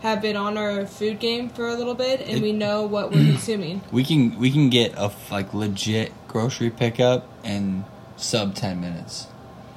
have 0.02 0.20
been 0.20 0.36
on 0.36 0.58
our 0.58 0.84
food 0.84 1.20
game 1.20 1.48
for 1.48 1.68
a 1.68 1.74
little 1.74 1.94
bit 1.94 2.20
and 2.20 2.38
It- 2.38 2.42
we 2.42 2.52
know 2.52 2.82
what 2.84 3.10
we're 3.12 3.24
consuming. 3.32 3.80
We 3.92 4.04
can 4.04 4.38
we 4.38 4.50
can 4.50 4.68
get 4.68 4.94
a 4.96 5.10
like 5.30 5.54
legit 5.54 6.12
grocery 6.28 6.70
pickup 6.70 7.28
in 7.44 7.84
sub 8.16 8.54
ten 8.54 8.80
minutes. 8.80 9.26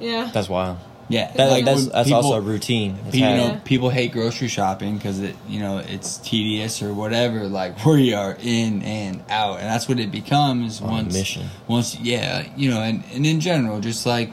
Yeah. 0.00 0.30
That's 0.34 0.48
wild. 0.48 0.78
Yeah, 1.08 1.30
That, 1.36 1.50
Like, 1.50 1.64
that's 1.64 1.86
that's 1.86 2.08
people- 2.08 2.24
also 2.24 2.38
a 2.38 2.40
routine. 2.40 2.98
It's 3.06 3.14
you 3.14 3.22
know, 3.22 3.36
Yeah. 3.36 3.60
people 3.64 3.90
hate 3.90 4.10
grocery 4.12 4.48
shopping 4.48 4.96
because 4.96 5.20
it, 5.20 5.36
you 5.48 5.60
know, 5.60 5.78
it's 5.78 6.16
tedious 6.18 6.82
or 6.82 6.92
whatever. 6.92 7.46
Like 7.46 7.84
we 7.86 8.12
are 8.12 8.36
in 8.42 8.82
and 8.82 9.22
out, 9.30 9.60
and 9.60 9.66
that's 9.68 9.88
what 9.88 10.00
it 10.00 10.10
becomes 10.10 10.80
On 10.80 10.90
once. 10.90 11.14
mission. 11.14 11.46
Once, 11.68 11.96
yeah, 12.00 12.44
you 12.56 12.70
know, 12.70 12.80
and, 12.80 13.04
and 13.14 13.24
in 13.24 13.38
general, 13.40 13.78
just 13.80 14.04
like 14.04 14.32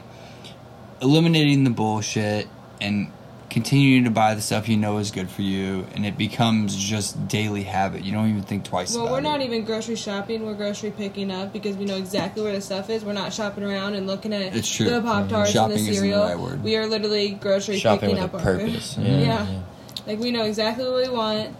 eliminating 1.00 1.64
the 1.64 1.70
bullshit 1.70 2.48
and 2.80 3.08
continuing 3.54 4.02
to 4.04 4.10
buy 4.10 4.34
the 4.34 4.40
stuff 4.42 4.68
you 4.68 4.76
know 4.76 4.98
is 4.98 5.12
good 5.12 5.30
for 5.30 5.42
you, 5.42 5.86
and 5.94 6.04
it 6.04 6.18
becomes 6.18 6.74
just 6.76 7.28
daily 7.28 7.62
habit. 7.62 8.02
You 8.04 8.12
don't 8.12 8.28
even 8.28 8.42
think 8.42 8.64
twice 8.64 8.92
Well, 8.94 9.04
about 9.04 9.12
we're 9.12 9.18
it. 9.20 9.22
not 9.22 9.40
even 9.42 9.64
grocery 9.64 9.94
shopping. 9.96 10.44
We're 10.44 10.54
grocery 10.54 10.90
picking 10.90 11.30
up 11.30 11.52
because 11.52 11.76
we 11.76 11.84
know 11.84 11.96
exactly 11.96 12.42
where 12.42 12.52
the 12.52 12.60
stuff 12.60 12.90
is. 12.90 13.04
We're 13.04 13.12
not 13.12 13.32
shopping 13.32 13.62
around 13.62 13.94
and 13.94 14.08
looking 14.08 14.32
at 14.34 14.56
It's 14.56 14.68
true. 14.68 14.90
the 14.90 15.00
Pop 15.00 15.28
Tarts 15.28 15.50
and 15.50 15.54
Shopping 15.54 15.76
the 15.76 15.82
isn't 15.82 15.92
the 15.92 15.98
cereal. 16.00 16.22
right 16.24 16.38
word. 16.38 16.62
We 16.64 16.76
are 16.76 16.86
literally 16.86 17.30
grocery 17.30 17.78
shopping 17.78 18.10
picking 18.10 18.22
with 18.24 18.34
up 18.34 18.40
a 18.40 18.44
our 18.44 18.58
food. 18.58 18.66
purpose. 18.70 18.98
Yeah. 18.98 19.18
Yeah. 19.20 19.60
Like 20.06 20.18
we 20.18 20.32
know 20.32 20.42
exactly 20.44 20.84
what 20.84 20.96
we 21.02 21.08
want. 21.08 21.56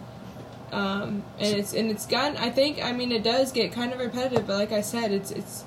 Um, 0.71 1.23
and 1.39 1.55
it's 1.57 1.73
and 1.73 1.89
it's 1.89 2.05
gotten. 2.05 2.35
I 2.37 2.49
think. 2.49 2.83
I 2.83 2.91
mean, 2.91 3.11
it 3.13 3.23
does 3.23 3.53
get 3.53 3.71
kind 3.71 3.93
of 3.93 3.99
repetitive, 3.99 4.45
but 4.45 4.57
like 4.57 4.71
I 4.73 4.81
said, 4.81 5.11
it's 5.13 5.31
it's. 5.31 5.63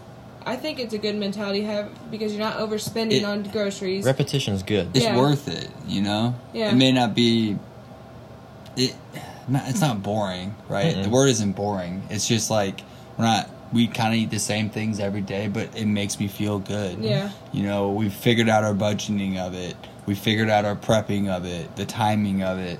I 0.48 0.56
think 0.56 0.78
it's 0.80 0.94
a 0.94 0.98
good 0.98 1.14
mentality 1.16 1.60
to 1.60 1.66
have 1.66 2.10
because 2.10 2.32
you're 2.34 2.42
not 2.42 2.56
overspending 2.56 3.20
It- 3.20 3.24
on 3.24 3.42
groceries. 3.44 4.04
Repetition 4.04 4.54
is 4.54 4.62
good. 4.62 4.88
it's 4.94 5.04
Yeah. 5.04 5.16
worth 5.16 5.46
it 5.48 5.68
you 5.86 6.02
know 6.02 6.34
Yeah. 6.52 6.70
it 6.70 6.76
may 6.76 6.92
not 6.92 7.14
be 7.14 7.56
it 8.76 8.94
not, 9.48 9.68
it's 9.68 9.80
not 9.80 10.02
boring 10.02 10.54
right 10.68 10.94
Mm-mm. 10.94 11.02
the 11.04 11.10
word 11.10 11.28
isn't 11.30 11.52
boring 11.52 12.02
it's 12.10 12.26
just 12.26 12.50
like 12.50 12.80
we're 13.16 13.24
not 13.24 13.48
we 13.72 13.86
kind 13.86 14.14
of 14.14 14.20
eat 14.20 14.30
the 14.30 14.38
same 14.38 14.70
things 14.70 15.00
every 15.00 15.20
day 15.20 15.48
but 15.48 15.68
it 15.76 15.86
makes 15.86 16.18
me 16.20 16.28
feel 16.28 16.58
good 16.58 16.98
Yeah. 17.00 17.30
you 17.52 17.62
know 17.64 17.90
we've 17.90 18.12
figured 18.12 18.48
out 18.48 18.64
our 18.64 18.74
budgeting 18.74 19.36
of 19.38 19.54
it 19.54 19.76
we 20.06 20.14
figured 20.14 20.48
out 20.48 20.64
our 20.64 20.76
prepping 20.76 21.28
of 21.28 21.44
it 21.44 21.76
the 21.76 21.84
timing 21.84 22.42
of 22.42 22.58
it 22.58 22.78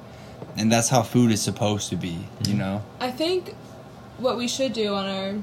and 0.57 0.71
that's 0.73 0.89
how 0.89 1.03
food 1.03 1.31
is 1.33 1.43
supposed 1.43 1.89
to 1.91 1.97
be 1.97 2.09
you 2.09 2.19
mm-hmm. 2.55 2.59
know 2.59 2.83
I 3.01 3.11
think 3.11 3.55
what 4.19 4.37
we 4.37 4.49
should 4.49 4.73
do 4.73 4.95
on 4.95 5.07
our 5.07 5.35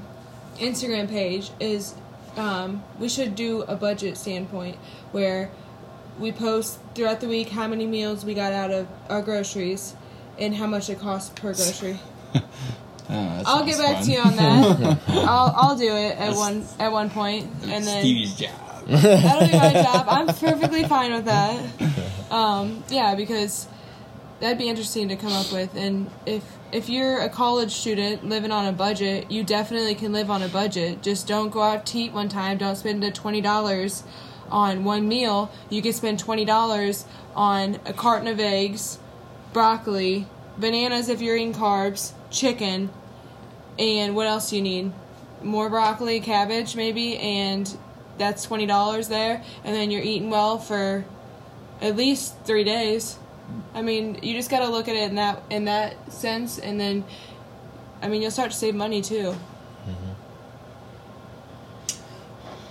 Instagram 0.58 1.08
page 1.08 1.50
is 1.60 1.94
um, 2.36 2.82
we 2.98 3.08
should 3.08 3.34
do 3.34 3.62
a 3.62 3.76
budget 3.76 4.16
standpoint 4.16 4.76
where 5.12 5.50
we 6.18 6.32
post 6.32 6.78
throughout 6.94 7.20
the 7.20 7.28
week 7.28 7.50
how 7.50 7.66
many 7.66 7.86
meals 7.86 8.24
we 8.24 8.34
got 8.34 8.52
out 8.52 8.70
of 8.70 8.86
our 9.08 9.22
groceries 9.22 9.94
and 10.38 10.54
how 10.54 10.66
much 10.66 10.88
it 10.90 10.98
costs 10.98 11.30
per 11.30 11.52
grocery. 11.54 11.98
Oh, 13.08 13.42
I'll 13.46 13.64
get 13.64 13.78
back 13.78 13.98
fun. 13.98 14.04
to 14.04 14.10
you 14.10 14.18
on 14.18 14.34
that. 14.34 14.98
I'll 15.08 15.54
I'll 15.56 15.76
do 15.78 15.94
it 15.94 16.18
at 16.18 16.34
one 16.34 16.66
at 16.80 16.90
one 16.90 17.08
point 17.08 17.48
and 17.62 17.86
then 17.86 18.00
Stevie's 18.02 18.34
job 18.34 18.50
That'll 18.86 19.46
be 19.46 19.56
my 19.56 19.72
job. 19.82 20.06
I'm 20.08 20.26
perfectly 20.26 20.84
fine 20.84 21.12
with 21.12 21.24
that. 21.26 22.32
Um, 22.32 22.84
yeah, 22.88 23.14
because 23.14 23.68
that'd 24.40 24.58
be 24.58 24.68
interesting 24.68 25.08
to 25.08 25.16
come 25.16 25.32
up 25.32 25.52
with. 25.52 25.74
And 25.76 26.10
if 26.24 26.42
if 26.72 26.88
you're 26.88 27.20
a 27.20 27.28
college 27.28 27.72
student 27.72 28.28
living 28.28 28.52
on 28.52 28.66
a 28.66 28.72
budget, 28.72 29.30
you 29.30 29.44
definitely 29.44 29.94
can 29.94 30.12
live 30.12 30.30
on 30.30 30.42
a 30.42 30.48
budget. 30.48 31.02
Just 31.02 31.26
don't 31.26 31.50
go 31.50 31.62
out 31.62 31.86
to 31.86 31.98
eat 31.98 32.12
one 32.12 32.28
time. 32.28 32.58
Don't 32.58 32.76
spend 32.76 33.02
the 33.02 33.10
twenty 33.10 33.40
dollars 33.40 34.02
on 34.50 34.84
one 34.84 35.08
meal. 35.08 35.50
You 35.70 35.82
can 35.82 35.92
spend 35.92 36.18
twenty 36.18 36.44
dollars 36.44 37.04
on 37.34 37.78
a 37.84 37.92
carton 37.92 38.28
of 38.28 38.40
eggs, 38.40 38.98
broccoli, 39.52 40.26
bananas 40.58 41.08
if 41.08 41.20
you're 41.20 41.36
eating 41.36 41.54
carbs, 41.54 42.12
chicken, 42.30 42.90
and 43.78 44.14
what 44.14 44.26
else 44.26 44.50
do 44.50 44.56
you 44.56 44.62
need? 44.62 44.92
More 45.42 45.68
broccoli, 45.68 46.20
cabbage, 46.20 46.76
maybe, 46.76 47.18
and 47.18 47.76
that's 48.18 48.44
twenty 48.44 48.66
dollars 48.66 49.08
there, 49.08 49.42
and 49.64 49.74
then 49.74 49.90
you're 49.90 50.02
eating 50.02 50.30
well 50.30 50.58
for 50.58 51.04
at 51.80 51.96
least 51.96 52.34
three 52.44 52.64
days. 52.64 53.18
I 53.74 53.82
mean, 53.82 54.18
you 54.22 54.34
just 54.34 54.50
gotta 54.50 54.68
look 54.68 54.88
at 54.88 54.96
it 54.96 55.10
in 55.10 55.16
that 55.16 55.42
in 55.50 55.64
that 55.66 56.12
sense, 56.12 56.58
and 56.58 56.80
then, 56.80 57.04
I 58.02 58.08
mean, 58.08 58.22
you'll 58.22 58.30
start 58.30 58.50
to 58.50 58.56
save 58.56 58.74
money 58.74 59.02
too. 59.02 59.34
Mm-hmm. 59.88 60.12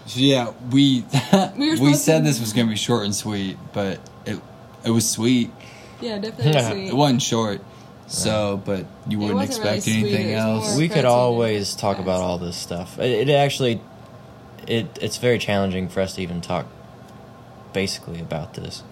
So 0.08 0.20
yeah, 0.20 0.54
we 0.72 1.04
We 1.58 1.80
we, 1.80 1.94
said 1.94 2.20
to- 2.20 2.24
this 2.24 2.40
was 2.40 2.54
gonna 2.54 2.70
be 2.70 2.76
short 2.76 3.06
and 3.06 3.16
sweet, 3.16 3.58
but 3.74 4.00
it 4.26 4.40
it 4.86 4.92
was 4.92 5.10
sweet. 5.10 5.52
Yeah, 6.02 6.18
definitely 6.20 6.52
Yeah. 6.54 6.70
sweet. 6.72 6.88
It 6.90 6.96
wasn't 6.96 7.22
short, 7.22 7.62
so 8.08 8.62
but 8.64 8.86
you 9.08 9.20
wouldn't 9.20 9.36
wasn't 9.38 9.64
really 9.64 9.78
expect 9.78 9.98
anything 9.98 10.34
else. 10.34 10.78
we 10.78 10.90
could 10.90 11.06
always 11.06 11.76
talk 11.76 12.00
about 12.00 12.22
all 12.22 12.38
this 12.38 12.56
stuff. 12.56 13.00
It, 13.00 13.30
it 13.30 13.34
actually, 13.34 13.82
it 14.68 14.98
it's 15.02 15.18
very 15.18 15.40
challenging 15.40 15.88
for 15.90 16.02
us 16.02 16.16
to 16.16 16.22
even 16.22 16.42
talk, 16.42 16.68
basically 17.74 18.20
about 18.20 18.54
this. 18.54 18.84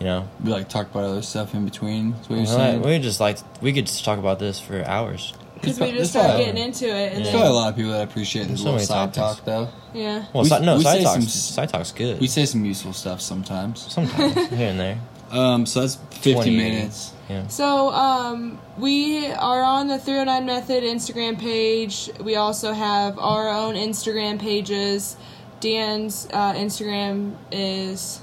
You 0.00 0.06
know, 0.06 0.28
We 0.42 0.50
like 0.50 0.68
talk 0.70 0.90
about 0.90 1.04
other 1.04 1.22
stuff 1.22 1.54
in 1.54 1.64
between. 1.66 2.12
That's 2.12 2.28
what 2.30 2.36
you're 2.36 2.46
Well, 2.46 2.56
saying. 2.56 2.82
we 2.82 2.98
just 2.98 3.20
like 3.20 3.38
we 3.60 3.72
could 3.72 3.86
just 3.86 4.02
talk 4.04 4.18
about 4.18 4.38
this 4.38 4.58
for 4.58 4.82
hours. 4.86 5.34
because 5.54 5.78
we 5.78 5.92
just 5.92 6.12
start 6.12 6.38
getting 6.38 6.56
into 6.56 6.86
it, 6.88 7.12
and 7.12 7.16
There's 7.16 7.26
then 7.26 7.32
probably 7.34 7.48
a 7.50 7.52
lot 7.52 7.68
of 7.68 7.76
people 7.76 7.90
that 7.92 8.04
appreciate 8.08 8.48
this 8.48 8.60
So 8.60 8.64
little 8.64 8.76
many 8.76 8.86
side 8.86 9.12
topics. 9.12 9.40
talk, 9.40 9.44
though. 9.44 9.68
yeah. 9.92 10.24
Well, 10.32 10.44
We- 10.44 10.48
si- 10.48 10.60
no, 10.60 10.76
we 10.78 10.82
side 10.84 10.96
say 10.98 11.04
talk's, 11.04 11.14
some- 11.16 11.26
side 11.28 11.68
talk's 11.68 11.92
good. 11.92 12.18
We 12.18 12.28
say 12.28 12.46
some 12.46 12.64
useful 12.64 12.94
stuff 12.94 13.20
sometimes. 13.20 13.92
Sometimes 13.92 14.34
here 14.48 14.70
and 14.70 14.80
there. 14.80 14.98
Um, 15.30 15.66
so 15.66 15.82
that's 15.82 15.96
50 16.12 16.32
20. 16.32 16.56
minutes. 16.56 17.12
Yeah. 17.28 17.46
So, 17.48 17.90
um, 17.90 18.58
we 18.78 19.26
are 19.30 19.62
on 19.62 19.86
the 19.88 19.98
309 19.98 20.46
Method 20.46 20.82
Instagram 20.82 21.38
page. 21.38 22.08
We 22.24 22.34
also 22.36 22.72
have 22.72 23.18
our 23.18 23.48
own 23.50 23.74
Instagram 23.74 24.38
pages. 24.40 25.16
Dan's 25.60 26.26
uh, 26.32 26.54
Instagram 26.54 27.34
is 27.52 28.20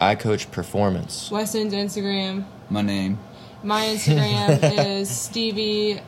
I 0.00 0.14
coach 0.14 0.50
performance. 0.50 1.30
Westin's 1.30 1.74
Instagram. 1.74 2.44
My 2.70 2.82
name. 2.82 3.18
My 3.62 3.84
Instagram 3.84 4.86
is 4.86 5.10
Stevie 5.10 6.00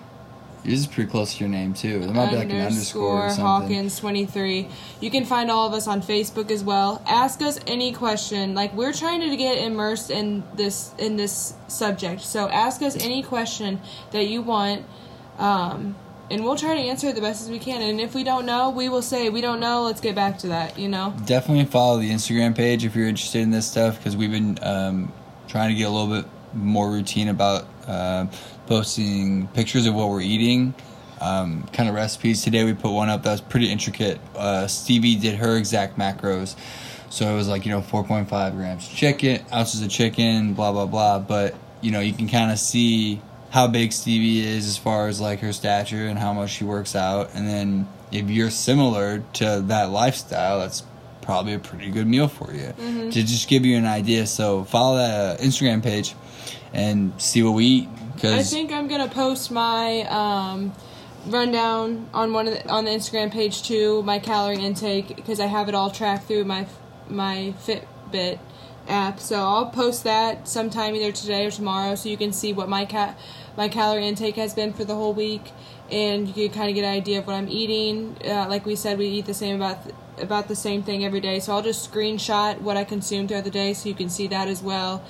Yours 0.65 0.81
is 0.81 0.87
pretty 0.87 1.11
close 1.11 1.35
to 1.35 1.41
your 1.41 1.49
name, 1.49 1.75
too. 1.75 1.99
There 1.99 2.15
might 2.15 2.31
be 2.31 2.37
like 2.37 2.51
an 2.51 2.61
underscore 2.61 3.27
or 3.27 3.31
something. 3.31 3.45
Hawkins 3.45 3.99
23. 3.99 4.69
You 5.01 5.11
can 5.11 5.25
find 5.25 5.51
all 5.51 5.67
of 5.67 5.73
us 5.73 5.89
on 5.89 6.03
Facebook 6.03 6.53
as 6.53 6.63
well. 6.63 7.03
Ask 7.09 7.43
us 7.43 7.59
any 7.67 7.93
question. 7.93 8.55
Like 8.55 8.73
we're 8.75 8.93
trying 8.93 9.29
to 9.29 9.37
get 9.37 9.59
immersed 9.59 10.11
in 10.11 10.45
this 10.55 10.93
in 10.99 11.17
this 11.17 11.55
subject. 11.67 12.21
So 12.21 12.49
ask 12.49 12.81
us 12.81 12.95
any 12.97 13.25
question 13.25 13.81
that 14.13 14.27
you 14.27 14.43
want. 14.43 14.85
Um, 15.39 15.97
and 16.31 16.45
we'll 16.45 16.57
try 16.57 16.75
to 16.75 16.81
answer 16.81 17.09
it 17.09 17.15
the 17.15 17.21
best 17.21 17.43
as 17.43 17.51
we 17.51 17.59
can. 17.59 17.83
And 17.83 18.01
if 18.01 18.15
we 18.15 18.25
don't 18.25 18.47
know, 18.47 18.71
we 18.71 18.89
will 18.89 19.03
say 19.03 19.29
we 19.29 19.41
don't 19.41 19.61
know. 19.61 19.83
Let's 19.83 20.01
get 20.01 20.15
back 20.15 20.39
to 20.39 20.49
that. 20.49 20.79
You 20.79 20.89
know. 20.89 21.15
Definitely 21.27 21.67
follow 21.67 21.99
the 21.99 22.11
Instagram 22.11 22.57
page 22.57 22.85
if 22.85 22.95
you're 22.95 23.09
interested 23.09 23.41
in 23.41 23.51
this 23.51 23.71
stuff 23.71 23.99
because 23.99 24.17
we've 24.17 24.31
been 24.31 24.59
um, 24.63 25.13
trying 25.49 25.71
to 25.71 25.75
get 25.75 25.85
a 25.85 25.91
little 25.91 26.23
bit 26.23 26.31
more 26.55 26.91
routine 26.91 27.29
about 27.29 27.67
uh, 27.87 28.27
posting 28.67 29.49
pictures 29.49 29.87
of 29.87 29.95
what 29.95 30.09
we're 30.09 30.21
eating, 30.21 30.75
um, 31.21 31.65
kind 31.73 31.89
of 31.89 31.95
recipes. 31.95 32.43
Today 32.43 32.65
we 32.65 32.75
put 32.75 32.93
one 32.93 33.09
up 33.09 33.23
that 33.23 33.33
was 33.33 33.41
pretty 33.41 33.71
intricate. 33.71 34.21
Uh, 34.37 34.67
Stevie 34.67 35.17
did 35.17 35.37
her 35.37 35.57
exact 35.57 35.99
macros. 35.99 36.57
So 37.11 37.31
it 37.31 37.37
was 37.37 37.47
like, 37.47 37.67
you 37.67 37.73
know, 37.73 37.83
4.5 37.83 38.53
grams 38.53 38.89
chicken, 38.89 39.45
ounces 39.53 39.83
of 39.83 39.91
chicken, 39.91 40.55
blah, 40.55 40.73
blah, 40.73 40.87
blah. 40.87 41.19
But, 41.19 41.55
you 41.83 41.91
know, 41.91 42.01
you 42.01 42.15
can 42.15 42.27
kind 42.27 42.51
of 42.51 42.59
see 42.59 43.21
how 43.53 43.67
big 43.67 43.93
Stevie 43.93 44.41
is 44.41 44.67
as 44.67 44.79
far 44.79 45.09
as 45.09 45.21
like 45.21 45.41
her 45.41 45.53
stature 45.53 46.07
and 46.07 46.19
how 46.19 46.33
much 46.33 46.51
she 46.51 46.65
works 46.65 46.97
out. 46.97 47.31
And 47.35 47.47
then 47.47 47.87
if 48.11 48.31
you're 48.31 48.51
similar 48.51 49.23
to 49.35 49.61
that 49.67 49.91
lifestyle, 49.91 50.61
that's 50.61 50.83
probably 51.21 51.53
a 51.53 51.59
pretty 51.59 51.91
good 51.91 52.07
meal 52.07 52.29
for 52.29 52.53
you 52.53 52.73
to 53.11 53.23
just 53.23 53.49
give 53.49 53.67
you 53.67 53.77
an 53.77 53.85
idea. 53.85 54.27
So 54.27 54.65
follow 54.65 54.97
that 54.97 55.39
uh, 55.39 55.43
Instagram 55.43 55.83
page 55.83 56.15
and 56.73 57.13
see 57.21 57.43
what 57.43 57.53
we 57.53 57.65
eat. 57.67 57.89
Cause 58.23 58.33
I 58.33 58.43
think 58.43 58.73
I'm 58.73 58.89
gonna 58.89 59.09
post 59.09 59.51
my 59.51 60.03
um, 60.09 60.73
rundown 61.27 62.09
on 62.15 62.33
one 62.33 62.49
of 62.49 62.55
the, 62.55 62.69
on 62.71 62.87
the 62.87 62.91
Instagram 62.91 63.31
page 63.31 63.63
too. 63.63 64.03
My 64.03 64.19
calorie 64.19 64.65
intake 64.65 65.15
because 65.15 65.41
I 65.41 65.47
have 65.47 65.69
it 65.69 65.75
all 65.75 65.91
tracked 65.91 66.27
through 66.27 66.45
my 66.45 66.67
my 67.07 67.53
Fitbit 67.67 68.39
app. 68.89 69.21
So 69.21 69.37
I'll 69.37 69.67
post 69.67 70.05
that 70.05 70.49
sometime 70.49 70.95
either 70.95 71.13
today 71.13 71.47
or 71.47 71.51
tomorrow, 71.51 71.95
so 71.95 72.09
you 72.09 72.17
can 72.17 72.33
see 72.33 72.53
what 72.53 72.69
my 72.69 72.85
cat 72.85 73.19
my 73.57 73.69
calorie 73.69 74.07
intake 74.07 74.37
has 74.37 74.55
been 74.55 74.73
for 74.73 74.85
the 74.85 74.95
whole 74.95 75.13
week, 75.13 75.53
and 75.91 76.29
you 76.29 76.49
can 76.49 76.59
kind 76.59 76.69
of 76.71 76.75
get 76.75 76.85
an 76.85 76.93
idea 76.93 77.19
of 77.19 77.27
what 77.27 77.35
I'm 77.35 77.49
eating. 77.49 78.17
Uh, 78.25 78.47
like 78.49 78.65
we 78.65 78.77
said, 78.77 78.99
we 78.99 79.07
eat 79.07 79.27
the 79.27 79.35
same 79.35 79.57
about 79.57 79.79
about 80.19 80.49
the 80.49 80.57
same 80.57 80.83
thing 80.83 81.05
every 81.05 81.21
day. 81.21 81.41
So 81.41 81.53
I'll 81.53 81.63
just 81.63 81.91
screenshot 81.91 82.61
what 82.61 82.77
I 82.77 82.85
consume 82.85 83.29
throughout 83.29 83.45
the 83.45 83.51
day, 83.51 83.75
so 83.75 83.89
you 83.89 83.95
can 83.95 84.09
see 84.09 84.27
that 84.29 84.49
as 84.49 84.63
well. 84.63 85.05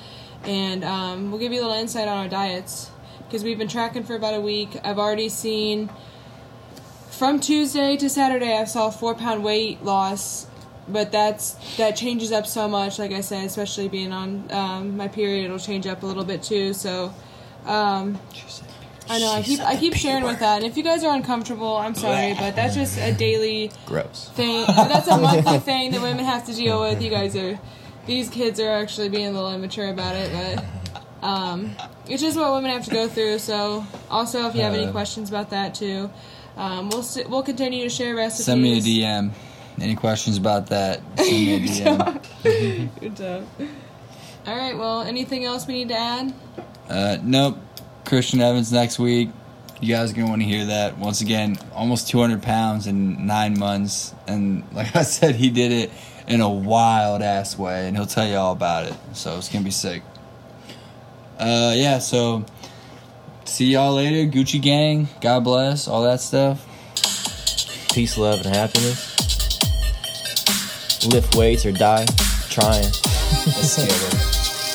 And 0.44 0.84
um, 0.84 1.30
we'll 1.30 1.40
give 1.40 1.52
you 1.52 1.60
a 1.60 1.62
little 1.62 1.76
insight 1.76 2.08
on 2.08 2.16
our 2.18 2.28
diets 2.28 2.90
because 3.24 3.44
we've 3.44 3.58
been 3.58 3.68
tracking 3.68 4.04
for 4.04 4.14
about 4.14 4.34
a 4.34 4.40
week. 4.40 4.76
I've 4.84 4.98
already 4.98 5.28
seen 5.28 5.90
from 7.10 7.38
Tuesday 7.38 7.96
to 7.98 8.08
Saturday, 8.10 8.56
I 8.56 8.64
saw 8.64 8.90
four 8.90 9.14
pound 9.14 9.44
weight 9.44 9.84
loss, 9.84 10.48
but 10.88 11.12
that's 11.12 11.76
that 11.76 11.94
changes 11.94 12.32
up 12.32 12.46
so 12.46 12.66
much. 12.66 12.98
Like 12.98 13.12
I 13.12 13.20
said, 13.20 13.44
especially 13.44 13.88
being 13.88 14.12
on 14.12 14.50
um, 14.50 14.96
my 14.96 15.06
period, 15.06 15.44
it'll 15.44 15.58
change 15.58 15.86
up 15.86 16.02
a 16.02 16.06
little 16.06 16.24
bit 16.24 16.42
too. 16.42 16.72
So. 16.72 17.14
Um, 17.66 18.18
I 19.08 19.18
know 19.18 19.32
I 19.32 19.42
keep 19.42 19.60
I 19.60 19.76
keep 19.76 19.94
sharing 19.94 20.24
with 20.24 20.38
that, 20.40 20.62
and 20.62 20.64
if 20.70 20.76
you 20.76 20.82
guys 20.82 21.04
are 21.04 21.14
uncomfortable, 21.14 21.76
I'm 21.76 21.94
sorry, 21.94 22.34
but 22.34 22.54
that's 22.56 22.74
just 22.74 22.98
a 22.98 23.12
daily 23.12 23.70
Gross. 23.86 24.30
thing. 24.34 24.64
That's 24.76 25.08
a 25.08 25.18
monthly 25.18 25.58
thing 25.58 25.90
that 25.92 26.00
women 26.00 26.24
have 26.24 26.46
to 26.46 26.54
deal 26.54 26.80
with. 26.80 27.02
You 27.02 27.10
guys 27.10 27.36
are, 27.36 27.58
these 28.06 28.28
kids 28.30 28.58
are 28.60 28.70
actually 28.70 29.08
being 29.08 29.26
a 29.28 29.32
little 29.32 29.52
immature 29.52 29.88
about 29.90 30.14
it, 30.16 30.30
but 30.32 31.26
um, 31.28 31.72
it's 32.08 32.22
just 32.22 32.36
what 32.38 32.52
women 32.52 32.70
have 32.70 32.84
to 32.84 32.90
go 32.90 33.08
through. 33.08 33.38
So, 33.40 33.84
also, 34.10 34.46
if 34.48 34.54
you 34.54 34.62
have 34.62 34.72
any 34.74 34.86
Uh, 34.86 34.92
questions 34.92 35.28
about 35.28 35.50
that 35.50 35.74
too, 35.74 36.08
um, 36.56 36.88
we'll 36.88 37.02
st- 37.02 37.28
we'll 37.28 37.42
continue 37.42 37.82
to 37.84 37.90
share 37.90 38.14
recipes. 38.14 38.46
send 38.46 38.62
me 38.62 38.78
a 38.78 38.80
DM. 38.80 39.30
Any 39.80 39.96
questions 39.96 40.36
about 40.38 40.68
that? 40.68 41.00
Send 41.18 41.28
me 41.30 41.54
a 41.56 41.58
DM. 42.44 43.00
Good 43.00 43.16
job. 43.16 43.46
All 44.46 44.56
right. 44.56 44.76
Well, 44.76 45.02
anything 45.02 45.44
else 45.44 45.66
we 45.66 45.74
need 45.74 45.88
to 45.88 45.98
add? 45.98 46.32
Uh, 46.92 47.16
nope. 47.22 47.56
Christian 48.04 48.42
Evans 48.42 48.70
next 48.70 48.98
week. 48.98 49.30
You 49.80 49.94
guys 49.94 50.12
are 50.12 50.14
gonna 50.14 50.28
want 50.28 50.42
to 50.42 50.46
hear 50.46 50.66
that 50.66 50.98
once 50.98 51.22
again. 51.22 51.56
Almost 51.74 52.08
200 52.08 52.42
pounds 52.42 52.86
in 52.86 53.26
nine 53.26 53.58
months, 53.58 54.14
and 54.26 54.62
like 54.74 54.94
I 54.94 55.02
said, 55.02 55.34
he 55.36 55.48
did 55.48 55.72
it 55.72 55.90
in 56.28 56.42
a 56.42 56.48
wild 56.50 57.22
ass 57.22 57.58
way, 57.58 57.88
and 57.88 57.96
he'll 57.96 58.06
tell 58.06 58.28
you 58.28 58.36
all 58.36 58.52
about 58.52 58.86
it. 58.86 58.94
So 59.14 59.38
it's 59.38 59.48
gonna 59.48 59.64
be 59.64 59.70
sick. 59.70 60.02
Uh, 61.38 61.72
yeah. 61.74 61.98
So 61.98 62.44
see 63.46 63.72
y'all 63.72 63.94
later, 63.94 64.30
Gucci 64.30 64.60
gang. 64.60 65.08
God 65.22 65.44
bless, 65.44 65.88
all 65.88 66.02
that 66.02 66.20
stuff. 66.20 66.62
Peace, 67.94 68.18
love, 68.18 68.44
and 68.44 68.54
happiness. 68.54 69.08
Lift 71.06 71.34
weights 71.36 71.64
or 71.64 71.72
die 71.72 72.04
trying. 72.50 72.84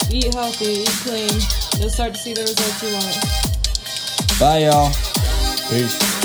Eat 0.09 0.33
healthy, 0.33 0.65
eat 0.65 0.87
clean. 0.87 1.66
You'll 1.79 1.89
start 1.91 2.15
to 2.15 2.19
see 2.19 2.33
the 2.33 2.41
results 2.41 2.81
you 2.81 2.91
want. 2.91 4.39
Bye, 4.39 4.65
y'all. 4.65 4.89
Peace. 5.69 6.16